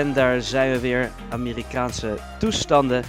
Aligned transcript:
En 0.00 0.12
daar 0.12 0.42
zijn 0.42 0.72
we 0.72 0.80
weer, 0.80 1.10
Amerikaanse 1.30 2.18
toestanden. 2.38 3.04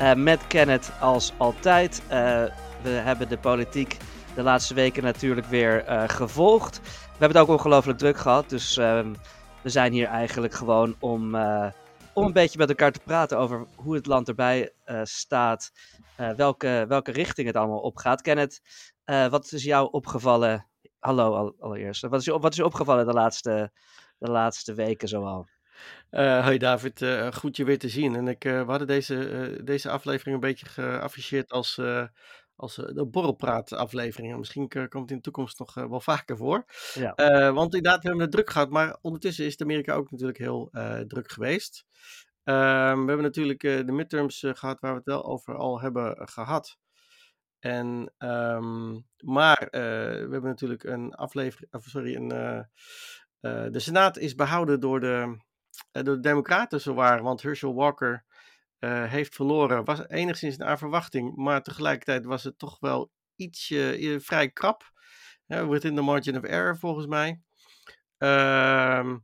Uh, 0.00 0.14
met 0.14 0.46
Kenneth 0.46 0.92
als 1.00 1.32
altijd. 1.36 2.02
Uh, 2.02 2.10
we 2.82 2.88
hebben 2.88 3.28
de 3.28 3.38
politiek 3.38 3.96
de 4.34 4.42
laatste 4.42 4.74
weken 4.74 5.02
natuurlijk 5.02 5.46
weer 5.46 5.88
uh, 5.88 6.08
gevolgd. 6.08 6.80
We 6.80 6.90
hebben 7.10 7.28
het 7.28 7.48
ook 7.48 7.56
ongelooflijk 7.56 7.98
druk 7.98 8.16
gehad. 8.16 8.48
Dus 8.48 8.76
ehm, 8.76 9.14
we 9.62 9.68
zijn 9.68 9.92
hier 9.92 10.06
eigenlijk 10.06 10.52
gewoon 10.52 10.96
om, 10.98 11.34
om 12.12 12.24
een 12.24 12.32
beetje 12.32 12.58
met 12.58 12.68
elkaar 12.68 12.92
te 12.92 13.00
praten 13.04 13.38
over 13.38 13.66
hoe 13.74 13.94
het 13.94 14.06
land 14.06 14.28
erbij 14.28 14.72
staat. 15.02 15.72
welke, 16.36 16.84
welke 16.88 17.12
richting 17.12 17.46
het 17.46 17.56
allemaal 17.56 17.80
opgaat. 17.80 18.22
Kenneth, 18.22 18.60
wat 19.04 19.52
is 19.52 19.64
jou 19.64 19.88
opgevallen? 19.90 20.66
Hallo 20.98 21.54
allereerst. 21.58 22.02
Wat 22.02 22.20
is 22.20 22.24
je, 22.24 22.38
wat 22.38 22.50
is 22.50 22.56
je 22.56 22.64
opgevallen 22.64 23.06
de 23.06 23.12
laatste, 23.12 23.72
de 24.18 24.30
laatste 24.30 24.74
weken 24.74 25.08
zoal? 25.08 25.48
Uh, 26.10 26.44
hoi 26.44 26.58
David, 26.58 27.00
uh, 27.00 27.32
goed 27.32 27.56
je 27.56 27.64
weer 27.64 27.78
te 27.78 27.88
zien. 27.88 28.14
En 28.14 28.28
ik, 28.28 28.44
uh, 28.44 28.60
we 28.60 28.70
hadden 28.70 28.86
deze, 28.86 29.60
deze 29.64 29.90
aflevering 29.90 30.34
een 30.34 30.48
beetje 30.48 30.66
geafficheerd 30.66 31.52
als, 31.52 31.80
als 32.56 32.74
de 32.74 33.06
borrelpraat 33.06 33.72
aflevering. 33.72 34.38
misschien 34.38 34.68
komt 34.68 34.92
het 34.92 35.10
in 35.10 35.16
de 35.16 35.22
toekomst 35.22 35.58
nog 35.58 35.74
wel 35.74 36.00
vaker 36.00 36.36
voor. 36.36 36.64
Ja. 36.94 37.14
want 37.52 37.74
inderdaad, 37.74 38.02
we 38.02 38.08
hebben 38.08 38.24
het 38.24 38.34
druk 38.34 38.50
gehad, 38.50 38.70
maar 38.70 38.96
ondertussen 39.00 39.44
is 39.44 39.60
Amerika 39.60 39.94
ook 39.94 40.10
natuurlijk 40.10 40.38
heel 40.38 40.68
druk 41.06 41.32
geweest. 41.32 41.84
Ehm, 42.44 43.00
we 43.00 43.06
hebben 43.06 43.22
natuurlijk 43.22 43.60
de 43.60 43.92
midterms 43.92 44.44
gehad 44.52 44.80
waar 44.80 44.90
we 44.90 44.96
het 44.96 45.06
wel 45.06 45.24
over 45.24 45.56
al 45.56 45.80
hebben 45.80 46.28
gehad. 46.28 46.78
En, 47.58 48.14
um, 48.18 49.06
maar 49.24 49.68
we 49.70 50.28
hebben 50.30 50.42
natuurlijk 50.42 50.84
een 50.84 51.14
aflevering, 51.14 51.70
sorry, 51.84 52.14
een, 52.14 52.28
de 53.72 53.80
Senaat 53.80 54.18
is 54.18 54.34
behouden 54.34 54.80
door 54.80 55.00
de 55.00 55.38
door 55.90 56.04
de 56.04 56.20
Democraten 56.20 56.80
zo 56.80 56.94
waren, 56.94 57.24
want 57.24 57.42
Herschel 57.42 57.74
Walker 57.74 58.24
uh, 58.80 59.04
heeft 59.04 59.34
verloren. 59.34 59.84
Was 59.84 60.08
enigszins 60.08 60.56
naar 60.56 60.78
verwachting, 60.78 61.36
maar 61.36 61.62
tegelijkertijd 61.62 62.24
was 62.24 62.44
het 62.44 62.58
toch 62.58 62.76
wel 62.80 63.10
ietsje 63.36 63.98
uh, 63.98 64.20
vrij 64.20 64.50
krap. 64.50 64.98
Within 65.46 65.94
the 65.94 66.02
margin 66.02 66.36
of 66.36 66.42
error 66.42 66.78
volgens 66.78 67.06
mij. 67.06 67.40
Ehm, 68.18 69.18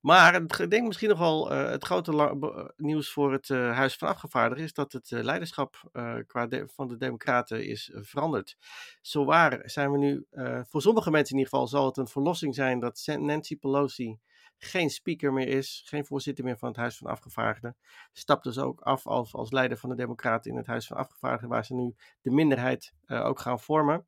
maar 0.00 0.34
ik 0.34 0.70
denk 0.70 0.86
misschien 0.86 1.08
nog 1.08 1.18
wel 1.18 1.50
het 1.50 1.84
grote 1.84 2.36
nieuws 2.76 3.12
voor 3.12 3.32
het 3.32 3.48
Huis 3.48 3.96
van 3.96 4.08
Afgevaardigden 4.08 4.64
is 4.64 4.72
dat 4.72 4.92
het 4.92 5.10
leiderschap 5.10 5.90
qua 6.26 6.48
van 6.66 6.88
de 6.88 6.96
Democraten 6.96 7.66
is 7.66 7.90
veranderd. 7.94 8.56
Zowaar 9.00 9.60
zijn 9.64 9.92
we 9.92 9.98
nu, 9.98 10.26
voor 10.68 10.82
sommige 10.82 11.10
mensen 11.10 11.32
in 11.34 11.38
ieder 11.38 11.52
geval, 11.52 11.68
zal 11.68 11.86
het 11.86 11.96
een 11.96 12.08
verlossing 12.08 12.54
zijn 12.54 12.80
dat 12.80 13.06
Nancy 13.18 13.56
Pelosi 13.56 14.18
geen 14.64 14.90
speaker 14.90 15.32
meer 15.32 15.48
is, 15.48 15.82
geen 15.86 16.04
voorzitter 16.04 16.44
meer 16.44 16.58
van 16.58 16.68
het 16.68 16.76
Huis 16.76 16.96
van 16.96 17.10
Afgevaardigden. 17.10 17.76
Stapt 18.12 18.44
dus 18.44 18.58
ook 18.58 18.80
af 18.80 19.06
als, 19.06 19.34
als 19.34 19.50
leider 19.50 19.78
van 19.78 19.88
de 19.88 19.96
Democraten 19.96 20.50
in 20.50 20.56
het 20.56 20.66
Huis 20.66 20.86
van 20.86 20.96
Afgevaardigden, 20.96 21.48
waar 21.48 21.64
ze 21.64 21.74
nu 21.74 21.94
de 22.20 22.30
minderheid 22.30 22.92
uh, 23.06 23.24
ook 23.24 23.40
gaan 23.40 23.60
vormen. 23.60 24.06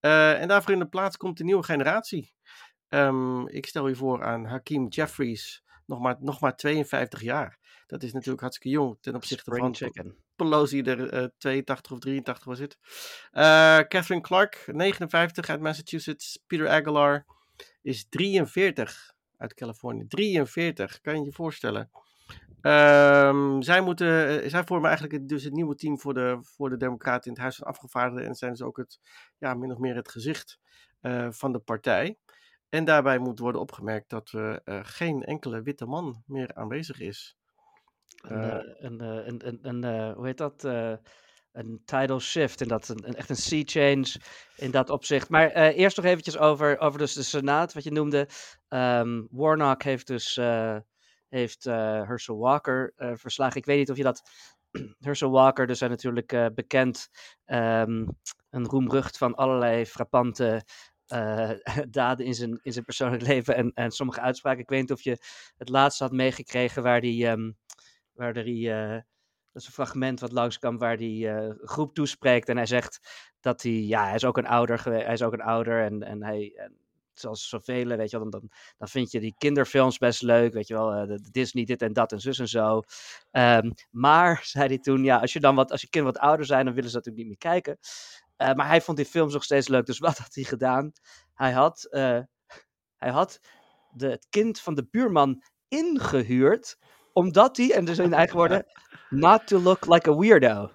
Uh, 0.00 0.40
en 0.40 0.48
daarvoor 0.48 0.72
in 0.72 0.78
de 0.78 0.88
plaats 0.88 1.16
komt 1.16 1.38
de 1.38 1.44
nieuwe 1.44 1.62
generatie. 1.62 2.34
Um, 2.88 3.48
ik 3.48 3.66
stel 3.66 3.88
u 3.88 3.96
voor 3.96 4.24
aan 4.24 4.44
Hakim 4.44 4.88
Jeffries, 4.88 5.64
nog 5.86 6.00
maar, 6.00 6.16
nog 6.20 6.40
maar 6.40 6.56
52 6.56 7.20
jaar. 7.20 7.58
Dat 7.86 8.02
is 8.02 8.12
natuurlijk 8.12 8.40
hartstikke 8.40 8.76
jong 8.76 8.98
ten 9.00 9.14
opzichte 9.14 9.44
Spring 9.44 9.64
van 9.64 9.74
chicken. 9.74 10.16
Pelosi, 10.36 10.82
er 10.82 11.22
uh, 11.22 11.28
82 11.38 11.92
of 11.92 11.98
83 11.98 12.44
was 12.44 12.58
het. 12.58 12.78
Catherine 13.88 14.20
Clark, 14.20 14.64
59 14.66 15.48
uit 15.48 15.60
Massachusetts. 15.60 16.38
Peter 16.46 16.68
Aguilar 16.68 17.26
is 17.82 18.06
43 18.08 19.14
uit 19.40 19.54
Californië. 19.54 20.06
43, 20.06 21.00
kan 21.00 21.18
je 21.18 21.24
je 21.24 21.32
voorstellen. 21.32 21.90
Um, 22.62 23.62
zij, 23.62 23.80
moeten, 23.80 24.42
eh, 24.42 24.48
zij 24.50 24.64
vormen 24.64 24.88
eigenlijk 24.88 25.28
dus 25.28 25.44
het 25.44 25.52
nieuwe 25.52 25.74
team 25.74 25.98
voor 25.98 26.14
de, 26.14 26.38
voor 26.42 26.70
de 26.70 26.76
Democraten 26.76 27.24
in 27.24 27.32
het 27.32 27.40
Huis 27.40 27.56
van 27.56 27.66
Afgevaardigden. 27.66 28.26
En 28.26 28.34
zijn 28.34 28.50
dus 28.50 28.62
ook 28.62 28.76
het, 28.76 29.00
ja, 29.38 29.54
min 29.54 29.72
of 29.72 29.78
meer 29.78 29.94
het 29.94 30.10
gezicht 30.10 30.58
uh, 31.02 31.30
van 31.30 31.52
de 31.52 31.58
partij. 31.58 32.18
En 32.68 32.84
daarbij 32.84 33.18
moet 33.18 33.38
worden 33.38 33.60
opgemerkt 33.60 34.10
dat 34.10 34.32
er 34.32 34.60
uh, 34.64 34.80
geen 34.82 35.22
enkele 35.22 35.62
witte 35.62 35.86
man 35.86 36.22
meer 36.26 36.54
aanwezig 36.54 37.00
is. 37.00 37.36
Een, 38.20 38.84
een, 38.84 39.46
een, 39.46 39.58
een, 39.62 40.14
hoe 40.14 40.26
heet 40.26 40.38
dat? 40.38 40.62
Een 41.52 41.82
title 41.84 42.20
shift. 42.20 42.60
En 42.60 42.68
dat 42.68 42.88
een, 42.88 43.08
een, 43.08 43.14
echt 43.14 43.30
een 43.30 43.36
sea 43.36 43.62
change 43.64 44.14
in 44.56 44.70
dat 44.70 44.90
opzicht. 44.90 45.28
Maar 45.28 45.56
uh, 45.56 45.78
eerst 45.78 45.96
nog 45.96 46.06
eventjes 46.06 46.38
over, 46.38 46.78
over 46.78 46.98
dus 46.98 47.12
de 47.12 47.22
Senaat, 47.22 47.72
wat 47.72 47.84
je 47.84 47.90
noemde. 47.90 48.28
Um, 48.68 49.28
Warnock 49.30 49.82
heeft 49.82 50.06
dus 50.06 50.36
uh, 50.36 50.76
heeft, 51.28 51.66
uh, 51.66 51.74
Herschel 52.06 52.38
Walker 52.38 52.92
verslagen. 52.96 53.56
Ik 53.56 53.64
weet 53.64 53.78
niet 53.78 53.90
of 53.90 53.96
je 53.96 54.02
dat... 54.02 54.22
Herschel 55.00 55.30
Walker, 55.30 55.66
dus 55.66 55.78
zijn 55.78 55.90
natuurlijk 55.90 56.54
bekend. 56.54 57.08
Um, 57.46 58.18
een 58.50 58.66
roemrucht 58.66 59.16
van 59.16 59.34
allerlei 59.34 59.86
frappante 59.86 60.62
daden 61.90 62.26
in 62.26 62.34
zijn, 62.34 62.60
in 62.62 62.72
zijn 62.72 62.84
persoonlijk 62.84 63.22
leven 63.22 63.56
en, 63.56 63.72
en 63.74 63.90
sommige 63.90 64.20
uitspraken. 64.20 64.60
Ik 64.60 64.68
weet 64.68 64.80
niet 64.80 64.92
of 64.92 65.02
je 65.02 65.18
het 65.56 65.68
laatste 65.68 66.02
had 66.02 66.12
meegekregen 66.12 66.82
waar 66.82 67.00
die... 67.00 67.26
Um, 67.26 67.56
waar 68.12 68.34
hij 68.34 69.04
dat 69.52 69.62
is 69.62 69.66
een 69.68 69.74
fragment 69.74 70.20
wat 70.20 70.32
langskwam 70.32 70.78
waar 70.78 70.96
hij 70.96 71.46
uh, 71.46 71.54
groep 71.62 71.94
toespreekt. 71.94 72.48
En 72.48 72.56
hij 72.56 72.66
zegt 72.66 73.00
dat 73.40 73.62
hij, 73.62 73.72
ja, 73.72 74.04
hij 74.04 74.14
is 74.14 74.24
ook 74.24 74.38
een 74.38 74.46
ouder, 74.46 74.84
hij 74.84 75.12
is 75.12 75.22
ook 75.22 75.32
een 75.32 75.42
ouder. 75.42 75.84
En, 75.84 76.02
en 76.02 76.22
hij, 76.22 76.52
en 76.56 76.76
zoals 77.12 77.48
zoveel, 77.48 77.86
weet 77.86 78.10
je 78.10 78.18
wel, 78.18 78.30
dan, 78.30 78.50
dan 78.78 78.88
vind 78.88 79.10
je 79.10 79.20
die 79.20 79.34
kinderfilms 79.38 79.98
best 79.98 80.22
leuk. 80.22 80.52
Weet 80.52 80.66
je 80.66 80.74
wel, 80.74 80.94
uh, 80.94 81.06
de 81.06 81.30
Disney 81.30 81.64
dit 81.64 81.82
en 81.82 81.92
dat 81.92 82.12
en 82.12 82.20
zus 82.20 82.38
en 82.38 82.48
zo. 82.48 82.82
Um, 83.32 83.74
maar, 83.90 84.40
zei 84.52 84.66
hij 84.66 84.78
toen, 84.78 85.04
ja, 85.04 85.18
als 85.18 85.32
je 85.32 85.40
dan 85.40 85.54
wat, 85.54 85.70
als 85.70 85.80
je 85.80 85.88
kinderen 85.88 86.16
wat 86.16 86.28
ouder 86.28 86.46
zijn, 86.46 86.64
dan 86.64 86.74
willen 86.74 86.90
ze 86.90 86.96
natuurlijk 86.96 87.26
niet 87.26 87.42
meer 87.42 87.52
kijken. 87.52 87.78
Uh, 88.38 88.52
maar 88.52 88.66
hij 88.66 88.80
vond 88.80 88.96
die 88.96 89.06
films 89.06 89.32
nog 89.32 89.44
steeds 89.44 89.68
leuk. 89.68 89.86
Dus 89.86 89.98
wat 89.98 90.18
had 90.24 90.34
hij 90.34 90.44
gedaan? 90.44 90.92
Hij 91.34 91.52
had, 91.52 91.86
hij 92.96 93.10
had 93.10 93.40
de, 93.92 94.08
het 94.08 94.26
kind 94.30 94.60
van 94.60 94.74
de 94.74 94.86
buurman 94.90 95.42
ingehuurd 95.68 96.78
omdat 97.12 97.56
hij, 97.56 97.72
en 97.72 97.84
dus 97.84 97.98
in 97.98 98.12
eigen 98.12 98.36
woorden, 98.36 98.66
not 99.10 99.46
to 99.46 99.58
look 99.58 99.86
like 99.86 100.10
a 100.10 100.16
weirdo. 100.16 100.70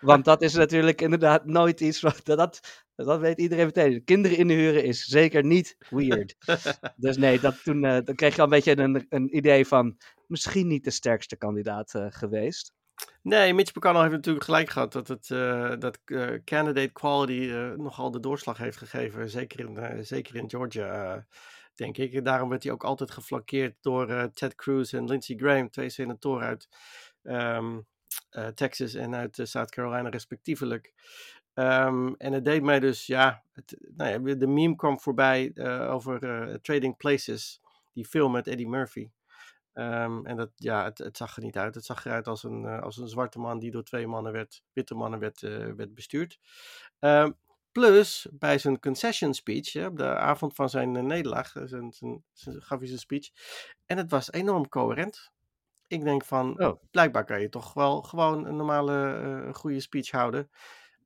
Want 0.00 0.24
dat 0.24 0.42
is 0.42 0.54
natuurlijk 0.54 1.00
inderdaad 1.00 1.46
nooit 1.46 1.80
iets 1.80 2.00
wat, 2.00 2.20
dat, 2.24 2.60
dat 2.94 3.20
weet 3.20 3.38
iedereen 3.38 3.66
meteen. 3.66 4.04
Kinderen 4.04 4.36
inhuren 4.36 4.84
is 4.84 5.04
zeker 5.04 5.44
niet 5.44 5.76
weird. 5.88 6.36
dus 6.96 7.16
nee, 7.16 7.40
dat, 7.40 7.62
toen, 7.62 7.84
uh, 7.84 7.98
dan 8.04 8.14
kreeg 8.14 8.34
je 8.34 8.38
al 8.38 8.44
een 8.44 8.50
beetje 8.50 8.78
een, 8.78 9.06
een 9.08 9.36
idee 9.36 9.66
van 9.66 9.96
misschien 10.26 10.66
niet 10.66 10.84
de 10.84 10.90
sterkste 10.90 11.36
kandidaat 11.36 11.94
uh, 11.94 12.06
geweest. 12.08 12.72
Nee, 13.22 13.54
Mitch 13.54 13.74
McConnell 13.74 14.00
heeft 14.00 14.14
natuurlijk 14.14 14.44
gelijk 14.44 14.70
gehad 14.70 14.92
dat, 14.92 15.08
het, 15.08 15.28
uh, 15.28 15.72
dat 15.78 15.98
candidate 16.44 16.92
quality 16.92 17.52
nogal 17.76 18.10
de 18.10 18.20
doorslag 18.20 18.58
heeft 18.58 18.76
gegeven. 18.76 19.30
Zeker 19.30 19.60
in, 19.60 20.04
zeker 20.04 20.36
in 20.36 20.50
Georgia 20.50 21.26
denk 21.74 21.98
ik. 21.98 22.24
daarom 22.24 22.48
werd 22.48 22.62
hij 22.62 22.72
ook 22.72 22.84
altijd 22.84 23.10
geflankeerd 23.10 23.76
door 23.80 24.30
Ted 24.32 24.54
Cruz 24.54 24.94
en 24.94 25.04
Lindsey 25.04 25.36
Graham, 25.36 25.70
twee 25.70 25.90
senatoren 25.90 26.46
uit 26.46 26.68
um, 27.22 27.86
uh, 28.30 28.46
Texas 28.46 28.94
en 28.94 29.14
uit 29.14 29.38
uh, 29.38 29.46
South 29.46 29.70
Carolina 29.70 30.08
respectievelijk. 30.08 30.92
Um, 31.54 32.14
en 32.16 32.32
het 32.32 32.44
deed 32.44 32.62
mij 32.62 32.80
dus, 32.80 33.06
ja, 33.06 33.42
het, 33.52 33.76
nou 33.96 34.28
ja 34.28 34.34
de 34.34 34.46
meme 34.46 34.76
kwam 34.76 35.00
voorbij 35.00 35.52
over 35.88 36.20
Trading 36.62 36.96
Places, 36.96 37.60
die 37.92 38.04
film 38.04 38.32
met 38.32 38.46
Eddie 38.46 38.68
Murphy. 38.68 39.10
Um, 39.74 40.26
en 40.26 40.36
dat, 40.36 40.50
ja, 40.54 40.84
het, 40.84 40.98
het, 40.98 41.16
zag 41.16 41.36
er 41.36 41.42
niet 41.42 41.58
uit. 41.58 41.74
Het 41.74 41.84
zag 41.84 42.04
eruit 42.04 42.26
als 42.26 42.42
een, 42.42 42.66
als 42.66 42.96
een 42.96 43.08
zwarte 43.08 43.38
man 43.38 43.58
die 43.58 43.70
door 43.70 43.84
twee 43.84 44.06
mannen 44.06 44.32
werd, 44.32 44.62
witte 44.72 44.94
mannen 44.94 45.18
werd, 45.20 45.40
werd 45.76 45.94
bestuurd. 45.94 46.38
Plus, 47.72 48.26
bij 48.32 48.58
zijn 48.58 48.80
concession 48.80 49.34
speech, 49.34 49.86
op 49.86 49.96
de 49.96 50.16
avond 50.16 50.54
van 50.54 50.68
zijn 50.68 51.06
nederlaag, 51.06 51.56
eh, 51.56 51.62
zijn, 51.66 51.92
zijn, 51.92 52.62
gaf 52.62 52.78
hij 52.78 52.86
zijn 52.86 52.98
speech. 52.98 53.30
En 53.86 53.96
het 53.96 54.10
was 54.10 54.32
enorm 54.32 54.68
coherent. 54.68 55.30
Ik 55.90 56.04
denk 56.04 56.24
van, 56.24 56.60
oh. 56.62 56.82
blijkbaar 56.90 57.24
kan 57.24 57.40
je 57.40 57.48
toch 57.48 57.72
wel 57.72 58.02
gewoon 58.02 58.46
een 58.46 58.56
normale, 58.56 59.22
uh, 59.46 59.54
goede 59.54 59.80
speech 59.80 60.10
houden. 60.10 60.50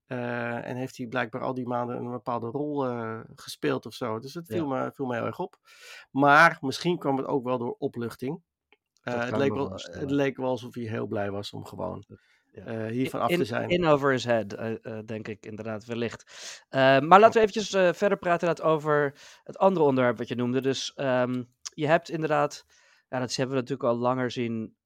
Uh, 0.06 0.68
en 0.68 0.76
heeft 0.76 0.96
hij 0.96 1.06
blijkbaar 1.06 1.40
al 1.42 1.54
die 1.54 1.66
maanden 1.66 1.96
een 1.96 2.10
bepaalde 2.10 2.46
rol 2.46 2.86
gespeeld 3.34 3.86
of 3.86 3.94
zo. 3.94 4.18
Dus 4.18 4.34
het 4.34 4.46
viel, 4.46 4.66
me, 4.66 4.90
viel 4.94 5.06
me 5.06 5.14
heel 5.14 5.26
erg 5.26 5.38
op. 5.38 5.56
Maar 6.10 6.58
misschien 6.60 6.98
kwam 6.98 7.16
het 7.16 7.26
ook 7.26 7.44
wel 7.44 7.58
door 7.58 7.76
opluchting. 7.78 8.42
het, 9.00 9.36
leek 9.36 9.54
wel, 9.54 9.70
het 9.72 10.10
leek 10.10 10.36
wel 10.36 10.48
alsof 10.48 10.74
hij 10.74 10.84
heel 10.84 11.06
blij 11.06 11.30
was 11.30 11.52
om 11.52 11.64
gewoon 11.64 12.04
uh, 12.52 12.86
hiervan 12.86 13.20
af 13.20 13.28
te 13.28 13.44
zijn. 13.44 13.68
In 13.68 13.86
over 13.86 14.10
his 14.10 14.24
head, 14.24 14.58
uh, 14.58 14.70
uh, 14.70 14.98
denk 15.04 15.28
ik 15.28 15.46
inderdaad, 15.46 15.84
wellicht. 15.84 16.24
maar 16.70 17.20
laten 17.20 17.32
we 17.32 17.48
eventjes 17.48 17.96
verder 17.96 18.18
praten 18.18 18.64
over 18.64 19.14
het 19.42 19.58
andere 19.58 19.84
onderwerp 19.84 20.18
wat 20.18 20.28
je 20.28 20.34
noemde. 20.34 20.60
Dus 20.60 20.92
um, 20.96 21.52
je 21.74 21.86
hebt 21.86 22.10
inderdaad, 22.10 22.66
ja, 23.14 23.20
dat 23.20 23.34
hebben 23.34 23.54
we 23.54 23.62
natuurlijk 23.62 23.88
al 23.88 23.96
langer 23.96 24.30
zien, 24.30 24.76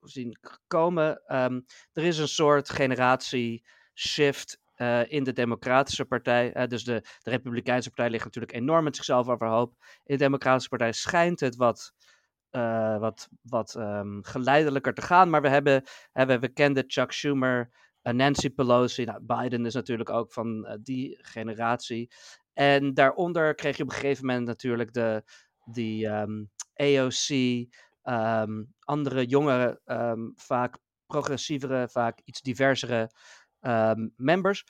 zien 0.00 0.38
komen. 0.66 1.22
Um, 1.36 1.64
er 1.92 2.02
is 2.02 2.18
een 2.18 2.28
soort 2.28 2.70
generatie 2.70 3.66
shift 3.94 4.60
in 5.06 5.24
de 5.24 5.32
Democratische 5.32 6.04
Partij. 6.04 6.66
dus 6.66 6.84
de, 6.84 7.00
de 7.18 7.30
Republikeinse 7.30 7.88
Partij 7.88 8.10
ligt 8.10 8.24
natuurlijk 8.24 8.52
enorm 8.52 8.84
met 8.84 8.96
zichzelf 8.96 9.28
overhoop. 9.28 9.74
In 10.04 10.16
de 10.16 10.24
Democratische 10.24 10.68
Partij 10.68 10.92
schijnt 10.92 11.40
het 11.40 11.56
wat 11.56 11.92
wat, 12.98 13.28
wat 13.42 13.74
um, 13.74 14.24
geleidelijker 14.24 14.94
te 14.94 15.02
gaan. 15.02 15.30
Maar 15.30 15.42
we 15.42 15.48
hebben, 15.48 15.82
hebben 16.12 16.40
we 16.40 16.48
kenden 16.48 16.84
Chuck 16.86 17.12
Schumer, 17.12 17.70
Nancy 18.02 18.50
Pelosi. 18.50 19.04
Nou, 19.04 19.20
Biden 19.22 19.66
is 19.66 19.74
natuurlijk 19.74 20.10
ook 20.10 20.32
van 20.32 20.78
die 20.82 21.18
generatie. 21.22 22.10
En 22.52 22.94
daaronder 22.94 23.54
kreeg 23.54 23.76
je 23.76 23.82
op 23.82 23.88
een 23.88 23.94
gegeven 23.94 24.26
moment 24.26 24.46
natuurlijk 24.46 24.92
de, 24.92 25.22
die 25.64 26.06
um, 26.06 26.50
AOC, 26.76 27.28
um, 28.02 28.74
andere 28.80 29.24
jongere, 29.26 29.80
vaak 30.34 30.78
progressievere, 31.06 31.88
vaak 31.88 32.20
iets 32.24 32.40
diversere 32.40 33.10
members. 34.16 34.64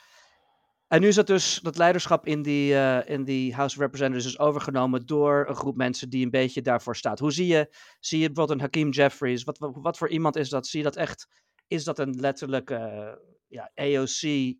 En 0.88 1.00
nu 1.00 1.06
is 1.06 1.14
dat 1.14 1.26
dus, 1.26 1.60
dat 1.62 1.76
leiderschap 1.76 2.26
in 2.26 2.42
die, 2.42 2.72
uh, 2.72 3.08
in 3.08 3.24
die 3.24 3.54
House 3.54 3.76
of 3.76 3.82
Representatives 3.82 4.32
is 4.32 4.38
overgenomen 4.38 5.06
door 5.06 5.46
een 5.48 5.54
groep 5.54 5.76
mensen 5.76 6.10
die 6.10 6.24
een 6.24 6.30
beetje 6.30 6.62
daarvoor 6.62 6.96
staat. 6.96 7.18
Hoe 7.18 7.32
zie 7.32 7.46
je, 7.46 7.74
zie 8.00 8.18
je 8.18 8.26
bijvoorbeeld 8.26 8.58
een 8.58 8.64
Hakeem 8.64 8.90
Jeffries? 8.90 9.44
Wat, 9.44 9.58
wat, 9.58 9.98
voor 9.98 10.08
iemand 10.08 10.36
is 10.36 10.48
dat? 10.48 10.66
Zie 10.66 10.78
je 10.78 10.84
dat 10.84 10.96
echt, 10.96 11.28
is 11.66 11.84
dat 11.84 11.98
een 11.98 12.20
letterlijke 12.20 12.74
uh, 12.74 13.34
ja, 13.46 13.70
AOC 13.74 14.54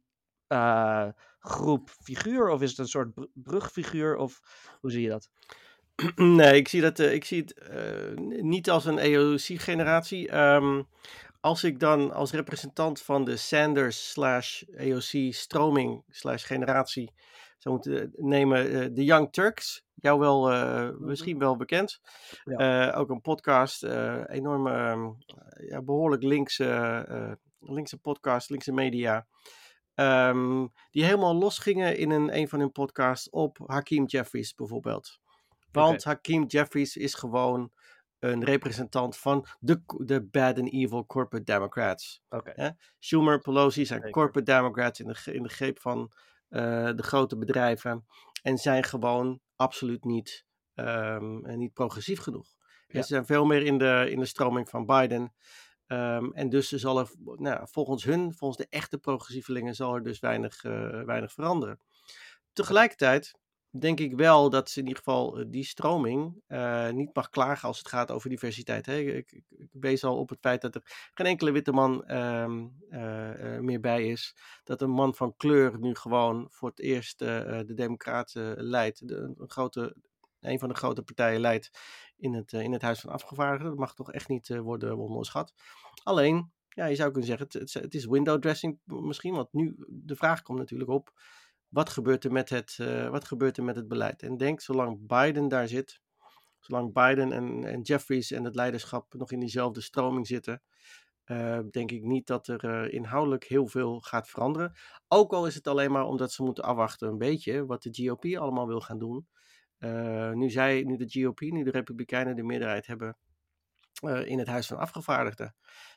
uh, 0.48 1.08
groep 1.38 1.90
figuur? 1.90 2.48
Of 2.48 2.62
is 2.62 2.70
het 2.70 2.78
een 2.78 2.88
soort 2.88 3.28
brugfiguur? 3.32 4.16
Of 4.16 4.40
hoe 4.81 4.90
zie 4.90 5.02
je 5.02 5.08
dat? 5.08 5.28
Nee, 6.16 6.56
ik 6.56 6.69
zie, 6.69 6.81
dat, 6.81 6.98
ik 6.98 7.25
zie 7.25 7.44
het 7.44 8.43
niet 8.43 8.70
als 8.70 8.84
een 8.84 8.98
AOC-generatie. 8.98 10.37
Um, 10.38 10.87
als 11.40 11.64
ik 11.64 11.81
dan 11.81 12.12
als 12.12 12.32
representant 12.32 13.02
van 13.02 13.25
de 13.25 13.37
Sanders 13.37 14.10
slash 14.10 14.62
AOC 14.78 15.32
stroming 15.34 16.04
slash 16.08 16.46
generatie 16.46 17.12
zou 17.58 17.75
moeten 17.75 18.12
nemen, 18.16 18.72
uh, 18.72 18.87
de 18.93 19.04
Young 19.04 19.32
Turks, 19.32 19.84
jou 19.94 20.19
wel 20.19 20.52
uh, 20.52 20.90
misschien 20.98 21.38
wel 21.38 21.56
bekend. 21.56 22.00
Ja. 22.44 22.90
Ook 22.90 23.10
een 23.10 23.20
podcast, 23.20 23.82
enorm 24.26 24.66
ehm, 24.66 25.10
ja, 25.69 25.82
behoorlijk 25.82 26.22
linkse, 26.22 27.38
linkse 27.60 27.98
podcast, 27.98 28.50
linkse 28.50 28.72
media. 28.72 29.26
Um, 29.94 30.72
die 30.90 31.04
helemaal 31.04 31.34
losgingen 31.34 31.96
in 31.96 32.10
een, 32.10 32.37
een 32.37 32.48
van 32.48 32.60
hun 32.60 32.72
podcasts 32.72 33.31
op 33.31 33.58
Hakeem 33.66 34.04
Jeffries 34.04 34.54
bijvoorbeeld. 34.54 35.19
Want 35.76 36.00
okay. 36.00 36.12
Hakeem 36.12 36.44
Jeffries 36.46 36.96
is 36.96 37.14
gewoon 37.14 37.73
een 38.19 38.44
representant 38.44 39.17
van 39.17 39.46
de, 39.58 39.82
de 39.87 40.23
bad 40.23 40.58
and 40.58 40.73
evil 40.73 41.06
corporate 41.06 41.44
democrats. 41.44 42.23
Okay. 42.28 42.76
Schumer, 42.99 43.40
Pelosi 43.40 43.87
zijn 43.87 43.99
Zeker. 43.99 44.14
corporate 44.14 44.52
democrats 44.52 45.00
in 45.00 45.06
de, 45.06 45.32
in 45.32 45.43
de 45.43 45.49
greep 45.49 45.81
van 45.81 46.12
uh, 46.49 46.90
de 46.94 47.02
grote 47.02 47.37
bedrijven. 47.37 48.06
En 48.43 48.58
zijn 48.58 48.84
gewoon 48.84 49.40
absoluut 49.56 50.05
niet, 50.05 50.46
um, 50.75 51.56
niet 51.58 51.73
progressief 51.73 52.20
genoeg. 52.20 52.56
Ja. 52.87 53.00
Ze 53.00 53.06
zijn 53.06 53.26
veel 53.26 53.44
meer 53.44 53.62
in 53.62 53.79
de, 53.79 54.06
in 54.11 54.19
de 54.19 54.26
stroming 54.26 54.69
van 54.69 54.87
Biden. 54.87 55.34
Um, 55.87 56.34
en 56.34 56.49
dus 56.49 56.70
zal 56.70 56.99
er, 56.99 57.11
nou, 57.25 57.67
volgens 57.70 58.05
hun, 58.05 58.34
volgens 58.34 58.58
de 58.58 58.67
echte 58.70 58.99
progressievelingen, 58.99 59.75
zal 59.75 59.94
er 59.94 60.02
dus 60.02 60.19
weinig, 60.19 60.64
uh, 60.64 61.02
weinig 61.02 61.32
veranderen. 61.32 61.81
Tegelijkertijd 62.52 63.34
denk 63.78 64.00
ik 64.00 64.17
wel 64.17 64.50
dat 64.50 64.70
ze 64.70 64.81
in 64.81 64.87
ieder 64.87 65.02
geval 65.02 65.44
die 65.50 65.64
stroming 65.64 66.43
uh, 66.49 66.90
niet 66.90 67.14
mag 67.14 67.31
klagen 67.31 67.69
als 67.69 67.78
het 67.78 67.88
gaat 67.88 68.11
over 68.11 68.31
diversiteit. 68.31 68.87
Hè? 68.87 68.96
Ik, 68.96 69.32
ik, 69.32 69.43
ik, 69.49 69.69
wees 69.73 70.05
al 70.05 70.19
op 70.19 70.28
het 70.28 70.38
feit 70.40 70.61
dat 70.61 70.75
er 70.75 71.11
geen 71.14 71.26
enkele 71.26 71.50
witte 71.50 71.73
man 71.73 72.05
uh, 72.06 72.46
uh, 72.90 73.58
meer 73.58 73.81
bij 73.81 74.08
is. 74.08 74.37
Dat 74.64 74.82
een 74.82 74.90
man 74.90 75.14
van 75.14 75.37
kleur 75.37 75.78
nu 75.78 75.94
gewoon 75.94 76.46
voor 76.50 76.69
het 76.69 76.81
eerst 76.81 77.19
de 77.19 77.73
Democraten 77.75 78.62
leidt. 78.62 79.08
De, 79.08 79.34
een, 79.38 79.50
grote, 79.50 79.96
een 80.40 80.58
van 80.58 80.69
de 80.69 80.75
grote 80.75 81.02
partijen 81.02 81.40
leidt 81.40 81.70
in 82.17 82.34
het, 82.34 82.52
in 82.52 82.72
het 82.72 82.82
Huis 82.82 83.00
van 83.00 83.12
Afgevaardigden. 83.12 83.69
Dat 83.69 83.79
mag 83.79 83.94
toch 83.94 84.12
echt 84.12 84.29
niet 84.29 84.56
worden 84.56 84.96
onderschat. 84.96 85.55
Alleen, 86.02 86.52
ja, 86.69 86.87
je 86.87 86.94
zou 86.94 87.11
kunnen 87.11 87.29
zeggen, 87.29 87.46
het, 87.61 87.72
het 87.72 87.94
is 87.94 88.06
window 88.06 88.40
dressing 88.40 88.79
misschien. 88.84 89.34
Want 89.34 89.52
nu 89.52 89.75
de 89.88 90.17
vraag 90.17 90.43
komt 90.43 90.58
natuurlijk 90.58 90.90
op 90.90 91.12
wat 91.76 91.90
gebeurt 91.90 92.25
er 92.25 92.32
met 92.32 92.49
het, 92.49 92.78
uh, 92.81 93.08
wat 93.08 93.25
gebeurt 93.25 93.56
er 93.56 93.64
met 93.64 93.76
het 93.76 93.88
beleid? 93.88 94.23
En 94.23 94.37
denk, 94.37 94.61
zolang 94.61 95.06
Biden 95.06 95.49
daar 95.49 95.69
zit, 95.69 96.00
zolang 96.61 96.93
Biden 96.93 97.32
en, 97.32 97.64
en 97.64 97.81
Jeffries 97.81 98.31
en 98.31 98.44
het 98.44 98.55
leiderschap 98.55 99.14
nog 99.14 99.32
in 99.32 99.40
diezelfde 99.40 99.81
stroming 99.81 100.26
zitten, 100.26 100.62
uh, 101.26 101.58
denk 101.70 101.90
ik 101.90 102.02
niet 102.02 102.26
dat 102.26 102.49
er 102.49 102.64
uh, 102.64 102.93
inhoudelijk 102.93 103.44
heel 103.44 103.67
veel 103.67 104.00
gaat 104.00 104.28
veranderen. 104.28 104.73
Ook 105.08 105.32
al 105.32 105.46
is 105.46 105.55
het 105.55 105.67
alleen 105.67 105.93
maar 105.93 106.05
omdat 106.05 106.32
ze 106.32 106.43
moeten 106.43 106.64
afwachten 106.64 107.08
een 107.08 107.19
beetje 107.19 107.67
wat 107.67 107.82
de 107.82 108.06
GOP 108.06 108.25
allemaal 108.25 108.67
wil 108.67 108.81
gaan 108.81 108.99
doen. 108.99 109.26
nu, 110.34 110.50
zij, 110.50 110.82
nu 110.82 110.96
de 110.96 111.22
GOP, 111.22 111.40
nu 111.40 111.62
de 111.64 111.70
Republikeinen 111.70 112.37
de 112.37 112.43
meerderheid 112.43 112.87
hebben 112.87 113.17
in 114.25 114.38
het 114.38 114.49
Huis 114.49 114.67
van 114.67 114.79
Afgevaardigden. 114.79 115.55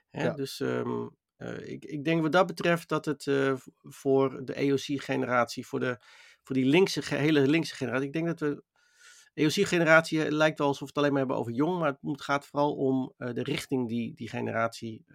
Hè? 0.09 0.23
Ja. 0.23 0.33
Dus 0.33 0.59
um, 0.59 1.17
uh, 1.39 1.67
ik, 1.67 1.85
ik, 1.85 2.03
denk 2.03 2.21
wat 2.21 2.31
dat 2.31 2.47
betreft 2.47 2.89
dat 2.89 3.05
het 3.05 3.25
uh, 3.25 3.53
voor 3.81 4.45
de 4.45 4.53
EOC-generatie, 4.53 5.67
voor, 5.67 5.79
de, 5.79 5.97
voor 6.43 6.55
die 6.55 6.65
linkse, 6.65 7.15
hele 7.15 7.47
linkse 7.47 7.75
generatie, 7.75 8.07
ik 8.07 8.13
denk 8.13 8.25
dat 8.25 8.39
we. 8.39 8.63
EOC-generatie 9.33 10.25
eh, 10.25 10.31
lijkt 10.31 10.57
wel 10.57 10.67
alsof 10.67 10.81
we 10.81 10.87
het 10.87 10.97
alleen 10.97 11.09
maar 11.09 11.19
hebben 11.19 11.37
over 11.37 11.51
jong, 11.51 11.79
maar 11.79 11.97
het 12.01 12.21
gaat 12.21 12.45
vooral 12.45 12.75
om 12.75 13.13
uh, 13.17 13.33
de 13.33 13.43
richting 13.43 13.87
die 13.87 14.13
die 14.15 14.29
generatie 14.29 15.05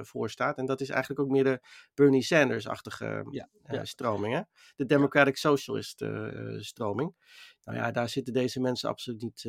voorstaat. 0.00 0.58
En 0.58 0.66
dat 0.66 0.80
is 0.80 0.88
eigenlijk 0.88 1.20
ook 1.20 1.28
meer 1.28 1.44
de 1.44 1.60
Bernie 1.94 2.22
Sanders-achtige 2.22 3.26
ja, 3.30 3.48
ja. 3.66 3.84
stroming, 3.84 4.34
hè? 4.34 4.40
de 4.76 4.86
Democratic 4.86 5.36
Socialist-stroming. 5.36 7.14
nou 7.64 7.78
ja, 7.78 7.90
daar 7.90 8.08
zitten 8.08 8.32
deze 8.32 8.60
mensen 8.60 8.88
absoluut 8.88 9.22
niet, 9.22 9.44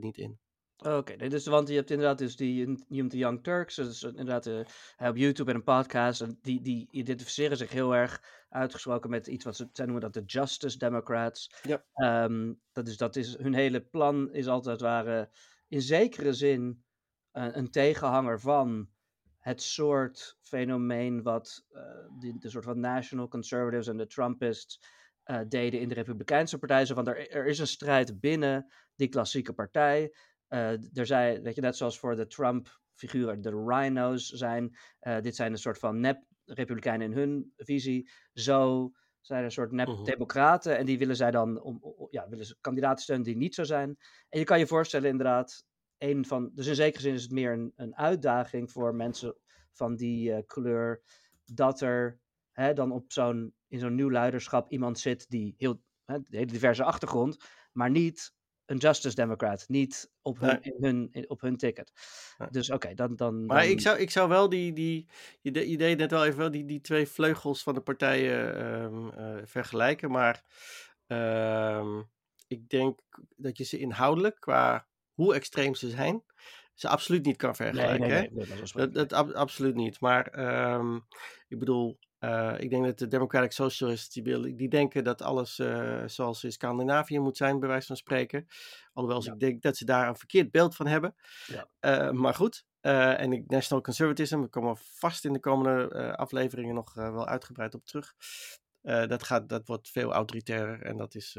niet 0.00 0.16
in. 0.16 0.38
Oké, 0.76 0.94
okay, 0.94 1.28
dus, 1.28 1.46
want 1.46 1.68
je 1.68 1.74
hebt 1.74 1.90
inderdaad 1.90 2.18
dus 2.18 2.36
die, 2.36 2.84
noemt 2.88 3.10
de 3.10 3.16
Young 3.16 3.42
Turks, 3.42 3.74
dus 3.74 4.02
inderdaad 4.02 4.46
uh, 4.46 4.60
op 5.08 5.16
YouTube 5.16 5.50
en 5.50 5.56
een 5.56 5.64
podcast, 5.64 6.20
en 6.20 6.38
die, 6.42 6.60
die 6.60 6.88
identificeren 6.90 7.56
zich 7.56 7.70
heel 7.70 7.94
erg 7.94 8.44
uitgesproken 8.48 9.10
met 9.10 9.26
iets 9.26 9.44
wat 9.44 9.56
ze, 9.56 9.68
zij 9.72 9.84
noemen 9.84 10.02
dat 10.02 10.14
de 10.14 10.22
Justice 10.24 10.78
Democrats. 10.78 11.50
Ja. 11.62 12.24
Um, 12.24 12.60
dat, 12.72 12.88
is, 12.88 12.96
dat 12.96 13.16
is, 13.16 13.38
hun 13.38 13.54
hele 13.54 13.80
plan 13.80 14.32
is 14.32 14.46
altijd 14.46 14.80
waren 14.80 15.30
in 15.68 15.82
zekere 15.82 16.32
zin 16.32 16.84
uh, 17.32 17.48
een 17.52 17.70
tegenhanger 17.70 18.40
van 18.40 18.88
het 19.38 19.62
soort 19.62 20.36
fenomeen 20.40 21.22
wat 21.22 21.64
uh, 21.72 21.80
de 22.38 22.50
soort 22.50 22.64
van 22.64 22.80
National 22.80 23.28
Conservatives 23.28 23.86
en 23.86 23.96
de 23.96 24.06
Trumpists 24.06 24.80
deden 25.48 25.80
in 25.80 25.88
de 25.88 25.94
Republikeinse 25.94 26.58
partij. 26.58 26.86
Zo 26.86 26.94
van 26.94 27.08
er, 27.08 27.30
er 27.30 27.46
is 27.46 27.58
een 27.58 27.66
strijd 27.66 28.20
binnen 28.20 28.72
die 28.94 29.08
klassieke 29.08 29.52
partij. 29.52 30.14
Uh, 30.48 30.96
er 30.98 31.06
zijn, 31.06 31.42
weet 31.42 31.54
je, 31.54 31.60
net 31.60 31.76
zoals 31.76 31.98
voor 31.98 32.16
de 32.16 32.26
Trump-figuren 32.26 33.40
de 33.40 33.64
rhino's 33.66 34.28
zijn. 34.28 34.76
Uh, 35.00 35.20
dit 35.20 35.36
zijn 35.36 35.52
een 35.52 35.58
soort 35.58 35.78
van 35.78 36.00
nep-republikeinen 36.00 37.10
in 37.10 37.16
hun 37.18 37.52
visie. 37.56 38.10
Zo 38.32 38.90
zijn 39.20 39.38
er 39.38 39.44
een 39.44 39.50
soort 39.50 39.72
nep-democraten. 39.72 40.70
Mhm. 40.70 40.80
En 40.80 40.86
die 40.86 40.98
willen 40.98 41.16
zij 41.16 41.30
dan 41.30 41.62
om, 41.62 41.78
om, 41.80 42.08
ja, 42.10 42.28
willen 42.28 42.46
ze 42.46 42.56
kandidaten 42.60 43.02
steunen 43.02 43.24
die 43.24 43.36
niet 43.36 43.54
zo 43.54 43.64
zijn. 43.64 43.96
En 44.28 44.38
je 44.38 44.44
kan 44.44 44.58
je 44.58 44.66
voorstellen, 44.66 45.10
inderdaad, 45.10 45.64
een 45.98 46.24
van. 46.24 46.50
Dus 46.54 46.66
in 46.66 46.74
zekere 46.74 47.02
zin 47.02 47.14
is 47.14 47.22
het 47.22 47.32
meer 47.32 47.52
een, 47.52 47.72
een 47.76 47.96
uitdaging 47.96 48.70
voor 48.70 48.94
mensen 48.94 49.36
van 49.72 49.96
die 49.96 50.30
uh, 50.30 50.38
kleur. 50.46 51.02
Dat 51.44 51.80
er 51.80 52.20
hè, 52.52 52.72
dan 52.72 52.92
op 52.92 53.12
zo'n, 53.12 53.54
in 53.68 53.78
zo'n 53.78 53.94
nieuw 53.94 54.10
leiderschap 54.10 54.70
iemand 54.70 54.98
zit 54.98 55.28
die 55.28 55.54
heel, 55.56 55.82
hè, 56.04 56.18
hele 56.24 56.46
diverse 56.46 56.84
achtergrond, 56.84 57.36
maar 57.72 57.90
niet 57.90 58.32
een 58.66 58.76
Justice 58.76 59.14
Democrat, 59.14 59.64
niet 59.68 60.10
op 60.22 60.40
hun, 60.40 60.58
nee. 60.62 60.74
hun, 60.80 61.24
op 61.28 61.40
hun 61.40 61.56
ticket. 61.56 61.92
Nee. 62.38 62.48
Dus 62.50 62.66
oké, 62.66 62.74
okay, 62.76 62.94
dan, 62.94 63.16
dan, 63.16 63.46
Maar 63.46 63.66
ik 63.66 63.80
zou, 63.80 63.98
ik 63.98 64.10
zou 64.10 64.28
wel 64.28 64.48
die, 64.48 64.72
die 64.72 65.08
je, 65.40 65.70
je 65.70 65.76
deed 65.76 65.98
net 65.98 66.10
wel 66.10 66.24
even 66.24 66.38
wel 66.38 66.50
die, 66.50 66.64
die 66.64 66.80
twee 66.80 67.06
vleugels 67.06 67.62
van 67.62 67.74
de 67.74 67.80
partijen 67.80 68.64
um, 68.82 69.12
uh, 69.18 69.36
vergelijken, 69.44 70.10
maar 70.10 70.44
um, 71.06 72.10
ik 72.46 72.68
denk 72.68 73.00
dat 73.36 73.58
je 73.58 73.64
ze 73.64 73.78
inhoudelijk, 73.78 74.40
qua 74.40 74.86
hoe 75.12 75.34
extreem 75.34 75.74
ze 75.74 75.88
zijn, 75.88 76.22
ze 76.74 76.88
absoluut 76.88 77.24
niet 77.24 77.36
kan 77.36 77.56
vergelijken. 77.56 78.08
Nee, 78.08 78.10
nee, 78.10 78.30
nee, 78.32 78.46
dat, 78.46 78.72
dat, 78.72 78.94
dat 78.94 79.12
ab, 79.12 79.30
absoluut 79.30 79.74
niet. 79.74 80.00
Maar 80.00 80.38
um, 80.74 81.06
ik 81.48 81.58
bedoel, 81.58 81.98
uh, 82.20 82.54
ik 82.58 82.70
denk 82.70 82.84
dat 82.84 82.98
de 82.98 83.08
Democratic 83.08 83.52
Socialists 83.52 84.14
die, 84.14 84.22
willen, 84.22 84.56
die 84.56 84.68
denken 84.68 85.04
dat 85.04 85.22
alles 85.22 85.58
uh, 85.58 86.02
zoals 86.06 86.44
in 86.44 86.52
Scandinavië 86.52 87.18
moet 87.18 87.36
zijn, 87.36 87.60
bij 87.60 87.68
wijze 87.68 87.86
van 87.86 87.96
spreken. 87.96 88.46
Alhoewel 88.92 89.22
ja. 89.24 89.32
ik 89.32 89.40
denk 89.40 89.62
dat 89.62 89.76
ze 89.76 89.84
daar 89.84 90.08
een 90.08 90.16
verkeerd 90.16 90.50
beeld 90.50 90.76
van 90.76 90.86
hebben. 90.86 91.14
Ja. 91.46 91.68
Uh, 91.80 92.10
maar 92.10 92.34
goed. 92.34 92.64
en 92.80 93.32
ik, 93.32 93.50
National 93.50 93.82
Conservatism, 93.82 94.40
we 94.40 94.48
komen 94.48 94.76
vast 94.76 95.24
in 95.24 95.32
de 95.32 95.40
komende 95.40 96.16
afleveringen 96.16 96.74
nog 96.74 96.94
wel 96.94 97.26
uitgebreid 97.26 97.74
op 97.74 97.86
terug. 97.86 98.14
dat, 98.82 99.22
gaat, 99.22 99.48
dat 99.48 99.66
wordt 99.66 99.90
veel 99.90 100.12
autoritairer 100.12 100.82
en 100.82 100.96
dat 100.96 101.14
is, 101.14 101.32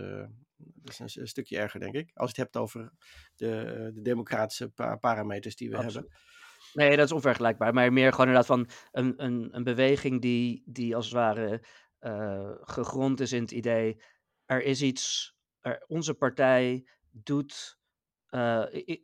dat 0.57 0.91
is 0.91 0.99
een, 0.99 1.21
een, 1.21 1.27
stukje 1.27 1.57
erger, 1.57 1.79
denk 1.79 1.95
ik. 1.95 2.11
Als 2.13 2.31
je 2.31 2.41
het 2.41 2.51
hebt 2.51 2.57
over 2.57 2.91
de, 3.35 3.91
de 3.93 4.01
democratische 4.01 4.69
pa 4.69 4.95
parameters 4.95 5.55
die 5.55 5.69
we 5.69 5.75
Absoluut. 5.75 5.95
hebben. 5.95 6.34
Nee, 6.75 6.95
dat 6.95 7.05
is 7.05 7.11
onvergelijkbaar. 7.11 7.73
Maar 7.73 7.93
meer 7.93 8.11
gewoon 8.11 8.27
inderdaad 8.27 8.45
van 8.45 8.67
een, 8.91 9.13
een, 9.23 9.49
een 9.51 9.63
beweging 9.63 10.21
die, 10.21 10.63
die 10.65 10.95
als 10.95 11.05
het 11.05 11.13
ware 11.13 11.61
uh, 12.01 12.51
gegrond 12.61 13.19
is 13.19 13.31
in 13.31 13.41
het 13.41 13.51
idee. 13.51 14.01
Er 14.45 14.63
is 14.63 14.81
iets. 14.81 15.35
Er, 15.59 15.83
onze 15.87 16.13
partij 16.13 16.87
doet 17.11 17.77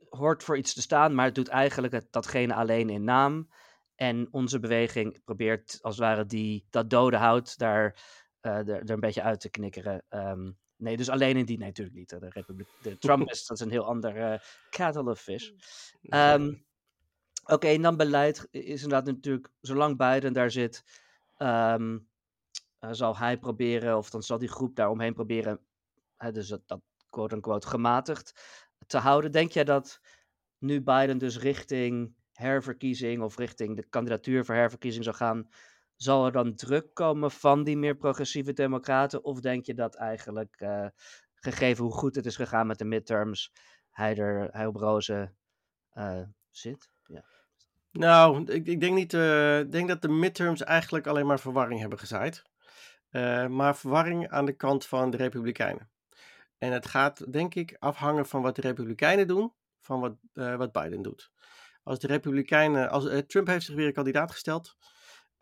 hoort 0.10 0.44
voor 0.44 0.58
iets 0.58 0.74
te 0.74 0.82
staan, 0.82 1.16
maar 1.16 1.25
het 1.25 1.36
doet 1.36 1.48
eigenlijk 1.48 1.94
het, 1.94 2.08
datgene 2.12 2.54
alleen 2.54 2.90
in 2.90 3.04
naam. 3.04 3.50
En 3.96 4.28
onze 4.32 4.60
beweging 4.60 5.24
probeert 5.24 5.80
als 5.82 5.96
het 5.96 6.06
ware 6.06 6.25
die, 6.25 6.68
dat 6.70 6.90
dode 6.90 7.18
hout 7.18 7.58
daar 7.58 8.04
er, 8.42 8.70
er 8.70 8.90
een 8.90 9.00
beetje 9.00 9.22
uit 9.22 9.40
te 9.40 9.50
knikkeren. 9.50 10.04
Um, 10.10 10.60
Nee, 10.82 10.98
dus 10.98 11.10
alleen 11.10 11.38
in 11.38 11.46
die, 11.46 11.58
nee, 11.58 11.68
natuurlijk 11.68 11.98
niet. 11.98 12.10
De, 12.10 12.30
Republiek, 12.30 12.68
de 12.82 12.98
Trump 12.98 13.30
is, 13.30 13.46
dat 13.46 13.58
is 13.58 13.66
een 13.66 13.72
heel 13.72 13.86
ander 13.86 14.18
uh, 14.18 15.16
fish. 15.16 15.50
Um, 16.01 16.66
Oké, 17.51 17.67
en 17.67 17.81
dan 17.81 17.98
beleid 17.98 18.48
is 18.51 18.84
inderdaad 18.84 19.05
natuurlijk, 19.05 19.51
zolang 19.62 19.98
Biden 19.98 20.34
daar 20.34 20.51
zit, 20.51 20.84
um, 21.38 22.08
uh, 22.79 22.89
zal 22.91 23.17
hij 23.17 23.38
proberen, 23.38 23.98
of 23.98 24.10
dan 24.10 24.24
zal 24.24 24.38
die 24.38 24.50
groep 24.50 24.75
daaromheen 24.75 25.13
proberen, 25.13 25.60
uh, 26.20 26.31
dus 26.31 26.48
dat, 26.48 26.62
dat 26.65 26.81
quote-unquote 27.10 27.67
gematigd 27.67 28.34
te 28.88 28.98
houden. 28.98 29.31
Denk 29.31 29.51
jij 29.51 29.63
dat 29.63 30.00
nu 30.58 30.81
Biden 30.81 31.17
dus 31.17 31.39
richting 31.39 32.15
herverkiezing 32.31 33.22
of 33.22 33.38
richting 33.38 33.75
de 33.75 33.88
kandidatuur 33.89 34.46
voor 34.46 34.55
herverkiezing 34.55 35.03
zou 35.03 35.15
gaan, 35.15 35.50
zal 35.96 36.25
er 36.25 36.31
dan 36.31 36.55
druk 36.55 36.93
komen 36.93 37.31
van 37.31 37.63
die 37.63 37.77
meer 37.77 37.96
progressieve 37.96 38.53
democraten? 38.53 39.24
Of 39.24 39.39
denk 39.39 39.65
je 39.65 39.74
dat 39.74 39.96
eigenlijk, 39.96 40.62
uh, 40.62 40.88
gegeven 41.36 41.84
hoe 41.84 41.93
goed 41.93 42.15
het 42.15 42.25
is 42.25 42.36
gegaan 42.36 42.67
met 42.67 42.77
de 42.77 42.86
midterms, 42.86 43.51
hij, 43.89 44.17
er, 44.17 44.50
hij 44.51 44.65
op 44.65 44.75
roze 44.75 45.34
uh, 45.93 46.22
zit? 46.50 46.89
Nou, 47.91 48.51
ik, 48.51 48.67
ik 48.67 48.79
denk 48.79 48.95
niet. 48.95 49.13
Ik 49.13 49.71
denk 49.71 49.88
dat 49.88 50.01
de 50.01 50.10
midterms 50.10 50.63
eigenlijk 50.63 51.07
alleen 51.07 51.25
maar 51.25 51.39
verwarring 51.39 51.79
hebben 51.79 52.00
gezaaid. 52.00 52.43
maar 53.50 53.75
verwarring 53.75 54.29
aan 54.29 54.45
de 54.45 54.55
kant 54.55 54.86
van 54.86 55.10
de 55.10 55.17
Republikeinen. 55.17 55.89
En 56.57 56.71
het 56.71 56.86
gaat, 56.86 57.31
denk 57.31 57.55
ik, 57.55 57.75
afhangen 57.79 58.25
van 58.25 58.41
wat 58.41 58.55
de 58.55 58.62
Republikeinen 58.62 59.27
doen, 59.27 59.53
van 59.79 60.00
wat, 60.00 60.15
wat 60.33 60.71
Biden 60.71 61.01
doet. 61.01 61.31
Als 61.83 62.00
de 62.00 62.07
Republikeinen. 62.07 62.89
Als, 62.89 63.10
Trump 63.27 63.48
heeft 63.48 63.65
zich 63.65 63.75
weer 63.75 63.88
een 63.88 63.93
kandidaat 63.93 64.31
gesteld. 64.31 64.77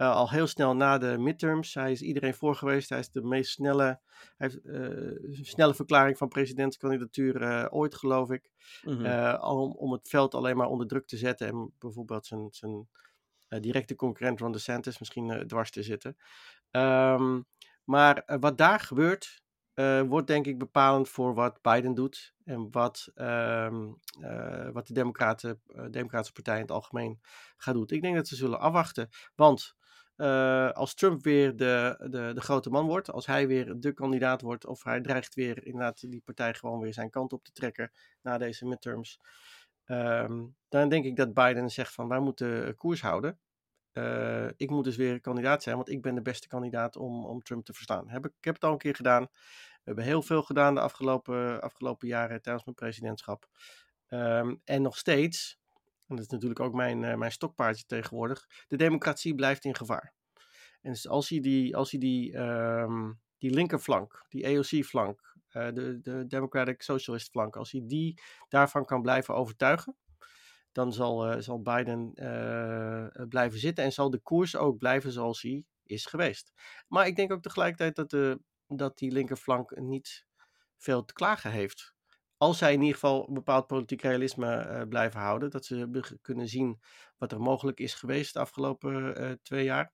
Uh, 0.01 0.15
al 0.15 0.29
heel 0.29 0.48
snel 0.48 0.75
na 0.75 0.98
de 0.98 1.18
midterms. 1.18 1.74
Hij 1.74 1.91
is 1.91 2.01
iedereen 2.01 2.34
voor 2.34 2.56
geweest. 2.56 2.89
Hij 2.89 3.00
is 3.00 3.12
de 3.12 3.22
meest 3.22 3.51
snelle, 3.51 3.84
hij 3.84 4.00
heeft, 4.38 4.60
uh, 4.63 5.44
snelle 5.44 5.74
verklaring 5.74 6.18
van 6.18 6.27
presidentskandidatuur 6.27 7.41
uh, 7.41 7.65
ooit, 7.70 7.96
geloof 7.96 8.32
ik. 8.32 8.51
Mm 8.84 9.06
-hmm. 9.06 9.41
om, 9.41 9.72
om 9.72 9.91
het 9.91 10.10
veld 10.10 10.36
alleen 10.36 10.58
maar 10.58 10.68
onder 10.68 10.88
druk 10.88 11.08
te 11.08 11.18
zetten 11.18 11.48
en 11.48 11.74
bijvoorbeeld 11.79 12.25
zijn, 12.25 12.48
zijn 12.51 12.88
directe 13.62 13.96
concurrent 13.96 14.39
Ron 14.39 14.51
DeSantis 14.51 15.00
misschien 15.00 15.44
dwars 15.48 15.72
te 15.72 15.84
zitten. 15.84 16.18
Um, 16.72 17.46
maar 17.84 18.24
wat 18.39 18.58
daar 18.58 18.79
gebeurt, 18.79 19.44
wordt 20.08 20.27
denk 20.27 20.46
ik 20.46 20.58
bepalend 20.58 21.10
voor 21.10 21.34
wat 21.34 21.62
Biden 21.62 21.94
doet 21.94 22.34
en 22.44 22.72
wat, 22.72 23.12
um, 23.15 24.00
wat 24.74 24.88
de 24.88 24.94
Democraten, 24.94 25.62
Democratische 25.91 26.34
Partij 26.34 26.56
in 26.56 26.62
het 26.62 26.72
algemeen 26.72 27.20
gaat 27.58 27.74
doen. 27.74 27.88
Ik 27.88 28.01
denk 28.01 28.15
dat 28.15 28.27
ze 28.27 28.36
zullen 28.36 28.60
afwachten, 28.60 29.10
want 29.36 29.77
uh, 30.20 30.72
als 30.72 30.94
Trump 30.94 31.24
weer 31.24 31.56
de, 31.56 31.96
de, 32.10 32.32
de 32.34 32.42
grote 32.42 32.70
man 32.70 32.86
wordt, 32.86 33.12
als 33.12 33.26
hij 33.26 33.48
weer 33.48 33.80
de 33.80 33.94
kandidaat 33.94 34.42
wordt, 34.42 34.66
of 34.66 34.84
hij 34.84 35.02
dreigt 35.02 35.36
weer 35.36 35.66
inderdaad 35.66 36.10
die 36.10 36.22
partij 36.26 36.54
gewoon 36.54 36.80
weer 36.80 36.94
zijn 36.94 37.10
kant 37.10 37.34
op 37.34 37.44
te 37.44 37.52
trekken 37.52 37.92
na 38.22 38.38
deze 38.38 38.66
midterms, 38.66 39.20
um, 39.86 40.56
dan 40.70 40.90
denk 40.90 41.06
ik 41.06 41.16
dat 41.16 41.34
Biden 41.34 41.70
zegt 41.70 41.94
van 41.94 42.08
wij 42.08 42.20
moeten 42.20 42.76
koers 42.76 43.02
houden. 43.02 43.40
Uh, 43.94 44.48
ik 44.58 44.70
moet 44.70 44.84
dus 44.84 44.96
weer 44.96 45.20
kandidaat 45.22 45.64
zijn, 45.64 45.76
want 45.76 45.90
ik 45.90 46.02
ben 46.02 46.16
de 46.16 46.22
beste 46.22 46.48
kandidaat 46.48 46.96
om, 46.96 47.26
om 47.26 47.42
Trump 47.42 47.66
te 47.66 47.74
verstaan. 47.74 48.10
Heb 48.10 48.26
ik, 48.26 48.34
heb 48.40 48.54
het 48.54 48.64
al 48.64 48.72
een 48.72 48.78
keer 48.78 48.96
gedaan. 48.96 49.24
We 49.24 49.82
hebben 49.84 50.04
heel 50.04 50.22
veel 50.22 50.42
gedaan 50.42 50.74
de 50.74 50.82
afgelopen, 50.82 51.62
afgelopen 51.62 52.08
jaren 52.08 52.42
tijdens 52.42 52.66
mijn 52.66 52.78
presidentschap. 52.78 53.48
Um, 54.10 54.62
en 54.64 54.82
nog 54.82 54.98
steeds 54.98 55.59
en 56.10 56.16
dat 56.16 56.25
is 56.25 56.32
natuurlijk 56.32 56.60
ook 56.60 56.74
mijn, 56.74 57.04
uh, 57.04 57.16
mijn 57.16 57.32
stokpaardje 57.32 57.86
tegenwoordig, 57.86 58.48
de 58.68 58.78
democratie 58.78 59.36
blijft 59.36 59.66
in 59.66 59.75
gevaar. 59.75 60.13
En 60.82 60.92
dus 60.92 61.08
als 61.08 61.30
je 61.30 61.42
die, 61.42 61.75
als 61.75 61.92
je 61.92 61.98
die, 61.98 62.38
um, 62.38 63.20
die 63.38 63.54
linkerflank, 63.54 64.25
die 64.30 64.48
AOC-flank, 64.48 65.38
uh, 65.51 65.68
eh, 65.68 65.75
de, 65.75 66.00
de 66.01 66.28
Democratic 66.28 66.82
Socialist 66.82 67.30
flank, 67.30 67.56
als 67.56 67.72
je 67.72 67.86
die 67.86 68.22
daarvan 68.48 68.86
kan 68.86 69.01
blijven 69.01 69.36
overtuigen, 69.36 69.96
dan 70.72 70.94
zal, 70.94 71.32
uh, 71.32 71.42
zal 71.42 71.62
Biden 71.62 72.12
blijven 73.30 73.60
zitten 73.60 73.84
en 73.84 73.92
zal 73.92 74.10
de 74.10 74.20
koers 74.20 74.56
ook 74.56 74.78
blijven 74.78 75.12
zoals 75.12 75.42
hij 75.42 75.63
is 75.84 76.06
geweest. 76.06 76.51
Maar 76.88 77.08
ik 77.08 77.16
denk 77.16 77.32
ook 77.32 77.42
tegelijkertijd 77.42 77.96
dat, 77.96 78.10
de, 78.10 78.42
dat 78.68 78.98
die 78.98 79.12
linkerflank 79.12 79.80
niet 79.80 80.25
veel 80.78 81.06
te 81.06 81.13
klagen 81.13 81.51
heeft 81.51 81.94
als 82.39 82.58
zij 82.58 82.74
in 82.74 82.79
ieder 82.79 82.93
geval 82.93 83.27
een 83.27 83.34
bepaald 83.34 83.67
politiek 83.67 84.01
realisme 84.01 84.67
uh, 84.67 84.81
blijven 84.88 85.19
houden, 85.19 85.50
dat 85.50 85.65
ze 85.65 86.17
kunnen 86.22 86.48
zien 86.48 86.81
wat 87.17 87.31
er 87.31 87.41
mogelijk 87.41 87.79
is 87.79 87.93
geweest 87.93 88.34
de 88.34 88.39
afgelopen 88.39 89.22
uh, 89.22 89.31
twee 89.41 89.63
jaar, 89.63 89.93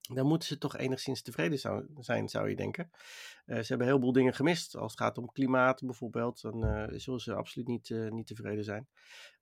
dan 0.00 0.26
moeten 0.26 0.48
ze 0.48 0.58
toch 0.58 0.76
enigszins 0.76 1.22
tevreden 1.22 1.86
zijn, 1.98 2.28
zou 2.28 2.48
je 2.48 2.56
denken. 2.56 2.90
Uh, 2.90 3.56
ze 3.56 3.66
hebben 3.66 3.86
een 3.86 3.92
heleboel 3.92 4.12
dingen 4.12 4.34
gemist. 4.34 4.76
Als 4.76 4.90
het 4.90 5.00
gaat 5.00 5.18
om 5.18 5.32
klimaat 5.32 5.80
bijvoorbeeld, 5.84 6.40
dan 6.40 6.88
zullen 6.92 7.20
ze 7.20 7.34
absoluut 7.34 7.68
niet, 7.68 7.90
niet 7.90 8.26
tevreden 8.26 8.64
zijn. 8.64 8.88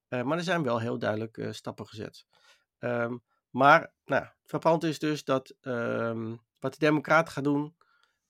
maar 0.09 0.39
er 0.39 0.45
zijn 0.45 0.63
wel 0.63 0.81
heel 0.81 0.99
duidelijk 0.99 1.49
stappen 1.51 1.87
gezet. 1.87 2.27
Um, 2.79 3.23
maar 3.51 3.93
nou, 4.05 4.27
frappant 4.45 4.85
is 4.85 4.99
dus 4.99 5.25
dat 5.25 5.55
um, 5.61 6.41
wat 6.61 6.73
de 6.73 6.79
Democraten 6.79 7.33
gaan 7.33 7.43
doen, 7.43 7.77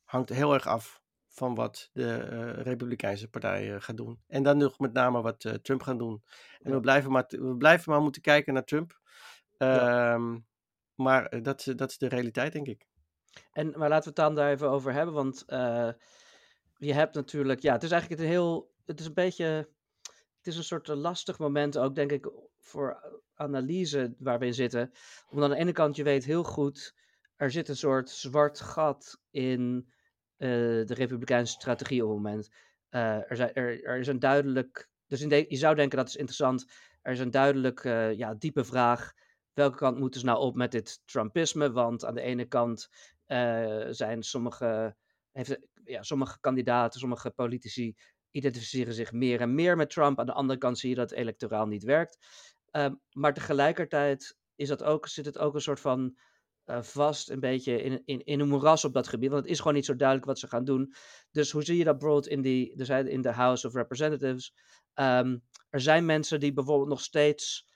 hangt 0.04 0.28
heel 0.28 0.54
erg 0.54 0.66
af 0.66 1.03
van 1.34 1.54
wat 1.54 1.90
de 1.92 2.28
uh, 2.32 2.62
Republikeinse 2.62 3.28
partij 3.28 3.74
uh, 3.74 3.80
gaat 3.80 3.96
doen. 3.96 4.20
En 4.26 4.42
dan 4.42 4.56
nog 4.56 4.78
met 4.78 4.92
name 4.92 5.22
wat 5.22 5.44
uh, 5.44 5.52
Trump 5.52 5.82
gaat 5.82 5.98
doen. 5.98 6.22
En 6.62 6.72
we, 6.72 6.80
blijven 6.80 7.10
maar 7.10 7.24
we 7.28 7.56
blijven 7.56 7.92
maar 7.92 8.00
moeten 8.00 8.22
kijken 8.22 8.54
naar 8.54 8.64
Trump. 8.64 9.00
Ja. 9.58 10.12
Ehm, 10.12 10.38
maar 10.94 11.42
dat, 11.42 11.72
dat 11.76 11.90
is 11.90 11.98
de 11.98 12.08
realiteit, 12.08 12.52
denk 12.52 12.66
ik. 12.66 12.86
En, 13.52 13.66
maar 13.76 13.88
laten 13.88 14.14
we 14.14 14.20
het 14.20 14.28
dan 14.28 14.34
daar 14.34 14.50
even 14.50 14.70
over 14.70 14.92
hebben, 14.92 15.14
want 15.14 15.44
je 16.76 16.92
hebt 16.94 17.14
natuurlijk, 17.14 17.60
ja, 17.60 17.72
het 17.72 17.82
is 17.82 17.90
eigenlijk 17.90 18.22
een 18.22 18.28
heel, 18.28 18.72
het 18.84 19.00
is 19.00 19.06
een 19.06 19.14
beetje, 19.14 19.44
het 20.36 20.46
is 20.46 20.56
een 20.56 20.64
soort 20.64 20.88
lastig 20.88 21.38
moment 21.38 21.78
ook, 21.78 21.94
denk 21.94 22.12
ik, 22.12 22.30
voor 22.58 23.20
analyse 23.34 24.14
waar 24.18 24.38
we 24.38 24.46
in 24.46 24.54
zitten. 24.54 24.92
Omdat 25.30 25.50
aan 25.50 25.54
de 25.54 25.62
ene 25.62 25.72
kant, 25.72 25.96
je 25.96 26.02
weet 26.02 26.24
heel 26.24 26.44
goed, 26.44 26.94
er 27.36 27.50
zit 27.50 27.68
een 27.68 27.76
soort 27.76 28.10
zwart 28.10 28.60
gat 28.60 29.20
in 29.30 29.92
eh, 30.36 30.48
de 30.86 30.94
Republikeinse 30.94 31.52
strategie 31.52 32.04
op 32.04 32.10
het 32.10 32.22
moment. 32.22 32.48
Eh, 32.88 33.30
er, 33.30 33.36
zijn, 33.36 33.54
er, 33.54 33.98
is 33.98 34.06
een 34.06 34.18
duidelijk. 34.18 34.88
Dus 35.06 35.20
in 35.20 35.28
de, 35.28 35.44
je 35.48 35.56
zou 35.56 35.74
denken 35.74 35.98
dat 35.98 36.08
is 36.08 36.16
interessant. 36.16 36.64
Er 37.02 37.12
is 37.12 37.18
een 37.18 37.30
duidelijk 37.30 37.84
uh, 37.84 38.12
ja, 38.12 38.34
diepe 38.34 38.64
vraag. 38.64 39.12
Welke 39.52 39.76
kant 39.76 39.98
moeten 39.98 40.20
ze 40.20 40.26
nou 40.26 40.38
op 40.38 40.54
met 40.54 40.70
dit 40.70 41.00
Trumpisme? 41.04 41.72
Want 41.72 42.04
aan 42.04 42.14
de 42.14 42.20
ene 42.20 42.44
kant 42.44 42.88
zijn 43.90 44.22
sommige, 44.22 44.96
heeft, 45.32 45.58
ja, 45.84 46.02
sommige 46.02 46.40
kandidaten, 46.40 47.00
sommige 47.00 47.30
politici 47.30 47.94
identificeren 48.30 48.94
zich 48.94 49.12
meer 49.12 49.40
en 49.40 49.54
meer 49.54 49.76
met 49.76 49.90
Trump. 49.90 50.18
Aan 50.18 50.26
de 50.26 50.32
andere 50.32 50.58
kant 50.58 50.78
zie 50.78 50.88
je 50.88 50.94
dat 50.94 51.10
het 51.10 51.18
electoraal 51.18 51.66
niet 51.66 51.82
werkt. 51.82 52.18
Uh, 52.72 52.86
maar 53.12 53.34
tegelijkertijd 53.34 54.36
is 54.54 54.68
dat 54.68 54.82
ook, 54.82 55.08
zit 55.08 55.24
het 55.24 55.38
ook 55.38 55.54
een 55.54 55.60
soort 55.60 55.80
van 55.80 56.16
uh, 56.66 56.82
vast 56.82 57.30
een 57.30 57.40
beetje 57.40 57.82
in, 57.82 58.02
in, 58.04 58.24
in 58.24 58.40
een 58.40 58.48
moeras 58.48 58.84
op 58.84 58.92
dat 58.92 59.08
gebied. 59.08 59.30
Want 59.30 59.42
het 59.42 59.52
is 59.52 59.58
gewoon 59.58 59.74
niet 59.74 59.84
zo 59.84 59.96
duidelijk 59.96 60.28
wat 60.28 60.38
ze 60.38 60.48
gaan 60.48 60.64
doen. 60.64 60.94
Dus 61.30 61.50
hoe 61.50 61.62
zie 61.62 61.76
je 61.76 61.84
dat 61.84 61.98
bijvoorbeeld 61.98 62.28
in, 62.28 62.42
die, 62.42 62.76
dus 62.76 62.88
in 62.88 63.22
de 63.22 63.32
House 63.32 63.66
of 63.66 63.74
Representatives? 63.74 64.54
Um, 64.94 65.42
er 65.68 65.80
zijn 65.80 66.06
mensen 66.06 66.40
die 66.40 66.52
bijvoorbeeld 66.52 66.88
nog 66.88 67.00
steeds, 67.00 67.66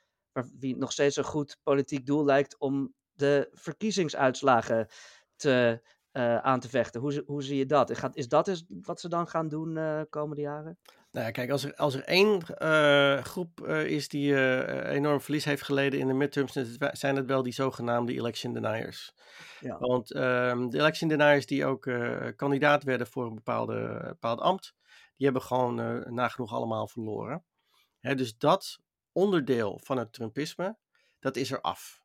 wie 0.58 0.76
nog 0.76 0.92
steeds 0.92 1.16
een 1.16 1.24
goed 1.24 1.58
politiek 1.62 2.06
doel 2.06 2.24
lijkt 2.24 2.58
om 2.58 2.94
de 3.12 3.48
verkiezingsuitslagen 3.52 4.88
te, 5.36 5.82
uh, 6.12 6.38
aan 6.38 6.60
te 6.60 6.68
vechten. 6.68 7.00
Hoe, 7.00 7.22
hoe 7.26 7.42
zie 7.42 7.56
je 7.56 7.66
dat? 7.66 7.90
Is 8.12 8.28
dat 8.28 8.48
is 8.48 8.64
wat 8.82 9.00
ze 9.00 9.08
dan 9.08 9.28
gaan 9.28 9.48
doen 9.48 9.76
uh, 9.76 10.00
komende 10.10 10.42
jaren? 10.42 10.78
Nou 11.18 11.30
ja, 11.30 11.36
kijk, 11.36 11.50
als 11.50 11.64
er, 11.64 11.74
als 11.74 11.94
er 11.94 12.04
één 12.04 12.42
uh, 12.62 13.24
groep 13.24 13.60
uh, 13.60 13.86
is 13.86 14.08
die 14.08 14.30
uh, 14.30 14.90
enorm 14.90 15.20
verlies 15.20 15.44
heeft 15.44 15.62
geleden 15.62 16.00
in 16.00 16.06
de 16.06 16.12
midterms, 16.12 16.52
zijn 16.92 17.16
het 17.16 17.26
wel 17.26 17.42
die 17.42 17.52
zogenaamde 17.52 18.12
election 18.12 18.52
deniers. 18.52 19.14
Ja. 19.60 19.78
Want 19.78 20.14
um, 20.14 20.70
de 20.70 20.78
election 20.78 21.08
deniers 21.08 21.46
die 21.46 21.66
ook 21.66 21.90
kandidaat 22.36 22.82
werden 22.82 23.06
voor 23.06 23.26
een 23.26 23.34
bepaalde, 23.34 24.04
bepaald 24.08 24.40
ambt, 24.40 24.74
die 25.16 25.24
hebben 25.26 25.42
gewoon 25.42 26.04
nagenoeg 26.14 26.52
allemaal 26.52 26.88
verloren. 26.88 27.44
Hè, 28.00 28.14
dus 28.14 28.36
dat 28.36 28.78
onderdeel 29.12 29.80
van 29.82 29.96
het 29.98 30.12
Trumpisme, 30.12 30.76
dat 31.18 31.36
is 31.36 31.50
er 31.50 31.60
af. 31.60 32.02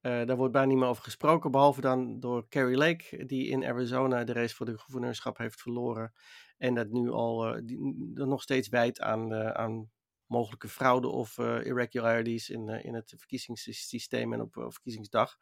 daar 0.00 0.36
wordt 0.36 0.52
bijna 0.52 0.68
niet 0.68 0.78
meer 0.78 0.88
over 0.88 1.02
gesproken, 1.02 1.50
behalve 1.50 1.80
dan 1.80 2.20
door 2.20 2.48
Carrie 2.48 2.76
Lake, 2.76 3.24
die 3.26 3.48
in 3.48 3.64
Arizona 3.64 4.24
de 4.24 4.32
race 4.32 4.54
voor 4.54 4.66
de 4.66 4.78
gouverneurschap 4.78 5.38
heeft 5.38 5.60
verloren. 5.60 6.12
En 6.60 6.74
dat 6.74 6.88
nu 6.88 7.10
al 7.10 7.56
uh, 7.56 7.60
die, 7.64 7.78
nog 8.14 8.42
steeds 8.42 8.68
wijt 8.68 9.00
aan, 9.00 9.32
uh, 9.32 9.50
aan 9.50 9.90
mogelijke 10.26 10.68
fraude 10.68 11.08
of 11.08 11.38
irregularities 11.38 12.50
in, 12.50 12.68
in 12.68 12.94
het 12.94 13.14
verkiezingssysteem 13.16 14.32
en 14.32 14.40
op 14.40 14.52
verkiezingsdag. 14.52 15.36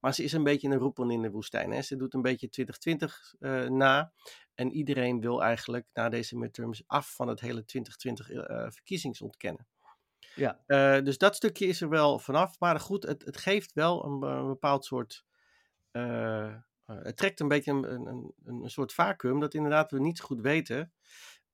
Maar 0.00 0.14
ze 0.14 0.22
is 0.22 0.32
een 0.32 0.44
beetje 0.44 0.68
een 0.68 0.78
roepel 0.78 1.10
in 1.10 1.22
de 1.22 1.30
woestijn. 1.30 1.70
Hè. 1.70 1.82
Ze 1.82 1.96
doet 1.96 2.14
een 2.14 2.22
beetje 2.22 2.48
2020 2.48 3.34
na. 3.70 4.12
En 4.54 4.72
iedereen 4.72 5.20
wil 5.20 5.42
eigenlijk 5.42 5.86
na 5.92 6.08
deze 6.08 6.36
midterms 6.36 6.82
af 6.86 7.14
van 7.14 7.28
het 7.28 7.40
hele 7.40 7.64
2020 7.64 8.72
verkiezingsontkennen. 8.72 9.66
Ja. 10.34 10.60
dus 11.00 11.18
dat 11.18 11.36
stukje 11.36 11.66
is 11.66 11.80
er 11.80 11.88
wel 11.88 12.18
vanaf. 12.18 12.58
Maar 12.58 12.80
goed, 12.80 13.02
het, 13.02 13.24
het 13.24 13.36
geeft 13.36 13.72
wel 13.72 14.04
een, 14.04 14.22
een 14.22 14.46
bepaald 14.46 14.84
soort 14.84 15.24
het 17.02 17.16
trekt 17.16 17.40
een 17.40 17.48
beetje 17.48 17.72
een, 17.72 18.06
een, 18.06 18.34
een, 18.44 18.70
soort 18.70 18.92
vacuüm 18.92 19.40
dat 19.40 19.54
inderdaad 19.54 19.90
we 19.90 20.00
niet 20.00 20.18
zo 20.18 20.24
goed 20.24 20.40
weten. 20.40 20.92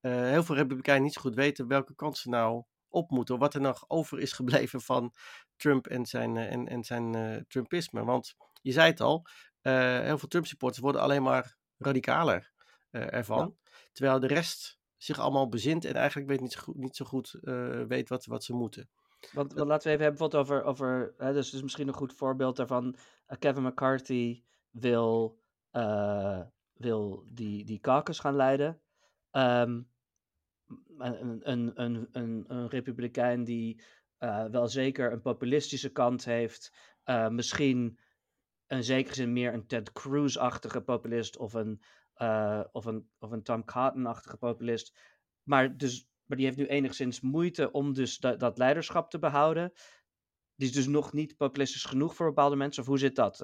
Uh, 0.00 0.12
heel 0.12 0.43
veel 0.43 0.55
Republikeinen 0.55 1.05
niet 1.05 1.12
zo 1.12 1.21
goed 1.21 1.35
weten 1.35 1.66
welke 1.66 1.95
kant 1.95 2.16
ze 2.16 2.28
nou 2.28 2.64
op 2.88 3.11
moeten. 3.11 3.38
Wat 3.38 3.55
er 3.55 3.61
nog 3.61 3.85
over 3.88 4.19
is 4.19 4.33
gebleven 4.33 4.81
van 4.81 5.14
Trump 5.57 5.87
en 5.87 6.07
zijn, 6.07 6.37
uh, 6.37 6.52
en, 6.52 6.69
en 6.69 6.85
zijn 6.85 7.16
uh, 7.16 7.37
Trumpisme. 7.49 8.05
Want 8.05 8.35
je 8.62 8.73
zei 8.73 8.90
het 8.90 9.00
al, 9.00 9.26
heel 9.61 10.19
veel 10.19 10.28
Trump-supporters 10.28 10.83
worden 10.83 11.00
alleen 11.00 11.23
maar 11.23 11.57
radicaler 11.78 12.52
ervan. 12.90 13.57
Terwijl 13.93 14.21
de 14.21 14.26
rest 14.26 14.78
zich 14.97 15.19
allemaal 15.19 15.49
bezint 15.49 15.85
en 15.85 15.95
eigenlijk 15.95 16.28
weet 16.28 16.40
niet 16.40 16.52
zo 16.52 16.61
goed, 16.61 16.76
niet 16.76 16.97
zo 16.97 17.05
goed 17.05 17.38
weet 17.88 18.09
wat, 18.09 18.25
wat 18.25 18.45
ze 18.45 18.52
moeten. 18.55 18.90
Want, 19.33 19.52
want, 19.52 19.69
laten 19.69 19.87
we 19.87 19.93
even 19.93 20.05
hebben 20.05 20.21
wat 20.21 20.35
over, 20.35 20.62
over 20.62 21.14
hè, 21.16 21.33
dus, 21.33 21.50
dus 21.50 21.62
misschien 21.62 21.88
een 21.88 21.95
goed 21.95 22.14
voorbeeld 22.14 22.57
daarvan. 22.57 22.97
Kevin 23.38 23.62
McCarthy 23.62 24.43
wil, 24.80 25.40
uh, 25.73 26.40
wil 26.73 27.25
die, 27.28 27.64
die 27.64 27.80
caucus 27.80 28.18
gaan 28.18 28.37
leiden. 28.37 28.80
Um, 29.30 29.88
een, 30.99 31.50
een, 31.50 31.80
een, 31.83 32.09
een, 32.12 32.45
een 32.49 32.68
republikein 32.68 33.45
die 33.45 33.83
uh, 34.18 34.45
wel 34.45 34.68
zeker 34.68 35.12
een 35.12 35.21
populistische 35.21 35.92
kant 35.92 36.25
heeft. 36.25 36.73
Uh, 37.04 37.28
misschien 37.28 37.99
in 38.66 38.85
zekere 38.85 39.14
zin 39.14 39.33
meer 39.33 39.54
een 39.54 39.66
Ted 39.66 39.92
Cruz-achtige 39.92 40.80
populist 40.80 41.37
of 41.37 41.54
een, 41.54 41.83
of 42.73 42.85
een, 42.85 43.11
of 43.18 43.30
een 43.30 43.42
Tom 43.42 43.64
Cotton-achtige 43.64 44.37
populist. 44.37 44.99
Maar, 45.42 45.76
dus, 45.76 46.09
maar 46.25 46.37
die 46.37 46.47
heeft 46.47 46.59
nu 46.59 46.66
enigszins 46.66 47.21
moeite 47.21 47.71
om 47.71 47.92
dus 47.92 48.18
dat 48.18 48.59
leiderschap 48.59 49.11
te 49.11 49.18
behouden. 49.18 49.73
Die 50.54 50.68
is 50.68 50.75
dus 50.75 50.87
nog 50.87 51.12
niet 51.12 51.37
populistisch 51.37 51.85
genoeg 51.85 52.14
voor 52.14 52.26
bepaalde 52.26 52.56
mensen. 52.56 52.83
Of 52.83 52.88
hoe 52.88 52.99
zit 52.99 53.16
dat? 53.16 53.40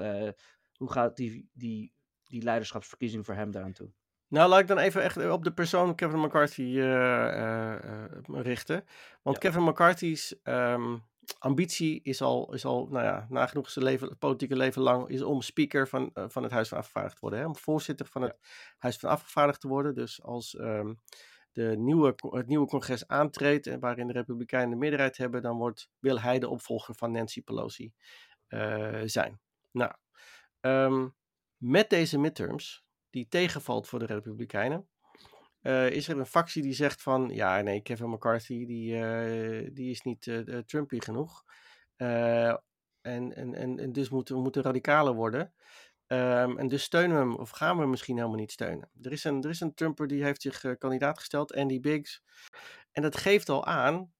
Hoe 0.83 0.93
gaat 0.93 1.17
die, 1.17 1.51
die, 1.53 1.93
die 2.25 2.43
leiderschapsverkiezing 2.43 3.25
voor 3.25 3.35
hem 3.35 3.51
daaraan 3.51 3.73
toe? 3.73 3.93
Nou, 4.29 4.49
laat 4.49 4.61
ik 4.61 4.67
dan 4.67 4.79
even 4.79 5.03
echt 5.03 5.29
op 5.31 5.45
de 5.45 5.53
persoon 5.53 5.95
Kevin 5.95 6.21
McCarthy 6.21 6.62
uh, 6.62 6.75
uh, 6.75 8.05
richten. 8.27 8.85
Want 9.23 9.39
Kevin 9.39 9.65
McCarthy's 9.65 10.35
um, 10.45 11.03
ambitie 11.39 12.03
is 12.03 12.23
al, 12.23 12.55
is 12.55 12.65
al 12.65 12.87
nou 12.87 13.05
ja, 13.05 13.27
nagenoeg 13.29 13.71
zijn 13.71 13.85
leven, 13.85 14.19
politieke 14.19 14.57
leven 14.57 14.83
lang, 14.83 15.09
is 15.09 15.23
om 15.23 15.41
speaker 15.41 15.89
van, 15.89 16.11
van 16.15 16.43
het 16.43 16.53
Huis 16.53 16.69
van 16.69 16.79
Afgevaardigden 16.79 17.21
te 17.21 17.27
worden. 17.27 17.41
Hè? 17.41 17.47
Om 17.47 17.57
voorzitter 17.57 18.07
van 18.07 18.23
het 18.23 18.37
Huis 18.79 18.99
van 18.99 19.11
Afgevaardigden 19.11 19.61
te 19.61 19.69
worden. 19.75 19.95
Dus 19.95 20.23
als 20.23 20.59
um, 20.59 20.99
de 21.53 21.77
nieuwe, 21.77 22.15
het 22.31 22.47
nieuwe 22.47 22.67
congres 22.67 23.09
aantreedt 23.09 23.67
en 23.67 23.81
waarin 23.81 24.07
de 24.07 24.12
Republikeinen 24.12 24.71
de 24.71 24.77
meerderheid 24.77 25.17
hebben, 25.17 25.43
dan 25.43 25.57
wordt, 25.57 25.91
wil 25.99 26.21
hij 26.21 26.39
de 26.39 26.49
opvolger 26.49 26.95
van 26.95 27.12
Nancy 27.12 27.43
Pelosi 27.43 27.93
zijn. 29.05 29.41
Nou, 29.71 29.93
Um, 30.66 31.14
met 31.57 31.90
deze 31.90 32.19
midterms, 32.19 32.85
die 33.11 33.28
tegenvalt 33.28 33.88
voor 33.88 33.99
de 33.99 34.04
Republikeinen, 34.04 34.88
uh, 35.62 35.90
is 35.90 36.09
er 36.09 36.19
een 36.19 36.26
factie 36.26 36.62
die 36.62 36.73
zegt 36.73 37.02
van, 37.02 37.28
ja 37.28 37.61
nee, 37.61 37.81
Kevin 37.81 38.11
McCarthy, 38.11 38.66
die, 38.66 38.95
uh, 38.95 39.69
die 39.73 39.90
is 39.90 40.02
niet 40.02 40.26
uh, 40.26 40.59
Trumpy 40.59 41.00
genoeg. 41.00 41.45
en, 41.97 42.52
en, 43.02 43.78
en, 43.78 43.92
dus 43.92 44.09
moeten 44.09 44.35
we 44.35 44.40
moeten 44.40 44.62
radicaler 44.62 45.14
worden. 45.14 45.54
Um, 46.07 46.59
en 46.59 46.69
dus 46.69 46.83
steunen 46.83 47.16
we 47.16 47.23
hem, 47.23 47.35
of 47.35 47.50
gaan 47.50 47.75
we 47.75 47.81
hem 47.81 47.90
misschien 47.90 48.16
helemaal 48.16 48.37
niet 48.37 48.52
steunen. 48.52 48.90
Er 49.02 49.12
is 49.12 49.25
een, 49.25 49.42
er 49.42 49.50
is 49.50 49.61
een 49.61 49.75
Trumper 49.75 50.07
die 50.07 50.25
heeft 50.25 50.42
zich 50.42 50.78
kandidaat 50.78 51.19
gesteld, 51.19 51.55
Andy 51.55 51.81
Biggs. 51.81 52.22
En 52.92 53.03
dat 53.03 53.16
geeft 53.16 53.48
al 53.48 53.66
aan, 53.66 54.12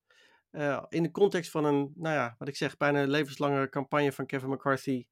in 0.89 1.03
de 1.03 1.11
context 1.11 1.51
van 1.51 1.65
een, 1.65 1.91
nou 1.95 2.15
ja, 2.15 2.35
wat 2.37 2.47
ik 2.47 2.55
zeg, 2.55 2.77
bijna 2.77 3.05
levenslange 3.05 3.69
campagne 3.69 4.11
van 4.11 4.25
Kevin 4.25 4.49
McCarthy 4.49 5.07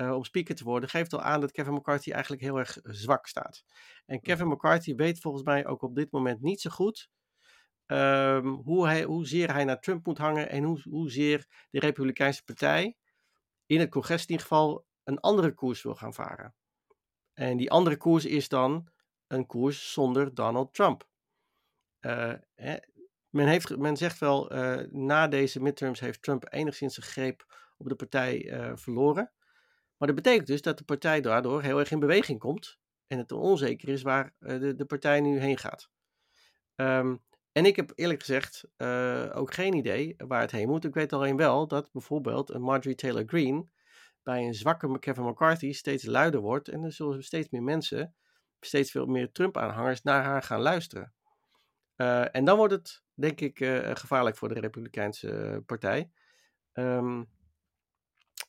uh, 0.00 0.14
om 0.14 0.24
speaker 0.24 0.54
te 0.54 0.64
worden, 0.64 0.88
geeft 0.88 1.12
al 1.12 1.22
aan 1.22 1.40
dat 1.40 1.52
Kevin 1.52 1.74
McCarthy 1.74 2.10
eigenlijk 2.10 2.42
heel 2.42 2.58
erg 2.58 2.78
zwak 2.82 3.26
staat. 3.26 3.64
En 4.06 4.20
Kevin 4.20 4.48
McCarthy 4.48 4.94
weet 4.94 5.20
volgens 5.20 5.44
mij 5.44 5.66
ook 5.66 5.82
op 5.82 5.94
dit 5.94 6.10
moment 6.10 6.40
niet 6.40 6.60
zo 6.60 6.70
goed 6.70 7.10
um, 7.86 8.46
hoe 8.46 8.86
hij, 8.86 9.02
hoezeer 9.02 9.52
hij 9.52 9.64
naar 9.64 9.80
Trump 9.80 10.06
moet 10.06 10.18
hangen 10.18 10.50
en 10.50 10.62
hoe, 10.64 10.80
hoezeer 10.82 11.46
de 11.70 11.80
Republikeinse 11.80 12.44
Partij 12.44 12.96
in 13.66 13.80
het 13.80 13.90
congres 13.90 14.22
in 14.22 14.30
ieder 14.30 14.46
geval 14.46 14.86
een 15.04 15.20
andere 15.20 15.54
koers 15.54 15.82
wil 15.82 15.94
gaan 15.94 16.14
varen. 16.14 16.54
En 17.32 17.56
die 17.56 17.70
andere 17.70 17.96
koers 17.96 18.24
is 18.24 18.48
dan 18.48 18.88
een 19.26 19.46
koers 19.46 19.92
zonder 19.92 20.34
Donald 20.34 20.74
Trump. 20.74 21.08
Uh, 22.00 22.34
hè, 22.54 22.76
men, 23.28 23.46
heeft, 23.46 23.76
men 23.76 23.96
zegt 23.96 24.18
wel, 24.18 24.54
uh, 24.54 24.80
na 24.90 25.28
deze 25.28 25.60
midterms 25.60 26.00
heeft 26.00 26.22
Trump 26.22 26.52
enigszins 26.52 26.94
zijn 26.94 27.06
greep 27.06 27.54
op 27.76 27.88
de 27.88 27.94
partij 27.94 28.52
verloren. 28.74 29.32
Maar 30.00 30.08
dat 30.08 30.22
betekent 30.22 30.46
dus 30.46 30.62
dat 30.62 30.78
de 30.78 30.84
partij 30.84 31.20
daardoor 31.20 31.62
heel 31.62 31.78
erg 31.78 31.90
in 31.90 31.98
beweging 31.98 32.38
komt. 32.38 32.78
En 33.06 33.18
het 33.18 33.32
onzeker 33.32 33.88
is 33.88 34.02
waar 34.02 34.34
uh, 34.38 34.60
de, 34.60 34.74
de 34.74 34.84
partij 34.84 35.20
nu 35.20 35.38
heen 35.38 35.58
gaat. 35.58 35.90
Um, 36.76 37.22
en 37.52 37.64
ik 37.64 37.76
heb 37.76 37.92
eerlijk 37.94 38.20
gezegd 38.20 38.64
uh, 38.76 39.30
ook 39.34 39.54
geen 39.54 39.74
idee 39.74 40.14
waar 40.16 40.40
het 40.40 40.50
heen 40.50 40.68
moet. 40.68 40.84
Ik 40.84 40.94
weet 40.94 41.12
alleen 41.12 41.36
wel 41.36 41.66
dat 41.66 41.92
bijvoorbeeld 41.92 42.50
een 42.50 42.62
Marjorie 42.62 42.94
Taylor 42.94 43.22
Greene 43.26 43.66
bij 44.22 44.46
een 44.46 44.54
zwakke 44.54 44.98
Kevin 44.98 45.24
McCarthy 45.24 45.72
steeds 45.72 46.04
luider 46.04 46.40
wordt. 46.40 46.68
En 46.68 46.82
er 46.82 46.92
zullen 46.92 47.24
steeds 47.24 47.48
meer 47.48 47.62
mensen, 47.62 48.14
steeds 48.60 48.90
veel 48.90 49.06
meer 49.06 49.32
Trump-aanhangers 49.32 50.02
naar 50.02 50.24
haar 50.24 50.42
gaan 50.42 50.60
luisteren. 50.60 51.12
Uh, 51.96 52.34
en 52.34 52.44
dan 52.44 52.56
wordt 52.56 52.72
het, 52.72 53.02
denk 53.14 53.40
ik, 53.40 53.58
gevaarlijk 53.98 54.36
voor 54.36 54.48
de 54.48 54.60
Republikeinse 54.60 55.62
partij. 55.66 56.10
Um, 56.72 57.28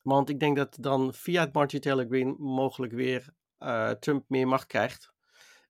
want 0.01 0.29
ik 0.29 0.39
denk 0.39 0.57
dat 0.57 0.77
dan 0.79 1.13
via 1.13 1.41
het 1.41 1.53
Marjorie 1.53 1.79
Taylor 1.79 2.05
Greene 2.05 2.35
mogelijk 2.37 2.93
weer 2.93 3.33
uh, 3.59 3.89
Trump 3.89 4.29
meer 4.29 4.47
macht 4.47 4.65
krijgt. 4.65 5.13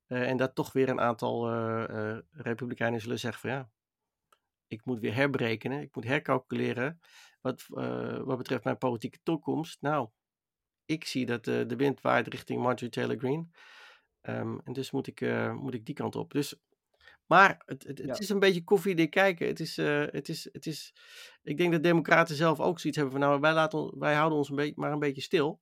Uh, 0.08 0.30
en 0.30 0.38
dat 0.38 0.56
toch 0.56 0.72
weer 0.72 0.89
een 0.89 1.00
aantal 1.00 1.54
uh, 1.54 2.17
Republikeinen 2.32 3.02
zullen 3.02 3.20
zeggen 3.20 3.41
van 3.41 3.50
ja, 3.50 3.70
ik 4.67 4.86
moet 4.86 5.00
weer 5.00 5.15
herbrekenen, 5.15 5.82
ik 5.82 5.96
moet 5.96 6.04
hercalculeren 6.04 7.00
wat, 7.41 7.65
wat 8.24 8.38
betreft 8.38 8.63
mijn 8.63 8.78
politieke 8.78 9.20
toekomst. 9.24 9.82
Nou, 9.82 10.10
ik 10.86 11.06
zie 11.06 11.26
dat 11.26 11.44
de 11.44 11.76
wind 11.76 12.02
waait 12.02 12.28
richting 12.28 12.62
Marjorie 12.62 12.89
Taylor 12.89 13.17
Greene. 13.17 13.48
Um, 14.22 14.62
en 14.63 14.74
dus 14.74 14.91
moet 14.91 15.08
ik, 15.08 15.22
moet 15.54 15.74
ik 15.74 15.86
die 15.86 15.96
kant 15.96 16.15
op. 16.15 16.32
Dus 16.32 16.60
maar 17.32 17.62
het, 17.65 17.84
het, 17.84 17.98
het 17.98 18.20
is 18.20 18.30
een 18.30 18.39
beetje 18.39 18.63
koffiedik 18.63 19.10
kijken. 19.10 19.48
Het 19.48 19.60
is, 19.60 19.78
uh, 19.78 20.06
het, 20.06 20.30
is, 20.30 20.50
het 20.52 20.65
is, 20.65 20.94
ik 21.44 21.58
denk 21.58 21.72
dat 21.72 21.84
democraten 21.84 22.36
zelf 22.36 22.60
ook 22.60 22.80
zoiets 22.80 23.00
hebben 23.00 23.20
van 23.20 23.30
nou, 23.30 23.39
wij, 23.39 23.54
laten, 23.54 24.00
wij 24.00 24.15
houden 24.15 24.38
ons 24.38 24.50
een 24.50 24.56
beetje, 24.56 24.74
maar 24.76 24.91
een 24.91 25.00
beetje 25.00 25.22
stil. 25.22 25.62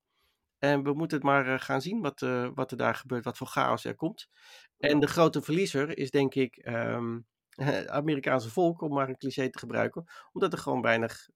En 0.58 0.84
we 0.84 0.93
moeten 0.93 1.17
het 1.17 1.25
maar 1.25 1.47
uh, 1.47 1.60
gaan 1.60 1.82
zien 1.82 2.01
wat, 2.01 2.21
uh, 2.21 2.49
wat 2.53 2.71
er 2.71 2.77
daar 2.77 2.95
gebeurt, 2.95 3.23
wat 3.23 3.38
voor 3.38 3.47
chaos 3.47 3.86
er 3.86 3.95
komt. 3.95 4.27
En 4.77 4.99
de 4.99 5.08
grote 5.08 5.41
verliezer 5.41 5.97
is 5.97 6.12
denk 6.12 6.36
ik 6.36 6.67
um, 6.67 7.27
het 7.49 7.88
Amerikaanse 7.99 8.49
volk, 8.49 8.82
om 8.82 8.93
maar 8.93 9.10
een 9.10 9.17
cliché 9.17 9.49
te 9.49 9.60
gebruiken. 9.60 10.05
Omdat 10.32 10.53
er 10.53 10.60
gewoon 10.60 10.82
weinig 10.82 11.29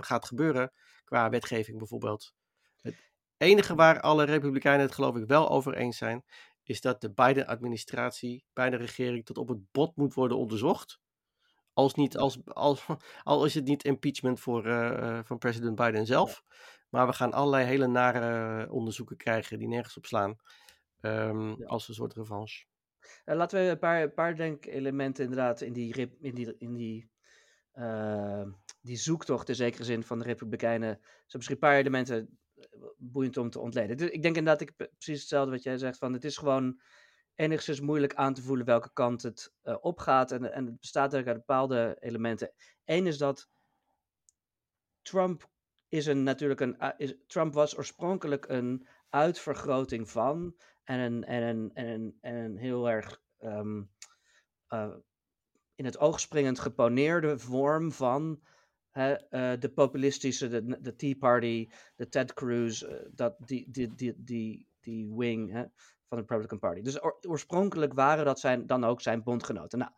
gaat 0.00 0.26
gebeuren 0.26 0.72
qua 1.04 1.28
wetgeving 1.28 1.78
bijvoorbeeld. 1.78 2.34
Het 2.80 2.94
enige 3.36 3.74
waar 3.74 4.00
alle 4.00 4.24
republikeinen 4.24 4.86
het 4.86 4.94
geloof 4.94 5.16
ik 5.16 5.26
wel 5.26 5.50
over 5.50 5.74
eens 5.74 5.96
zijn, 5.96 6.24
is 6.62 6.80
dat 6.80 7.00
de 7.00 7.12
Biden-administratie, 7.12 8.44
Biden-regering 8.52 9.24
tot 9.24 9.38
op 9.38 9.48
het 9.48 9.70
bot 9.72 9.96
moet 9.96 10.14
worden 10.14 10.38
onderzocht. 10.38 11.00
Als, 11.72 11.94
niet, 11.94 12.16
als, 12.16 12.38
als, 12.44 12.86
al 13.22 13.44
is 13.44 13.54
het 13.54 13.64
niet 13.64 13.84
impeachment 13.84 14.40
voor, 14.40 14.66
uh, 14.66 15.20
van 15.24 15.38
president 15.38 15.74
Biden 15.74 16.06
zelf. 16.06 16.42
Maar 16.88 17.06
we 17.06 17.12
gaan 17.12 17.32
allerlei 17.32 17.64
hele 17.64 17.86
nare 17.86 18.70
onderzoeken 18.70 19.16
krijgen 19.16 19.58
die 19.58 19.68
nergens 19.68 19.96
op 19.96 20.06
slaan. 20.06 20.36
Um, 21.00 21.48
ja. 21.58 21.66
Als 21.66 21.88
een 21.88 21.94
soort 21.94 22.14
revanche. 22.14 22.64
Uh, 23.24 23.34
laten 23.34 23.60
we 23.60 23.70
een 23.70 23.78
paar, 23.78 24.02
een 24.02 24.14
paar 24.14 24.36
denk-elementen 24.36 25.24
inderdaad 25.24 25.60
in 25.60 25.72
die, 25.72 26.16
in 26.20 26.34
die, 26.34 26.56
in 26.58 26.76
die, 26.76 27.10
uh, 27.74 28.46
die 28.80 28.96
zoektocht 28.96 29.48
in 29.48 29.54
zekere 29.54 29.84
zin 29.84 30.02
van 30.02 30.18
de 30.18 30.24
Republikeinen. 30.24 30.98
Zo 31.00 31.36
misschien 31.36 31.56
een 31.56 31.68
paar 31.68 31.78
elementen 31.78 32.38
boeiend 32.96 33.36
om 33.36 33.50
te 33.50 33.60
ontleden. 33.60 33.96
Dus 33.96 34.10
ik 34.10 34.22
denk 34.22 34.36
inderdaad, 34.36 34.60
ik, 34.60 34.76
precies 34.76 35.20
hetzelfde 35.20 35.50
wat 35.50 35.62
jij 35.62 35.78
zegt, 35.78 35.98
van 35.98 36.12
het 36.12 36.24
is 36.24 36.36
gewoon 36.36 36.80
enigszins 37.34 37.80
moeilijk 37.80 38.14
aan 38.14 38.34
te 38.34 38.42
voelen 38.42 38.66
welke 38.66 38.92
kant 38.92 39.22
het 39.22 39.52
uh, 39.64 39.76
opgaat. 39.80 40.32
En, 40.32 40.52
en 40.52 40.66
het 40.66 40.80
bestaat 40.80 41.14
uit 41.14 41.24
bepaalde 41.24 41.96
elementen. 42.00 42.52
Eén 42.84 43.06
is 43.06 43.18
dat 43.18 43.48
Trump 45.02 45.50
is 45.88 46.06
een 46.06 46.22
natuurlijk 46.22 46.60
een. 46.60 46.76
Is, 46.96 47.14
Trump 47.26 47.54
was 47.54 47.76
oorspronkelijk 47.76 48.48
een 48.48 48.86
uitvergroting 49.08 50.10
van. 50.10 50.56
En 50.84 50.98
een, 50.98 51.24
en 51.24 51.42
een, 51.42 51.70
en 51.74 51.86
een, 51.86 52.18
en 52.20 52.34
een 52.34 52.56
heel 52.56 52.90
erg. 52.90 53.22
Um, 53.38 53.90
uh, 54.68 54.94
in 55.74 55.84
het 55.84 55.98
oog 55.98 56.20
springend 56.20 56.58
geponeerde 56.58 57.38
vorm 57.38 57.92
van 57.92 58.42
eh, 58.92 59.52
de 59.58 59.70
populistische, 59.74 60.48
de, 60.48 60.80
de 60.80 60.96
Tea 60.96 61.14
Party, 61.18 61.68
de 61.96 62.08
Ted 62.08 62.32
Cruz, 62.34 62.82
eh, 62.82 62.96
dat, 63.10 63.34
die, 63.38 63.70
die, 63.70 63.94
die, 63.94 64.14
die, 64.16 64.66
die 64.80 65.12
wing 65.16 65.50
hè, 65.52 65.64
van 66.08 66.18
de 66.18 66.20
Republican 66.20 66.58
Party. 66.58 66.80
Dus 66.80 67.02
oorspronkelijk 67.26 67.92
waren 67.92 68.24
dat 68.24 68.40
zijn, 68.40 68.66
dan 68.66 68.84
ook 68.84 69.00
zijn 69.00 69.22
bondgenoten. 69.22 69.78
Nou, 69.78 69.90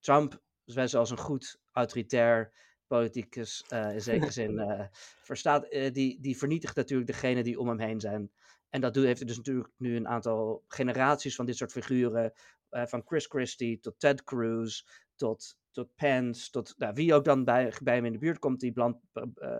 Trump, 0.00 0.42
zoals 0.64 1.10
een 1.10 1.18
goed 1.18 1.60
autoritair 1.72 2.52
politicus 2.86 3.64
uh, 3.72 3.94
in 3.94 4.02
zekere 4.02 4.30
zin 4.30 4.88
verstaat, 5.30 5.70
die, 5.92 6.20
die 6.20 6.36
vernietigt 6.36 6.76
natuurlijk 6.76 7.10
degene 7.10 7.42
die 7.42 7.58
om 7.58 7.68
hem 7.68 7.80
heen 7.80 8.00
zijn. 8.00 8.30
En 8.68 8.80
dat 8.80 8.94
heeft 8.94 9.20
er 9.20 9.26
dus 9.26 9.36
natuurlijk 9.36 9.70
nu 9.76 9.96
een 9.96 10.08
aantal 10.08 10.64
generaties 10.68 11.34
van 11.34 11.46
dit 11.46 11.56
soort 11.56 11.72
figuren. 11.72 12.32
van 12.70 13.02
Chris 13.04 13.26
Christie 13.26 13.80
tot 13.80 13.98
Ted 13.98 14.24
Cruz 14.24 14.82
tot 15.20 15.58
tot 15.70 15.94
Pence, 15.94 16.50
tot 16.50 16.74
nou, 16.78 16.94
wie 16.94 17.14
ook 17.14 17.24
dan 17.24 17.44
bij, 17.44 17.72
bij 17.82 17.94
hem 17.94 18.04
in 18.04 18.12
de 18.12 18.18
buurt 18.18 18.38
komt, 18.38 18.60
die 18.60 18.72
bland, 18.72 19.00
uh, 19.14 19.58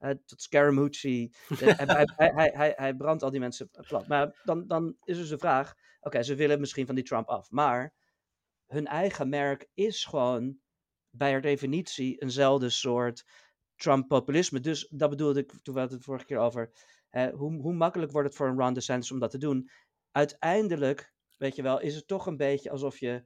uh, 0.00 0.10
tot 0.24 0.42
Scaramucci. 0.42 1.32
hij, 1.58 2.06
hij, 2.16 2.52
hij, 2.54 2.72
hij, 2.76 2.94
brandt 2.94 3.22
al 3.22 3.30
die 3.30 3.40
mensen 3.40 3.70
plat. 3.70 4.06
Maar 4.06 4.40
dan, 4.44 4.66
dan 4.66 4.96
is 5.04 5.16
dus 5.16 5.28
de 5.28 5.38
vraag, 5.38 5.74
oké, 6.00 6.22
ze 6.22 6.34
willen 6.34 6.60
misschien 6.60 6.86
van 6.86 6.94
die 6.94 7.04
Trump 7.04 7.28
af, 7.28 7.50
maar 7.50 7.94
hun 8.66 8.86
eigen 8.86 9.28
merk 9.28 9.68
is 9.74 10.04
gewoon 10.04 10.58
bij 11.10 11.40
definitie 11.40 12.16
eenzelfde 12.16 12.70
soort 12.70 13.24
Trump-populisme. 13.76 14.60
Dus 14.60 14.88
dat 14.88 15.10
bedoelde 15.10 15.40
ik, 15.40 15.52
toen 15.62 15.74
we 15.74 15.80
het 15.80 16.04
vorige 16.04 16.24
keer 16.24 16.38
over, 16.38 16.72
hè, 17.10 17.30
hoe, 17.30 17.60
hoe 17.60 17.74
makkelijk 17.74 18.12
wordt 18.12 18.28
het 18.28 18.36
voor 18.36 18.48
een 18.48 18.58
Ron 18.58 18.74
DeSantis 18.74 19.12
om 19.12 19.18
dat 19.18 19.30
te 19.30 19.38
doen? 19.38 19.70
Uiteindelijk, 20.10 21.12
weet 21.36 21.56
je 21.56 21.62
wel, 21.62 21.80
is 21.80 21.94
het 21.94 22.06
toch 22.06 22.26
een 22.26 22.36
beetje 22.36 22.70
alsof 22.70 22.98
je 22.98 23.24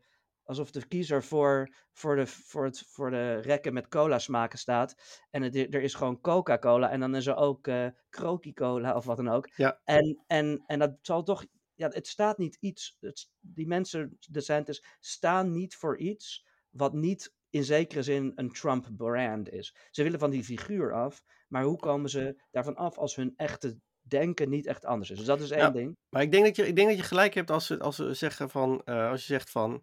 alsof 0.51 0.71
de 0.71 0.87
kiezer 0.87 1.25
voor, 1.25 1.75
voor, 1.93 2.17
de, 2.17 2.27
voor, 2.27 2.65
het, 2.65 2.85
voor 2.87 3.11
de 3.11 3.35
rekken 3.35 3.73
met 3.73 3.89
cola 3.89 4.19
smaken 4.19 4.59
staat. 4.59 4.95
En 5.31 5.43
het, 5.43 5.57
er 5.57 5.83
is 5.83 5.95
gewoon 5.95 6.21
Coca-Cola 6.21 6.91
en 6.91 7.01
dan 7.01 7.15
is 7.15 7.27
er 7.27 7.37
ook 7.37 7.67
uh, 7.67 7.87
Croaky-Cola 8.11 8.95
of 8.95 9.05
wat 9.05 9.17
dan 9.17 9.29
ook. 9.29 9.49
Ja. 9.57 9.81
En, 9.85 10.23
en, 10.27 10.63
en 10.67 10.79
dat 10.79 10.99
zal 11.03 11.23
toch, 11.23 11.47
ja, 11.75 11.89
het 11.89 12.07
staat 12.07 12.39
niet 12.39 12.57
iets, 12.61 12.97
het, 13.01 13.31
die 13.41 13.67
mensen, 13.67 14.17
de 14.21 14.41
Santis, 14.41 14.85
staan 15.01 15.51
niet 15.53 15.77
voor 15.77 15.99
iets 15.99 16.47
wat 16.71 16.93
niet 16.93 17.35
in 17.51 17.65
zekere 17.65 18.03
zin 18.03 18.33
een 18.35 18.53
Trump-brand 18.53 19.51
is. 19.51 19.77
Ze 19.91 20.03
willen 20.03 20.19
van 20.19 20.31
die 20.31 20.45
figuur 20.45 20.93
af, 20.93 21.23
maar 21.49 21.63
hoe 21.63 21.77
komen 21.77 22.11
ze 22.11 22.43
daarvan 22.51 22.77
af 22.77 22.99
als 22.99 23.17
hun 23.17 23.33
echte 23.37 23.79
denken 24.11 24.49
niet 24.49 24.67
echt 24.67 24.85
anders 24.85 25.11
is. 25.11 25.17
Dus 25.17 25.27
dat 25.27 25.41
is 25.41 25.51
één 25.51 25.73
ding. 25.73 25.97
Maar 26.09 26.23
ik 26.23 26.31
denk 26.31 26.45
dat 26.45 26.57
je, 26.57 26.67
ik 26.67 26.77
denk 26.77 26.89
dat 26.89 26.97
je 26.97 27.03
gelijk 27.03 27.35
hebt 27.35 27.51
als, 27.51 27.79
als 27.79 27.97
ze 27.97 28.15
zeggen 28.15 28.51
van, 28.51 28.83
uh, 28.85 29.11
als 29.11 29.21
je 29.21 29.33
zegt 29.33 29.51
van, 29.51 29.83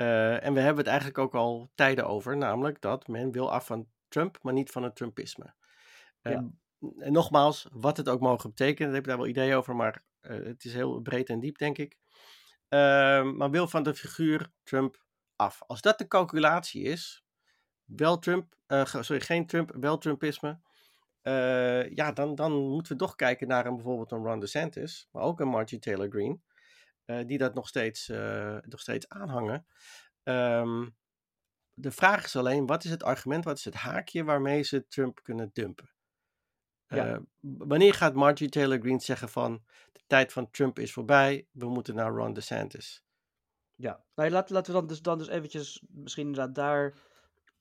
uh, 0.00 0.44
en 0.44 0.54
we 0.54 0.60
hebben 0.60 0.76
het 0.76 0.86
eigenlijk 0.86 1.18
ook 1.18 1.34
al 1.34 1.70
tijden 1.74 2.06
over, 2.06 2.36
namelijk 2.36 2.80
dat 2.80 3.08
men 3.08 3.32
wil 3.32 3.52
af 3.52 3.66
van 3.66 3.88
Trump, 4.08 4.38
maar 4.42 4.52
niet 4.52 4.70
van 4.70 4.82
het 4.82 4.96
Trumpisme. 4.96 5.54
Uh, 6.22 6.32
ja. 6.32 6.48
En 6.98 7.12
nogmaals, 7.12 7.68
wat 7.72 7.96
het 7.96 8.08
ook 8.08 8.20
mogen 8.20 8.48
betekenen, 8.48 8.86
daar 8.86 8.94
heb 8.94 9.04
ik 9.04 9.08
daar 9.08 9.18
wel 9.18 9.26
ideeën 9.26 9.56
over, 9.56 9.76
maar 9.76 10.04
uh, 10.20 10.44
het 10.44 10.64
is 10.64 10.74
heel 10.74 11.00
breed 11.00 11.28
en 11.28 11.40
diep, 11.40 11.58
denk 11.58 11.78
ik. 11.78 11.96
Maar 12.68 13.50
wil 13.50 13.68
van 13.68 13.82
de 13.82 13.94
figuur 13.94 14.50
Trump 14.62 15.04
af. 15.36 15.62
Als 15.66 15.80
dat 15.80 15.98
de 15.98 16.06
calculatie 16.06 16.82
is, 16.82 17.24
wel 17.84 18.18
Trump, 18.18 18.54
sorry, 18.84 19.20
geen 19.20 19.46
Trump, 19.46 19.72
wel 19.80 19.98
Trumpisme, 19.98 20.60
ja, 21.90 22.12
dan, 22.12 22.34
dan 22.34 22.52
moeten 22.52 22.92
we 22.92 22.98
toch 22.98 23.14
kijken 23.14 23.48
naar 23.48 23.66
een, 23.66 23.74
bijvoorbeeld 23.74 24.12
een 24.12 24.24
Ron 24.24 24.40
DeSantis, 24.40 25.08
maar 25.12 25.22
ook 25.22 25.40
een 25.40 25.48
Margie 25.48 25.78
Taylor 25.78 26.08
Greene. 26.08 26.38
Eh, 27.08 27.26
die 27.26 27.38
dat 27.38 27.54
nog 27.54 27.68
steeds, 27.68 28.08
uh, 28.08 28.58
nog 28.60 28.80
steeds 28.80 29.08
aanhangen. 29.08 29.66
Um, 30.22 30.96
de 31.74 31.90
vraag 31.90 32.24
is 32.24 32.36
alleen, 32.36 32.66
wat 32.66 32.84
is 32.84 32.90
het 32.90 33.02
argument, 33.02 33.44
wat 33.44 33.58
is 33.58 33.64
het 33.64 33.74
haakje 33.74 34.24
waarmee 34.24 34.62
ze 34.62 34.86
Trump 34.88 35.22
kunnen 35.22 35.50
dumpen? 35.52 35.90
Ja. 36.86 37.10
Uh, 37.10 37.18
wanneer 37.40 37.94
gaat 37.94 38.14
Margie 38.14 38.48
Taylor 38.48 38.78
Greene 38.78 39.00
zeggen 39.00 39.28
van 39.28 39.64
de 39.92 40.00
tijd 40.06 40.32
van 40.32 40.50
Trump 40.50 40.78
is 40.78 40.92
voorbij, 40.92 41.46
we 41.50 41.68
moeten 41.68 41.94
naar 41.94 42.12
Ron 42.12 42.32
DeSantis? 42.32 43.02
Ja, 43.74 44.04
nou, 44.14 44.30
laten, 44.30 44.54
laten 44.54 44.72
we 44.72 44.78
dan 44.78 44.88
dus, 44.88 45.02
dan 45.02 45.18
dus 45.18 45.28
eventjes 45.28 45.84
misschien 45.88 46.26
inderdaad 46.26 46.54
daar, 46.54 46.94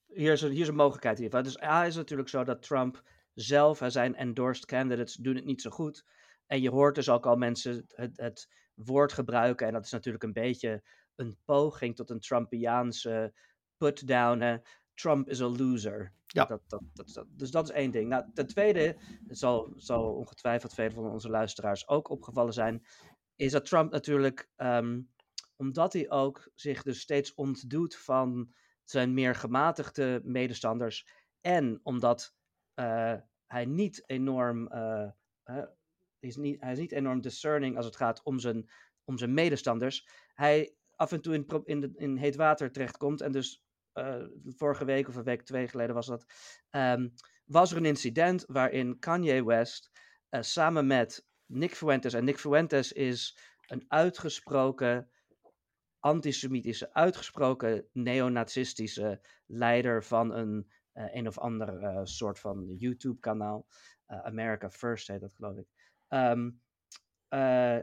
hier 0.05 0.31
is, 0.31 0.41
een, 0.41 0.51
hier 0.51 0.61
is 0.61 0.67
een 0.67 0.75
mogelijkheid 0.75 1.17
hiervan. 1.17 1.43
Dus 1.43 1.61
A 1.61 1.85
is 1.85 1.95
natuurlijk 1.95 2.29
zo 2.29 2.43
dat 2.43 2.61
Trump 2.61 3.01
zelf 3.33 3.81
en 3.81 3.91
zijn 3.91 4.15
endorsed 4.15 4.65
candidates 4.65 5.15
doen 5.15 5.35
het 5.35 5.45
niet 5.45 5.61
zo 5.61 5.69
goed. 5.69 6.05
En 6.45 6.61
je 6.61 6.69
hoort 6.69 6.95
dus 6.95 7.09
ook 7.09 7.25
al 7.25 7.35
mensen 7.35 7.85
het, 7.87 8.17
het 8.17 8.65
woord 8.77 9.13
gebruiken. 9.13 9.67
En 9.67 9.73
dat 9.73 9.85
is 9.85 9.91
natuurlijk 9.91 10.23
een 10.23 10.33
beetje 10.33 10.83
een 11.15 11.37
poging 11.45 11.95
tot 11.95 12.09
een 12.09 12.19
Trumpiaanse 12.19 13.33
put-down. 13.77 14.61
Trump 14.93 15.29
is 15.29 15.41
a 15.41 15.47
loser. 15.47 16.13
Ja. 16.25 16.45
Dat, 16.45 16.61
dat, 16.67 16.81
dat, 16.93 17.25
dus 17.29 17.51
dat 17.51 17.69
is 17.69 17.75
één 17.75 17.91
ding. 17.91 18.09
Nou, 18.09 18.25
ten 18.33 18.47
tweede, 18.47 18.97
zal, 19.27 19.73
zal 19.75 20.13
ongetwijfeld 20.13 20.73
velen 20.73 20.93
van 20.93 21.11
onze 21.11 21.29
luisteraars 21.29 21.87
ook 21.87 22.09
opgevallen 22.09 22.53
zijn, 22.53 22.85
is 23.35 23.51
dat 23.51 23.65
Trump 23.65 23.91
natuurlijk, 23.91 24.49
ehm, 24.55 25.01
omdat 25.55 25.93
hij 25.93 26.09
ook 26.09 26.51
zich 26.55 26.83
dus 26.83 26.99
steeds 26.99 27.33
ontdoet 27.33 27.95
van 27.95 28.53
zijn 28.83 29.13
meer 29.13 29.35
gematigde 29.35 30.21
medestanders 30.23 31.07
en 31.41 31.79
omdat 31.83 32.35
uh, 32.75 33.15
hij 33.45 33.65
niet 33.65 34.03
enorm 34.09 34.73
uh, 34.73 35.09
is 36.19 36.35
niet, 36.35 36.61
hij 36.61 36.71
is 36.71 36.79
niet 36.79 36.91
enorm 36.91 37.21
discerning 37.21 37.75
als 37.75 37.85
het 37.85 37.95
gaat 37.95 38.23
om 38.23 38.39
zijn, 38.39 38.69
om 39.03 39.17
zijn 39.17 39.33
medestanders. 39.33 40.07
Hij 40.33 40.75
af 40.95 41.11
en 41.11 41.21
toe 41.21 41.33
in, 41.33 41.45
in, 41.63 41.93
in 41.95 42.17
heet 42.17 42.35
water 42.35 42.71
terechtkomt. 42.71 43.21
En 43.21 43.31
dus 43.31 43.63
uh, 43.93 44.23
vorige 44.45 44.85
week 44.85 45.07
of 45.07 45.15
een 45.15 45.23
week 45.23 45.41
twee 45.41 45.67
geleden 45.67 45.95
was 45.95 46.07
dat. 46.07 46.25
Um, 46.71 47.13
was 47.45 47.71
er 47.71 47.77
een 47.77 47.85
incident 47.85 48.45
waarin 48.47 48.99
Kanye 48.99 49.45
West 49.45 49.91
uh, 50.29 50.41
samen 50.41 50.87
met 50.87 51.27
Nick 51.45 51.75
Fuentes. 51.75 52.13
En 52.13 52.23
Nick 52.23 52.39
Fuentes 52.39 52.91
is 52.91 53.37
een 53.67 53.85
uitgesproken 53.87 55.09
antisemitische, 55.99 56.93
uitgesproken 56.93 57.87
neonazistische 57.91 59.21
leider 59.45 60.03
van 60.03 60.33
een 60.33 60.71
uh, 60.93 61.15
een 61.15 61.27
of 61.27 61.37
ander 61.37 61.99
soort 62.07 62.39
van 62.39 62.75
YouTube-kanaal. 62.77 63.67
America 64.07 64.69
First 64.69 65.07
heet 65.07 65.21
dat, 65.21 65.33
geloof 65.33 65.57
ik. 65.57 65.67
Um, 66.09 66.61
uh, 67.29 67.77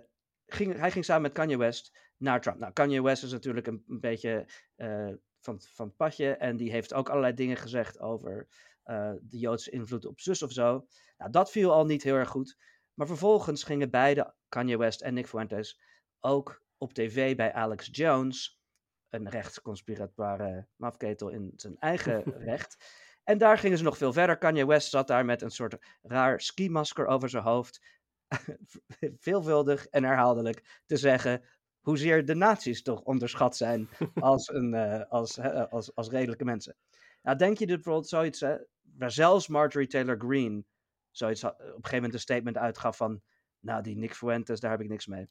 ging, 0.47 0.77
hij 0.79 0.91
ging 0.91 1.05
samen 1.05 1.23
met 1.23 1.33
Kanye 1.33 1.57
West 1.57 1.99
naar 2.17 2.41
Trump. 2.41 2.59
Nou, 2.59 2.73
Kanye 2.73 3.03
West 3.03 3.23
is 3.23 3.33
natuurlijk 3.33 3.67
een, 3.67 3.85
een 3.89 4.01
beetje 4.01 4.47
uh, 4.77 5.13
van, 5.41 5.61
van 5.61 5.87
het 5.87 5.97
padje. 5.97 6.37
En 6.37 6.57
die 6.57 6.71
heeft 6.71 6.95
ook 6.95 7.09
allerlei 7.09 7.35
dingen 7.35 7.57
gezegd 7.57 8.01
over 8.01 8.49
uh, 8.85 9.13
de 9.23 9.39
Joodse 9.39 9.71
invloed 9.71 10.07
op 10.07 10.21
zus 10.21 10.43
of 10.43 10.53
zo. 10.53 10.87
Nou, 11.19 11.31
dat 11.31 11.51
viel 11.51 11.73
al 11.73 11.85
niet 11.85 12.03
heel 12.03 12.15
erg 12.15 12.29
goed. 12.29 12.57
Maar 12.95 13.07
vervolgens 13.07 13.65
gingen 13.65 13.91
beide, 13.91 14.35
Kanye 14.49 14.79
West 14.79 15.01
en 15.01 15.15
Nick 15.15 15.27
Fuentes, 15.27 15.81
ook 16.21 16.63
op 16.79 16.93
tv 16.93 17.37
bij 17.37 17.53
Alex 17.53 17.89
Jones. 17.91 18.63
Een 19.09 19.29
rechtsconspiratbare 19.29 20.69
mafketel 20.77 21.29
in 21.29 21.53
zijn 21.57 21.79
eigen 21.79 22.23
recht. 22.51 22.77
En 23.25 23.39
daar 23.39 23.59
gingen 23.59 23.79
ze 23.79 23.85
nog 23.85 23.97
veel 23.97 24.13
verder. 24.13 24.39
Kanye 24.39 24.67
West 24.67 24.91
zat 24.91 25.07
daar 25.07 25.25
met 25.25 25.43
een 25.43 25.51
soort 25.51 25.77
raar 26.03 26.41
skimasker 26.41 27.07
over 27.07 27.29
zijn 27.29 27.43
hoofd. 27.43 27.87
veelvuldig 29.27 29.87
en 29.87 30.05
herhaaldelijk 30.05 30.83
te 30.87 30.97
zeggen 30.97 31.43
hoezeer 31.85 32.25
de 32.25 32.35
nazi's 32.35 32.83
toch 32.83 33.01
onderschat 33.01 33.57
zijn 33.57 33.89
als, 34.15 34.49
een, 34.49 34.73
uh, 34.73 35.03
als, 35.09 35.39
uh, 35.39 35.65
als, 35.71 35.95
als 35.95 36.09
redelijke 36.09 36.45
mensen. 36.45 36.77
Nou, 37.23 37.37
denk 37.37 37.59
je 37.59 37.67
dat 37.67 37.75
bijvoorbeeld 37.75 38.09
zoiets, 38.09 38.41
waar 38.97 39.11
zelfs 39.11 39.49
Marjorie 39.49 39.89
Taylor 39.89 40.19
Greene 40.19 40.65
zoiets 41.11 41.45
op 41.45 41.59
een 41.59 41.67
gegeven 41.67 41.95
moment 41.95 42.15
een 42.15 42.21
statement 42.21 42.57
uitgaf 42.57 42.97
van, 42.97 43.23
nou, 43.61 43.83
die 43.83 43.97
Nick 43.97 44.15
Fuentes, 44.15 44.61
daar 44.61 44.71
heb 44.71 44.81
ik 44.81 44.89
niks 44.89 45.07
mee. 45.07 45.29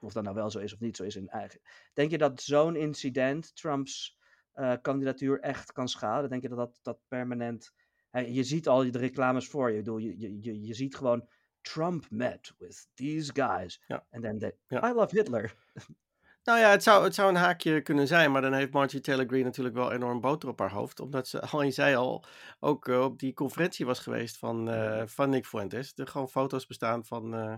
Of 0.00 0.12
dat 0.12 0.22
nou 0.22 0.34
wel 0.34 0.50
zo 0.50 0.58
is 0.58 0.72
of 0.72 0.80
niet 0.80 0.96
zo 0.96 1.04
is 1.04 1.16
in 1.16 1.28
eigen. 1.28 1.60
Denk 1.92 2.10
je 2.10 2.18
dat 2.18 2.42
zo'n 2.42 2.76
incident 2.76 3.56
Trumps 3.56 4.16
kandidatuur 4.80 5.40
echt 5.40 5.72
kan 5.72 5.88
schaden? 5.88 6.30
Denk 6.30 6.42
je 6.42 6.48
dat 6.48 6.58
dat, 6.58 6.78
dat 6.82 6.98
permanent. 7.08 7.72
je 8.10 8.42
ziet 8.44 8.68
al 8.68 8.90
de 8.90 8.98
reclames 8.98 9.48
voor 9.48 9.70
je. 9.70 9.78
Ik 9.78 9.84
bedoel, 9.84 9.98
je, 9.98 10.18
je, 10.18 10.42
je, 10.42 10.60
je 10.60 10.74
ziet 10.74 10.96
gewoon 10.96 11.28
Trump 11.72 12.06
met 12.10 12.54
with 12.58 12.88
these 12.94 13.30
guys. 13.34 13.82
Ja. 13.86 14.04
En 14.10 14.20
dan 14.20 14.38
de 14.38 14.54
I 14.70 14.92
love 14.92 15.16
Hitler. 15.16 15.54
Nou 16.44 16.60
ja, 16.60 16.70
het 16.70 16.82
zou, 16.82 17.04
het 17.04 17.14
zou 17.14 17.28
een 17.28 17.36
haakje 17.36 17.82
kunnen 17.82 18.06
zijn, 18.06 18.32
maar 18.32 18.42
dan 18.42 18.52
heeft 18.52 18.72
Margie 18.72 19.00
Taylor 19.00 19.26
Greene 19.26 19.44
natuurlijk 19.44 19.74
wel 19.74 19.92
enorm 19.92 20.20
boter 20.20 20.48
op 20.48 20.58
haar 20.58 20.72
hoofd. 20.72 21.00
Omdat 21.00 21.28
ze, 21.28 21.40
al 21.50 21.62
je 21.62 21.70
zei 21.70 21.96
al, 21.96 22.24
ook 22.60 22.88
uh, 22.88 23.04
op 23.04 23.18
die 23.18 23.34
conferentie 23.34 23.86
was 23.86 23.98
geweest 23.98 24.38
van, 24.38 24.68
uh, 24.68 25.02
van 25.06 25.30
Nick 25.30 25.46
Fuentes. 25.46 25.92
Er 25.96 26.06
gewoon 26.06 26.28
foto's 26.28 26.66
bestaan 26.66 27.04
van, 27.04 27.34
uh, 27.34 27.54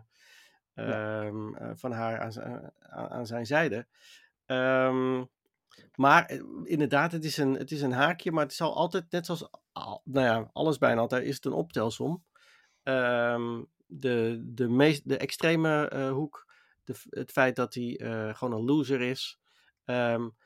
ja. 0.75 1.25
um, 1.25 1.57
van 1.77 1.93
haar 1.93 2.21
aan, 2.21 2.71
aan 3.11 3.27
zijn 3.27 3.47
zijde. 3.47 3.87
Um, 4.47 5.29
maar 5.95 6.41
inderdaad, 6.65 7.13
het 7.13 7.25
is, 7.25 7.37
een, 7.37 7.55
het 7.55 7.71
is 7.71 7.83
een 7.83 7.93
haakje, 7.93 8.33
maar 8.33 8.45
het 8.45 8.55
zal 8.55 8.77
altijd, 8.77 9.11
net 9.11 9.27
zoals 9.27 9.49
nou 10.05 10.27
ja, 10.27 10.51
alles 10.53 10.79
bijna 10.79 11.01
altijd, 11.01 11.25
is 11.25 11.35
het 11.35 11.45
een 11.45 11.53
optelsom. 11.53 12.25
Um, 12.83 13.69
de, 13.91 14.41
de, 14.45 14.69
meest, 14.69 15.09
de 15.09 15.17
extreme 15.17 15.91
uh, 15.95 16.11
hoek, 16.11 16.47
de, 16.85 16.95
het 17.09 17.31
feit 17.31 17.57
dat 17.57 17.75
hij 17.75 18.01
uh, 18.01 18.35
gewoon 18.35 18.59
een 18.59 18.65
loser 18.65 19.01
is. 19.01 19.39
Um, 19.85 20.37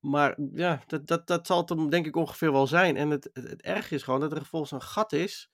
maar 0.00 0.38
ja, 0.52 0.82
dat, 0.86 1.06
dat, 1.06 1.26
dat 1.26 1.46
zal 1.46 1.60
het 1.60 1.68
hem 1.68 1.90
denk 1.90 2.06
ik 2.06 2.16
ongeveer 2.16 2.52
wel 2.52 2.66
zijn. 2.66 2.96
En 2.96 3.10
het, 3.10 3.30
het, 3.32 3.48
het 3.48 3.62
erg 3.62 3.90
is 3.90 4.02
gewoon 4.02 4.20
dat 4.20 4.30
er 4.32 4.38
vervolgens 4.38 4.72
een 4.72 4.82
gat 4.82 5.12
is 5.12 5.50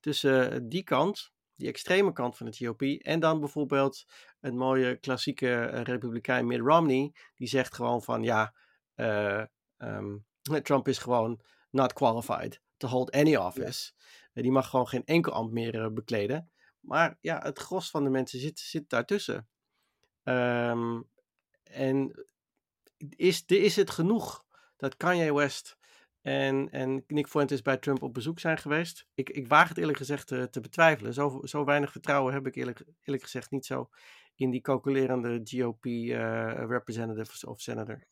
tussen 0.00 0.68
die 0.68 0.82
kant, 0.82 1.32
die 1.54 1.68
extreme 1.68 2.12
kant 2.12 2.36
van 2.36 2.46
de 2.46 2.56
GOP, 2.56 2.82
en 2.82 3.20
dan 3.20 3.40
bijvoorbeeld 3.40 4.04
een 4.40 4.56
mooie 4.56 4.96
klassieke 4.96 5.64
republikein 5.64 6.46
Mitt 6.46 6.60
Romney, 6.60 7.14
die 7.34 7.48
zegt 7.48 7.74
gewoon 7.74 8.02
van 8.02 8.22
ja, 8.22 8.54
ehm, 8.94 10.16
Trump 10.62 10.88
is 10.88 10.98
gewoon 10.98 11.40
not 11.70 11.92
qualified 11.92 12.60
to 12.76 12.88
hold 12.88 13.10
any 13.10 13.36
office. 13.36 13.92
Die 14.42 14.50
mag 14.50 14.70
gewoon 14.70 14.88
geen 14.88 15.04
enkel 15.04 15.32
ambt 15.32 15.52
meer 15.52 15.92
bekleden. 15.92 16.50
Maar 16.80 17.18
ja, 17.20 17.40
het 17.42 17.58
gros 17.58 17.90
van 17.90 18.04
de 18.04 18.10
mensen 18.10 18.38
zit, 18.38 18.58
zit 18.58 18.90
daartussen. 18.90 19.48
Um, 20.24 21.08
en 21.62 22.26
is, 23.16 23.44
is 23.46 23.76
het 23.76 23.90
genoeg 23.90 24.44
dat 24.76 24.96
Kanye 24.96 25.34
West 25.34 25.78
en, 26.20 26.70
en 26.70 27.04
Nick 27.06 27.28
Fuentes 27.28 27.62
bij 27.62 27.76
Trump 27.76 28.02
op 28.02 28.14
bezoek 28.14 28.40
zijn 28.40 28.58
geweest? 28.58 29.06
Ik, 29.14 29.30
ik 29.30 29.48
waag 29.48 29.68
het 29.68 29.78
eerlijk 29.78 29.98
gezegd 29.98 30.26
te, 30.26 30.48
te 30.50 30.60
betwijfelen. 30.60 31.14
Zo, 31.14 31.40
zo 31.44 31.64
weinig 31.64 31.92
vertrouwen 31.92 32.32
heb 32.32 32.46
ik 32.46 32.54
eerlijk, 32.54 32.84
eerlijk 33.02 33.22
gezegd 33.22 33.50
niet 33.50 33.66
zo 33.66 33.90
in 34.34 34.50
die 34.50 34.60
calculerende 34.60 35.40
GOP 35.44 35.84
uh, 35.84 36.62
eh, 36.62 37.20
of 37.46 37.60
senator. 37.60 38.06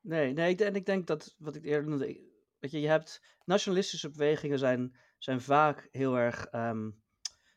Nee, 0.00 0.32
nee, 0.32 0.56
en 0.56 0.74
ik 0.74 0.86
denk 0.86 1.06
dat 1.06 1.34
wat 1.38 1.56
ik 1.56 1.64
eerder 1.64 1.88
noemde. 1.88 2.30
Weet 2.58 2.70
je, 2.70 2.80
je 2.80 2.88
hebt 2.88 3.22
nationalistische 3.44 4.10
bewegingen 4.10 4.58
zijn, 4.58 4.96
zijn 5.24 5.40
vaak 5.40 5.88
heel 5.90 6.18
erg 6.18 6.52
um, 6.52 7.02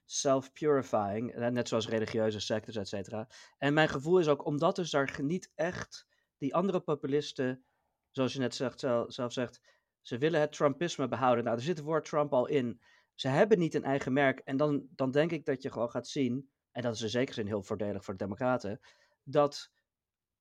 self-purifying, 0.06 1.34
eh, 1.34 1.48
net 1.48 1.68
zoals 1.68 1.88
religieuze 1.88 2.40
sectes, 2.40 2.76
et 2.76 2.88
cetera. 2.88 3.28
En 3.58 3.74
mijn 3.74 3.90
gevoel 3.90 4.20
is 4.20 4.28
ook, 4.28 4.46
omdat 4.46 4.76
dus 4.76 4.90
daar 4.90 5.20
niet 5.22 5.52
echt 5.56 6.08
die 6.38 6.56
andere 6.56 6.80
populisten, 6.80 7.66
zoals 8.12 8.34
je 8.34 8.40
net 8.40 8.56
zegt, 8.56 8.80
zelf 9.08 9.34
zegt, 9.34 9.62
ze 10.02 10.18
willen 10.18 10.40
het 10.40 10.52
Trumpisme 10.52 11.08
behouden. 11.08 11.44
Nou, 11.44 11.56
er 11.58 11.64
zit 11.64 11.78
het 11.78 11.86
woord 11.86 12.06
Trump 12.06 12.34
al 12.34 12.48
in. 12.48 12.82
Ze 13.16 13.28
hebben 13.28 13.60
niet 13.60 13.74
een 13.74 13.84
eigen 13.84 14.14
merk. 14.14 14.40
En 14.40 14.58
dan, 14.58 14.88
dan 14.90 15.12
denk 15.12 15.32
ik 15.32 15.46
dat 15.46 15.62
je 15.62 15.72
gewoon 15.72 15.90
gaat 15.90 16.08
zien, 16.08 16.50
en 16.72 16.82
dat 16.82 16.96
is 16.96 17.02
in 17.02 17.10
zekere 17.10 17.34
zin 17.34 17.48
heel 17.48 17.64
voordelig 17.64 18.04
voor 18.04 18.14
de 18.14 18.24
Democraten, 18.24 18.80
dat 19.24 19.72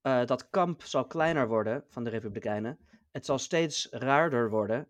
uh, 0.01 0.25
dat 0.25 0.49
kamp 0.49 0.83
zal 0.83 1.07
kleiner 1.07 1.47
worden 1.47 1.83
van 1.87 2.03
de 2.03 2.09
Republikeinen. 2.09 2.79
Het 3.11 3.25
zal 3.25 3.39
steeds 3.39 3.87
raarder 3.91 4.49
worden. 4.49 4.89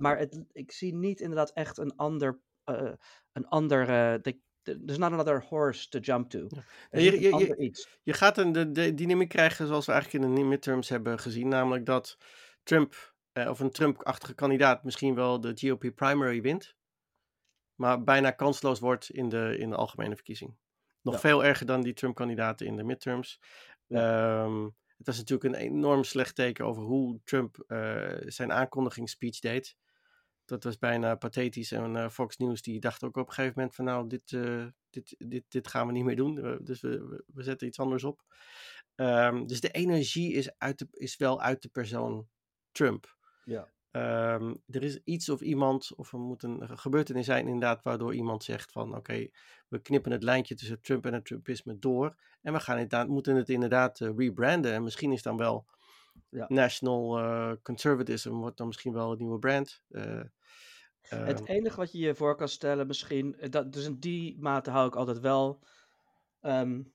Maar 0.00 0.18
het, 0.18 0.44
ik 0.52 0.72
zie 0.72 0.94
niet 0.94 1.20
inderdaad 1.20 1.52
echt 1.52 1.78
een 1.78 1.96
ander, 1.96 2.40
uh, 2.64 2.92
een 3.32 3.46
andere, 3.46 4.20
there's 4.62 4.98
not 4.98 5.12
another 5.12 5.44
horse 5.48 5.88
to 5.88 5.98
jump 5.98 6.30
to. 6.30 6.46
Je, 6.90 7.20
je, 7.20 7.74
je, 8.02 8.12
gaat 8.12 8.38
een 8.38 8.52
de, 8.52 8.72
de 8.72 8.94
dynamiek 8.94 9.28
krijgen 9.28 9.66
zoals 9.66 9.86
we 9.86 9.92
eigenlijk 9.92 10.24
in 10.24 10.34
de 10.34 10.42
midterms 10.42 10.88
hebben 10.88 11.18
gezien. 11.18 11.48
Namelijk 11.48 11.86
dat 11.86 12.18
Trump, 12.62 13.14
eh, 13.32 13.48
of 13.48 13.60
een 13.60 13.70
Trump-achtige 13.70 14.34
kandidaat, 14.34 14.84
misschien 14.84 15.14
wel 15.14 15.40
de 15.40 15.52
GOP 15.54 15.92
primary 15.94 16.40
wint. 16.40 16.76
Maar 17.74 18.04
bijna 18.04 18.30
kansloos 18.30 18.80
wordt 18.80 19.10
in 19.10 19.28
de, 19.28 19.56
in 19.58 19.70
de 19.70 19.76
algemene 19.76 20.14
verkiezing. 20.14 20.56
Nog 21.02 21.20
veel 21.20 21.44
erger 21.44 21.66
dan 21.66 21.82
die 21.82 21.92
Trump-kandidaten 21.92 22.66
in 22.66 22.76
de 22.76 22.82
midterms. 22.82 23.40
Um, 23.88 24.64
het 24.96 25.06
was 25.06 25.16
natuurlijk 25.16 25.54
een 25.54 25.60
enorm 25.60 26.04
slecht 26.04 26.34
teken 26.34 26.64
over 26.64 26.82
hoe 26.82 27.20
Trump 27.24 27.64
uh, 27.68 28.12
zijn 28.18 28.52
aankondigingsspeech 28.52 29.38
deed 29.38 29.76
dat 30.50 30.64
was 30.64 30.78
bijna 30.78 31.14
pathetisch. 31.14 31.72
En 31.72 31.94
uh, 31.94 32.08
Fox 32.08 32.36
News 32.36 32.62
die 32.62 32.80
dacht 32.80 33.04
ook 33.04 33.16
op 33.16 33.26
een 33.26 33.32
gegeven 33.32 33.54
moment 33.56 33.74
van 33.74 33.84
nou, 33.84 34.08
dit, 34.08 34.32
uh, 34.32 34.66
dit, 34.90 35.14
dit, 35.18 35.44
dit 35.48 35.68
gaan 35.68 35.86
we 35.86 35.92
niet 35.92 36.04
meer 36.04 36.16
doen. 36.16 36.58
dus 36.62 36.80
we, 36.80 37.24
we 37.26 37.42
zetten 37.42 37.66
iets 37.66 37.78
anders 37.78 38.04
op. 38.04 38.24
Um, 38.96 39.46
dus 39.46 39.60
de 39.60 39.70
energie 39.70 40.32
is, 40.32 40.58
uit 40.58 40.78
de, 40.78 40.86
is 40.90 41.16
wel 41.16 41.40
uit 41.40 41.62
de 41.62 41.68
persoon 41.68 42.28
Trump. 42.72 43.16
Ja. 43.44 43.68
Um, 44.34 44.62
er 44.66 44.82
is 44.82 45.00
iets 45.04 45.28
of 45.28 45.40
iemand, 45.40 45.94
of 45.96 46.12
er 46.12 46.18
moet 46.18 46.42
een 46.42 46.78
gebeurtenis 46.78 47.26
zijn 47.26 47.46
inderdaad, 47.46 47.82
waardoor 47.82 48.14
iemand 48.14 48.44
zegt 48.44 48.72
van 48.72 48.88
oké, 48.88 48.98
okay, 48.98 49.32
we 49.68 49.78
knippen 49.78 50.12
het 50.12 50.22
lijntje 50.22 50.54
tussen 50.54 50.80
Trump 50.80 51.06
en 51.06 51.12
het 51.12 51.24
Trumpisme 51.24 51.78
door. 51.78 52.16
En 52.42 52.52
we 52.52 52.60
gaan 52.60 52.74
inderdaad, 52.74 53.08
moeten 53.08 53.36
het 53.36 53.48
inderdaad 53.48 54.00
uh, 54.00 54.10
rebranden. 54.16 54.72
En 54.72 54.82
misschien 54.82 55.12
is 55.12 55.22
dan 55.22 55.36
wel 55.36 55.66
ja. 56.28 56.44
National 56.48 57.58
Conservatism, 57.62 58.30
wordt 58.30 58.56
dan 58.56 58.66
misschien 58.66 58.92
wel 58.92 59.10
het 59.10 59.18
nieuwe 59.18 59.38
brand. 59.38 59.82
Het 61.00 61.38
ehm, 61.38 61.44
enige 61.44 61.76
wat 61.76 61.92
je 61.92 61.98
je 61.98 62.14
voor 62.14 62.36
kan 62.36 62.48
stellen, 62.48 62.86
misschien, 62.86 63.38
eh, 63.38 63.50
dat, 63.50 63.72
dus 63.72 63.84
in 63.84 63.98
die 63.98 64.36
mate 64.40 64.70
hou 64.70 64.86
ik 64.86 64.94
altijd 64.96 65.20
wel 65.20 65.58
um, 66.42 66.92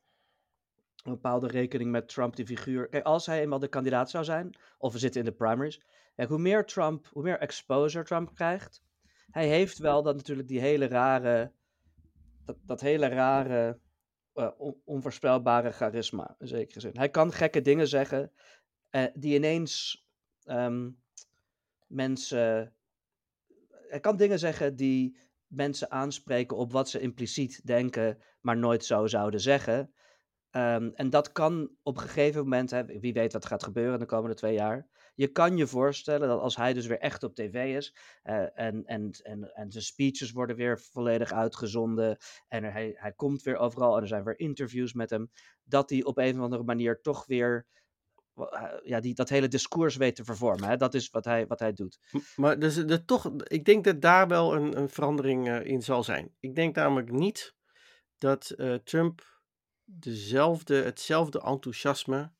een 1.04 1.12
bepaalde 1.12 1.48
rekening 1.48 1.91
met 1.91 2.08
Trump, 2.08 2.36
die 2.36 2.46
figuur. 2.46 2.88
Kijk, 2.88 3.06
als 3.06 3.26
hij 3.26 3.41
eenmaal 3.41 3.60
de 3.60 3.68
kandidaat 3.68 4.10
zou 4.10 4.24
zijn, 4.24 4.56
of 4.78 4.94
we 4.94 5.00
zitten 5.00 5.20
in 5.20 5.26
de 5.26 5.34
primaries, 5.34 5.82
kijk, 6.15 6.30
hoe 6.30 6.39
meer 6.39 6.65
Trump, 6.65 7.08
hoe 7.08 7.24
meer 7.24 7.39
exposure 7.39 8.06
Trump 8.06 8.36
krijgt, 8.36 8.84
hij 9.32 9.48
heeft 9.48 9.78
wel 9.78 10.04
dat 10.04 10.15
natuurlijk 10.15 10.48
die 10.48 10.60
hele 10.60 10.88
rare, 10.88 11.52
dat, 12.46 12.58
dat 12.62 12.82
hele 12.82 13.08
rare, 13.08 13.80
uh, 14.36 14.50
onvoorspelbare 14.86 15.72
charisma, 15.72 16.36
in 16.39 16.48
zekere 16.48 16.80
zin. 16.80 16.98
Hij 16.98 17.10
kan 17.10 17.32
gekke 17.32 17.62
dingen 17.62 17.88
zeggen, 17.88 18.32
uh, 18.91 19.04
die 19.13 19.36
ineens 19.36 20.06
um, 20.46 21.02
mensen 21.88 22.75
hij 23.88 24.00
kan 24.00 24.17
dingen 24.17 24.39
zeggen 24.39 24.76
die 24.76 25.17
mensen 25.48 25.91
aanspreken 25.91 26.58
op 26.58 26.71
wat 26.71 26.89
ze 26.89 27.00
impliciet 27.00 27.65
denken, 27.65 28.17
maar 28.41 28.58
nooit 28.58 28.86
zo 28.86 29.08
zouden 29.08 29.39
zeggen. 29.39 29.93
Um, 30.52 30.91
en 30.93 31.10
dat 31.10 31.32
kan 31.32 31.71
op 31.84 31.98
een 31.98 32.04
gegeven 32.04 32.41
moment, 32.41 32.71
hè, 32.71 32.86
wie 32.86 33.13
weet 33.13 33.34
wat 33.34 33.45
gaat 33.45 33.63
gebeuren 33.63 34.00
de 34.00 34.06
komende 34.06 34.36
twee 34.36 34.54
jaar. 34.54 34.88
Je 35.15 35.28
kan 35.28 35.58
je 35.58 35.67
voorstellen 35.67 36.28
dat 36.28 36.39
als 36.39 36.56
hij 36.56 36.74
dus 36.74 36.88
weer 36.88 37.00
echt 37.00 37.24
op 37.24 37.36
tv 37.36 37.76
is 37.76 37.95
uh, 38.24 38.60
en, 38.60 38.86
en, 38.86 39.10
en, 39.24 39.54
en 39.54 39.71
zijn 39.71 39.84
speeches 39.84 40.32
worden 40.32 40.56
weer 40.56 40.80
volledig 40.80 41.32
uitgezonden 41.32 42.17
en 42.48 42.63
hij, 42.63 42.93
hij 42.95 43.13
komt 43.13 43.41
weer 43.41 43.58
overal 43.58 43.95
en 43.95 44.02
er 44.02 44.08
zijn 44.08 44.24
weer 44.24 44.39
interviews 44.39 44.93
met 44.93 45.10
hem, 45.10 45.32
dat 45.63 45.89
hij 45.89 46.04
op 46.04 46.17
een 46.17 46.38
of 46.38 46.43
andere 46.43 46.63
manier 46.63 47.02
toch 47.02 47.26
weer 47.26 47.67
ja, 48.84 49.00
die, 49.00 49.13
dat 49.13 49.30
hele 49.30 49.48
discours 49.48 49.95
weet 49.95 50.15
te 50.15 50.24
vervormen. 50.24 50.69
Hè? 50.69 50.78
Dat 50.78 50.93
is 50.93 51.10
wat 51.10 51.26
hij, 51.26 51.48
wat 51.48 51.60
hij 51.60 51.74
doet. 51.74 52.00
Maar 52.36 52.60
dus, 52.60 52.76
de, 52.76 53.06
toch, 53.06 53.32
ik 53.43 53.65
denk 53.65 53.84
dat 53.84 54.02
daar 54.02 54.28
wel 54.28 54.56
een, 54.56 54.78
een 54.78 54.89
verandering 54.89 55.48
uh, 55.48 55.65
in 55.65 55.82
zal 55.82 56.04
zijn. 56.04 56.36
Ik 56.39 56.56
denk 56.56 56.76
namelijk 56.76 57.12
niet 57.12 57.56
dat 58.17 58.56
Trump 58.84 59.41
dezelfde, 59.84 60.76
hetzelfde 60.76 61.41
enthousiasme 61.41 62.32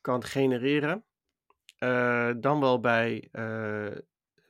kan 0.00 0.24
genereren. 0.24 1.04
Dan 2.40 2.60
wel 2.60 2.80
bij 2.80 3.28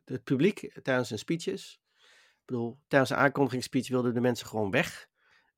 het 0.04 0.24
publiek 0.24 0.80
tijdens 0.82 1.08
zijn 1.08 1.20
speeches. 1.20 1.80
Ik 1.96 2.46
bedoel, 2.46 2.78
tijdens 2.88 3.10
een 3.10 3.16
aankondigingsspeech 3.16 3.88
wilden 3.88 4.14
de 4.14 4.20
mensen 4.20 4.46
gewoon 4.46 4.70
weg 4.70 5.08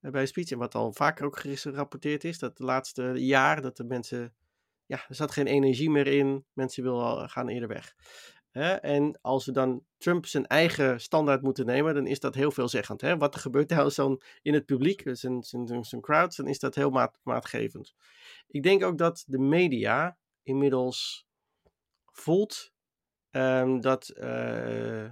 bij 0.01 0.21
een 0.21 0.27
speech. 0.29 0.51
En 0.51 0.59
wat 0.59 0.75
al 0.75 0.93
vaker 0.93 1.27
ook 1.27 1.39
gerapporteerd 1.39 2.25
is, 2.25 2.39
dat 2.39 2.57
de 2.57 2.65
laatste 2.65 3.03
jaar 3.03 3.63
dat 3.63 3.77
de 3.77 3.85
mensen 3.85 4.35
ja, 4.93 5.05
er 5.09 5.15
zat 5.15 5.31
geen 5.31 5.47
energie 5.47 5.91
meer 5.91 6.07
in. 6.07 6.45
Mensen 6.53 6.83
willen 6.83 7.29
gaan 7.31 7.49
eerder 7.49 7.69
weg. 7.69 7.95
En 8.81 9.19
als 9.21 9.47
we 9.47 9.53
dan 9.53 9.85
Trump 9.99 10.27
zijn 10.27 10.47
eigen 10.47 11.01
standaard 11.01 11.43
moeten 11.43 11.67
nemen, 11.67 11.95
dan 11.95 12.07
is 12.07 12.21
dat 12.21 12.35
heel 12.35 12.51
veelzeggend. 12.51 13.01
Wat 13.01 13.35
er 13.35 13.41
gebeurt 13.41 13.69
trouwens 13.73 13.97
dan 13.97 14.23
in 14.43 14.55
het 14.55 14.67
publiek, 14.67 15.03
zijn, 15.05 15.43
zijn, 15.43 15.85
zijn 15.85 16.01
crowds, 16.01 16.37
dan 16.37 16.47
is 16.47 16.59
dat 16.59 16.75
heel 16.75 16.91
maat, 16.91 17.19
maatgevend. 17.23 17.95
Ik 18.49 18.63
denk 18.63 18.85
ook 18.85 18.99
dat 18.99 19.25
de 19.27 19.39
media 19.39 20.17
inmiddels 20.43 21.27
voelt 22.05 22.73
um, 23.31 23.81
dat 23.81 24.13
uh, 24.17 25.11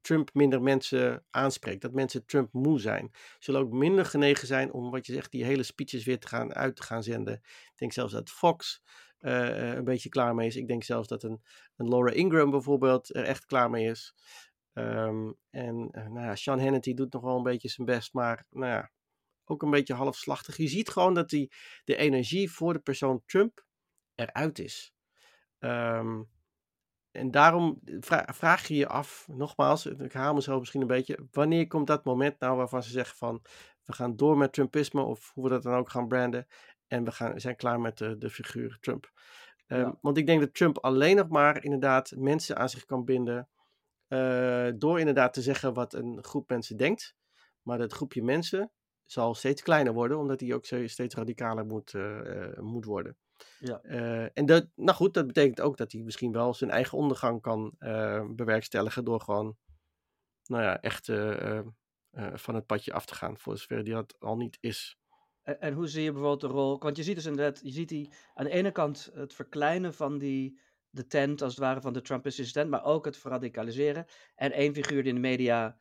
Trump 0.00 0.34
minder 0.34 0.62
mensen 0.62 1.24
aanspreekt. 1.30 1.82
Dat 1.82 1.92
mensen 1.92 2.26
Trump 2.26 2.52
moe 2.52 2.80
zijn. 2.80 3.10
Zullen 3.38 3.60
ook 3.60 3.72
minder 3.72 4.04
genegen 4.04 4.46
zijn 4.46 4.72
om 4.72 4.90
wat 4.90 5.06
je 5.06 5.12
zegt, 5.12 5.30
die 5.30 5.44
hele 5.44 5.62
speeches 5.62 6.04
weer 6.04 6.18
te 6.18 6.28
gaan, 6.28 6.54
uit 6.54 6.76
te 6.76 6.82
gaan 6.82 7.02
zenden. 7.02 7.34
Ik 7.44 7.72
denk 7.76 7.92
zelfs 7.92 8.12
dat 8.12 8.30
Fox 8.30 8.82
uh, 9.20 9.74
een 9.74 9.84
beetje 9.84 10.08
klaar 10.08 10.34
mee 10.34 10.46
is. 10.46 10.56
Ik 10.56 10.68
denk 10.68 10.84
zelfs 10.84 11.08
dat 11.08 11.22
een, 11.22 11.42
een 11.76 11.88
Laura 11.88 12.12
Ingram 12.12 12.50
bijvoorbeeld 12.50 13.14
er 13.14 13.24
echt 13.24 13.46
klaar 13.46 13.70
mee 13.70 13.90
is. 13.90 14.14
Um, 14.72 15.36
en 15.50 15.88
uh, 15.92 16.06
nou 16.06 16.26
ja, 16.26 16.36
Sean 16.36 16.60
Hannity 16.60 16.94
doet 16.94 17.12
nog 17.12 17.22
wel 17.22 17.36
een 17.36 17.42
beetje 17.42 17.68
zijn 17.68 17.86
best, 17.86 18.12
maar 18.12 18.46
nou 18.50 18.72
ja, 18.72 18.90
ook 19.44 19.62
een 19.62 19.70
beetje 19.70 19.94
halfslachtig. 19.94 20.56
Je 20.56 20.68
ziet 20.68 20.88
gewoon 20.88 21.14
dat 21.14 21.28
die, 21.28 21.52
de 21.84 21.96
energie 21.96 22.50
voor 22.50 22.72
de 22.72 22.78
persoon 22.78 23.22
Trump 23.26 23.66
eruit 24.14 24.58
is. 24.58 24.94
Um, 25.58 26.28
en 27.10 27.30
daarom 27.30 27.80
vraag 28.26 28.68
je 28.68 28.74
je 28.74 28.88
af, 28.88 29.28
nogmaals, 29.30 29.86
ik 29.86 30.12
haal 30.12 30.34
mezelf 30.34 30.58
misschien 30.58 30.80
een 30.80 30.86
beetje, 30.86 31.26
wanneer 31.30 31.66
komt 31.66 31.86
dat 31.86 32.04
moment 32.04 32.40
nou 32.40 32.56
waarvan 32.56 32.82
ze 32.82 32.90
zeggen 32.90 33.16
van, 33.16 33.42
we 33.84 33.92
gaan 33.92 34.16
door 34.16 34.36
met 34.36 34.52
Trumpisme 34.52 35.02
of 35.02 35.30
hoe 35.34 35.44
we 35.44 35.50
dat 35.50 35.62
dan 35.62 35.74
ook 35.74 35.90
gaan 35.90 36.08
branden 36.08 36.46
en 36.86 37.04
we 37.04 37.10
gaan, 37.10 37.40
zijn 37.40 37.56
klaar 37.56 37.80
met 37.80 37.98
de, 37.98 38.18
de 38.18 38.30
figuur 38.30 38.78
Trump. 38.80 39.12
Um, 39.66 39.98
Want 40.00 40.16
ik 40.16 40.26
denk 40.26 40.40
dat 40.40 40.54
Trump 40.54 40.78
alleen 40.78 41.16
nog 41.16 41.28
maar 41.28 41.64
inderdaad 41.64 42.12
mensen 42.16 42.56
aan 42.56 42.68
zich 42.68 42.84
kan 42.84 43.04
binden 43.04 43.48
uh, 44.08 44.68
door 44.74 44.98
inderdaad 44.98 45.32
te 45.32 45.42
zeggen 45.42 45.74
wat 45.74 45.94
een 45.94 46.24
groep 46.24 46.48
mensen 46.48 46.76
denkt. 46.76 47.16
Maar 47.62 47.78
dat 47.78 47.92
groepje 47.92 48.22
mensen 48.22 48.72
zal 49.04 49.34
steeds 49.34 49.62
kleiner 49.62 49.92
worden, 49.92 50.18
omdat 50.18 50.38
die 50.38 50.54
ook 50.54 50.64
steeds 50.64 51.14
radicaler 51.14 51.66
moet, 51.66 51.92
uh, 51.92 52.58
moet 52.58 52.84
worden. 52.84 53.16
Ja. 53.60 53.80
en 54.32 54.46
dat, 54.46 54.66
nou 54.74 54.96
goed, 54.96 55.14
dat 55.14 55.26
betekent 55.26 55.60
ook 55.60 55.76
dat 55.76 55.92
hij 55.92 56.02
misschien 56.02 56.32
wel 56.32 56.54
zijn 56.54 56.70
eigen 56.70 56.98
ondergang 56.98 57.42
kan 57.42 57.74
bewerkstelligen 58.36 59.04
door 59.04 59.20
gewoon, 59.20 59.56
nou 60.44 60.62
ja, 60.62 60.80
echt 60.80 61.06
van 62.32 62.54
het 62.54 62.66
padje 62.66 62.92
af 62.92 63.06
te 63.06 63.14
gaan, 63.14 63.38
voor 63.38 63.58
zover 63.58 63.84
die 63.84 63.94
dat 63.94 64.16
al 64.18 64.36
niet 64.36 64.58
is. 64.60 64.98
En, 65.42 65.60
en, 65.60 65.72
hoe 65.74 65.88
zie 65.88 66.02
je 66.02 66.12
bijvoorbeeld 66.12 66.40
de 66.40 66.46
rol? 66.46 66.78
Want 66.78 66.96
je 66.96 67.02
ziet 67.02 67.14
dus 67.14 67.26
inderdaad, 67.26 67.60
je 67.62 67.70
ziet 67.70 67.88
die 67.88 68.10
aan 68.34 68.44
de 68.44 68.50
ene 68.50 68.72
kant 68.72 69.10
het 69.14 69.34
verkleinen 69.34 69.94
van 69.94 70.18
die 70.18 70.60
de 70.90 71.06
tent 71.06 71.42
als 71.42 71.54
het 71.54 71.64
ware 71.64 71.80
van 71.80 71.92
de 71.92 72.00
Trumpistische 72.00 72.52
tent, 72.52 72.70
maar 72.70 72.84
ook 72.84 73.04
het 73.04 73.16
verradicaliseren. 73.16 74.06
En 74.34 74.52
één 74.52 74.74
figuur 74.74 75.02
die 75.02 75.08
in 75.08 75.14
de 75.14 75.28
media 75.28 75.78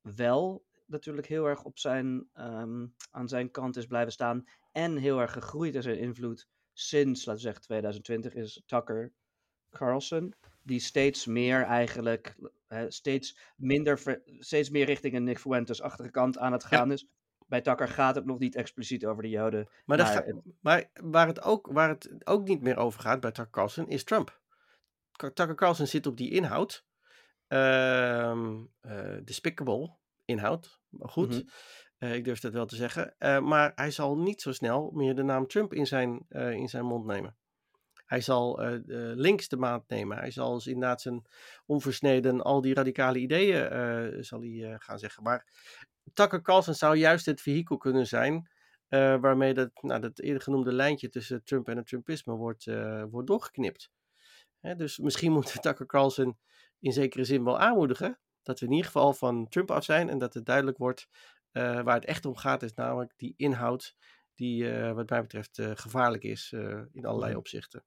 wel 0.00 0.66
natuurlijk 0.86 1.26
heel 1.26 1.46
erg 1.46 1.64
op 1.64 1.78
zijn, 1.78 2.28
um, 2.34 2.94
aan 3.10 3.28
zijn 3.28 3.50
kant 3.50 3.76
is 3.76 3.86
blijven 3.86 4.12
staan 4.12 4.44
en 4.72 4.96
heel 4.96 5.20
erg 5.20 5.32
gegroeid 5.32 5.74
is 5.74 5.86
in 5.86 5.98
invloed 5.98 6.48
sinds, 6.74 7.24
laten 7.24 7.42
we 7.42 7.48
zeggen, 7.48 7.62
2020, 7.62 8.34
is 8.34 8.62
Tucker 8.66 9.12
Carlson. 9.70 10.34
Die 10.62 10.80
steeds 10.80 11.26
meer 11.26 11.62
eigenlijk, 11.62 12.36
steeds 12.88 13.38
minder, 13.56 14.22
steeds 14.38 14.70
meer 14.70 14.84
richting 14.84 15.14
een 15.14 15.24
Nick 15.24 15.38
Fuentes-achtige 15.38 16.10
kant 16.10 16.38
aan 16.38 16.52
het 16.52 16.64
gaan 16.64 16.92
is. 16.92 17.06
Bij 17.46 17.60
Tucker 17.60 17.88
gaat 17.88 18.14
het 18.14 18.24
nog 18.24 18.38
niet 18.38 18.54
expliciet 18.54 19.06
over 19.06 19.22
de 19.22 19.28
Joden. 19.28 19.68
Maar, 19.84 19.98
maar, 19.98 20.34
maar 20.60 20.90
waar, 20.92 21.26
het 21.26 21.42
ook, 21.42 21.66
waar 21.66 21.88
het 21.88 22.26
ook 22.26 22.48
niet 22.48 22.62
meer 22.62 22.76
over 22.76 23.00
gaat 23.00 23.20
bij 23.20 23.30
Tucker 23.30 23.52
Carlson 23.52 23.88
is 23.88 24.04
Trump. 24.04 24.40
Tucker 25.12 25.54
Carlson 25.54 25.86
zit 25.86 26.06
op 26.06 26.16
die 26.16 26.30
inhoud. 26.30 26.86
Uh, 27.48 28.62
despicable 29.24 29.96
inhoud. 30.24 30.80
Goed. 30.98 31.30
Mhm. 31.30 31.42
Eh, 32.04 32.14
ik 32.14 32.24
durf 32.24 32.40
dat 32.40 32.52
wel 32.52 32.66
te 32.66 32.76
zeggen. 32.76 33.14
Uh, 33.18 33.40
maar 33.40 33.72
hij 33.74 33.90
zal 33.90 34.18
niet 34.18 34.42
zo 34.42 34.52
snel 34.52 34.90
meer 34.94 35.14
de 35.14 35.22
naam 35.22 35.46
Trump 35.46 35.74
in 35.74 35.86
zijn, 35.86 36.26
in 36.28 36.68
zijn 36.68 36.84
mond 36.84 37.06
nemen. 37.06 37.36
Hij 38.04 38.20
zal 38.20 38.60
links 39.14 39.48
de 39.48 39.56
maat 39.56 39.88
nemen. 39.88 40.16
Hij 40.16 40.30
zal 40.30 40.54
dus 40.54 40.66
inderdaad 40.66 41.00
zijn 41.00 41.26
onversneden, 41.66 42.42
al 42.42 42.60
die 42.60 42.74
radicale 42.74 43.18
ideeën 43.18 44.24
zal 44.24 44.40
hij, 44.40 44.76
gaan 44.78 44.98
zeggen. 44.98 45.22
Maar 45.22 45.46
Tucker 46.12 46.42
Carlson 46.42 46.74
zou 46.74 46.96
juist 46.96 47.26
het 47.26 47.40
vehikel 47.40 47.76
kunnen 47.76 48.06
zijn 48.06 48.50
waarmee 48.88 49.54
dat, 49.54 49.70
nou, 49.80 50.00
dat 50.00 50.18
eerder 50.18 50.42
genoemde 50.42 50.72
lijntje 50.72 51.08
tussen 51.08 51.44
Trump 51.44 51.68
en 51.68 51.76
het 51.76 51.86
Trumpisme 51.86 52.34
wordt, 52.34 52.64
wordt 53.10 53.26
doorgeknipt 53.26 53.90
dus 54.76 54.98
misschien 54.98 55.32
moeten 55.32 55.54
we 55.54 55.60
Tucker 55.68 55.86
Carlson 55.86 56.38
in 56.80 56.92
zekere 56.92 57.24
zin 57.24 57.44
wel 57.44 57.58
aanmoedigen. 57.58 58.18
Dat 58.42 58.60
we 58.60 58.66
in 58.66 58.72
ieder 58.72 58.86
geval 58.86 59.12
van 59.12 59.48
Trump 59.48 59.70
af 59.70 59.84
zijn 59.84 60.08
en 60.08 60.18
dat 60.18 60.34
het 60.34 60.46
duidelijk 60.46 60.78
wordt 60.78 61.08
uh, 61.54 61.82
waar 61.82 61.94
het 61.94 62.04
echt 62.04 62.24
om 62.24 62.36
gaat. 62.36 62.62
Is 62.62 62.74
namelijk 62.74 63.12
die 63.16 63.34
inhoud 63.36 63.96
die 64.34 64.64
uh, 64.64 64.92
wat 64.92 65.10
mij 65.10 65.20
betreft 65.20 65.58
uh, 65.58 65.70
gevaarlijk 65.74 66.22
is 66.22 66.52
in 66.92 67.06
allerlei 67.06 67.30
mhm. 67.30 67.38
opzichten. 67.38 67.84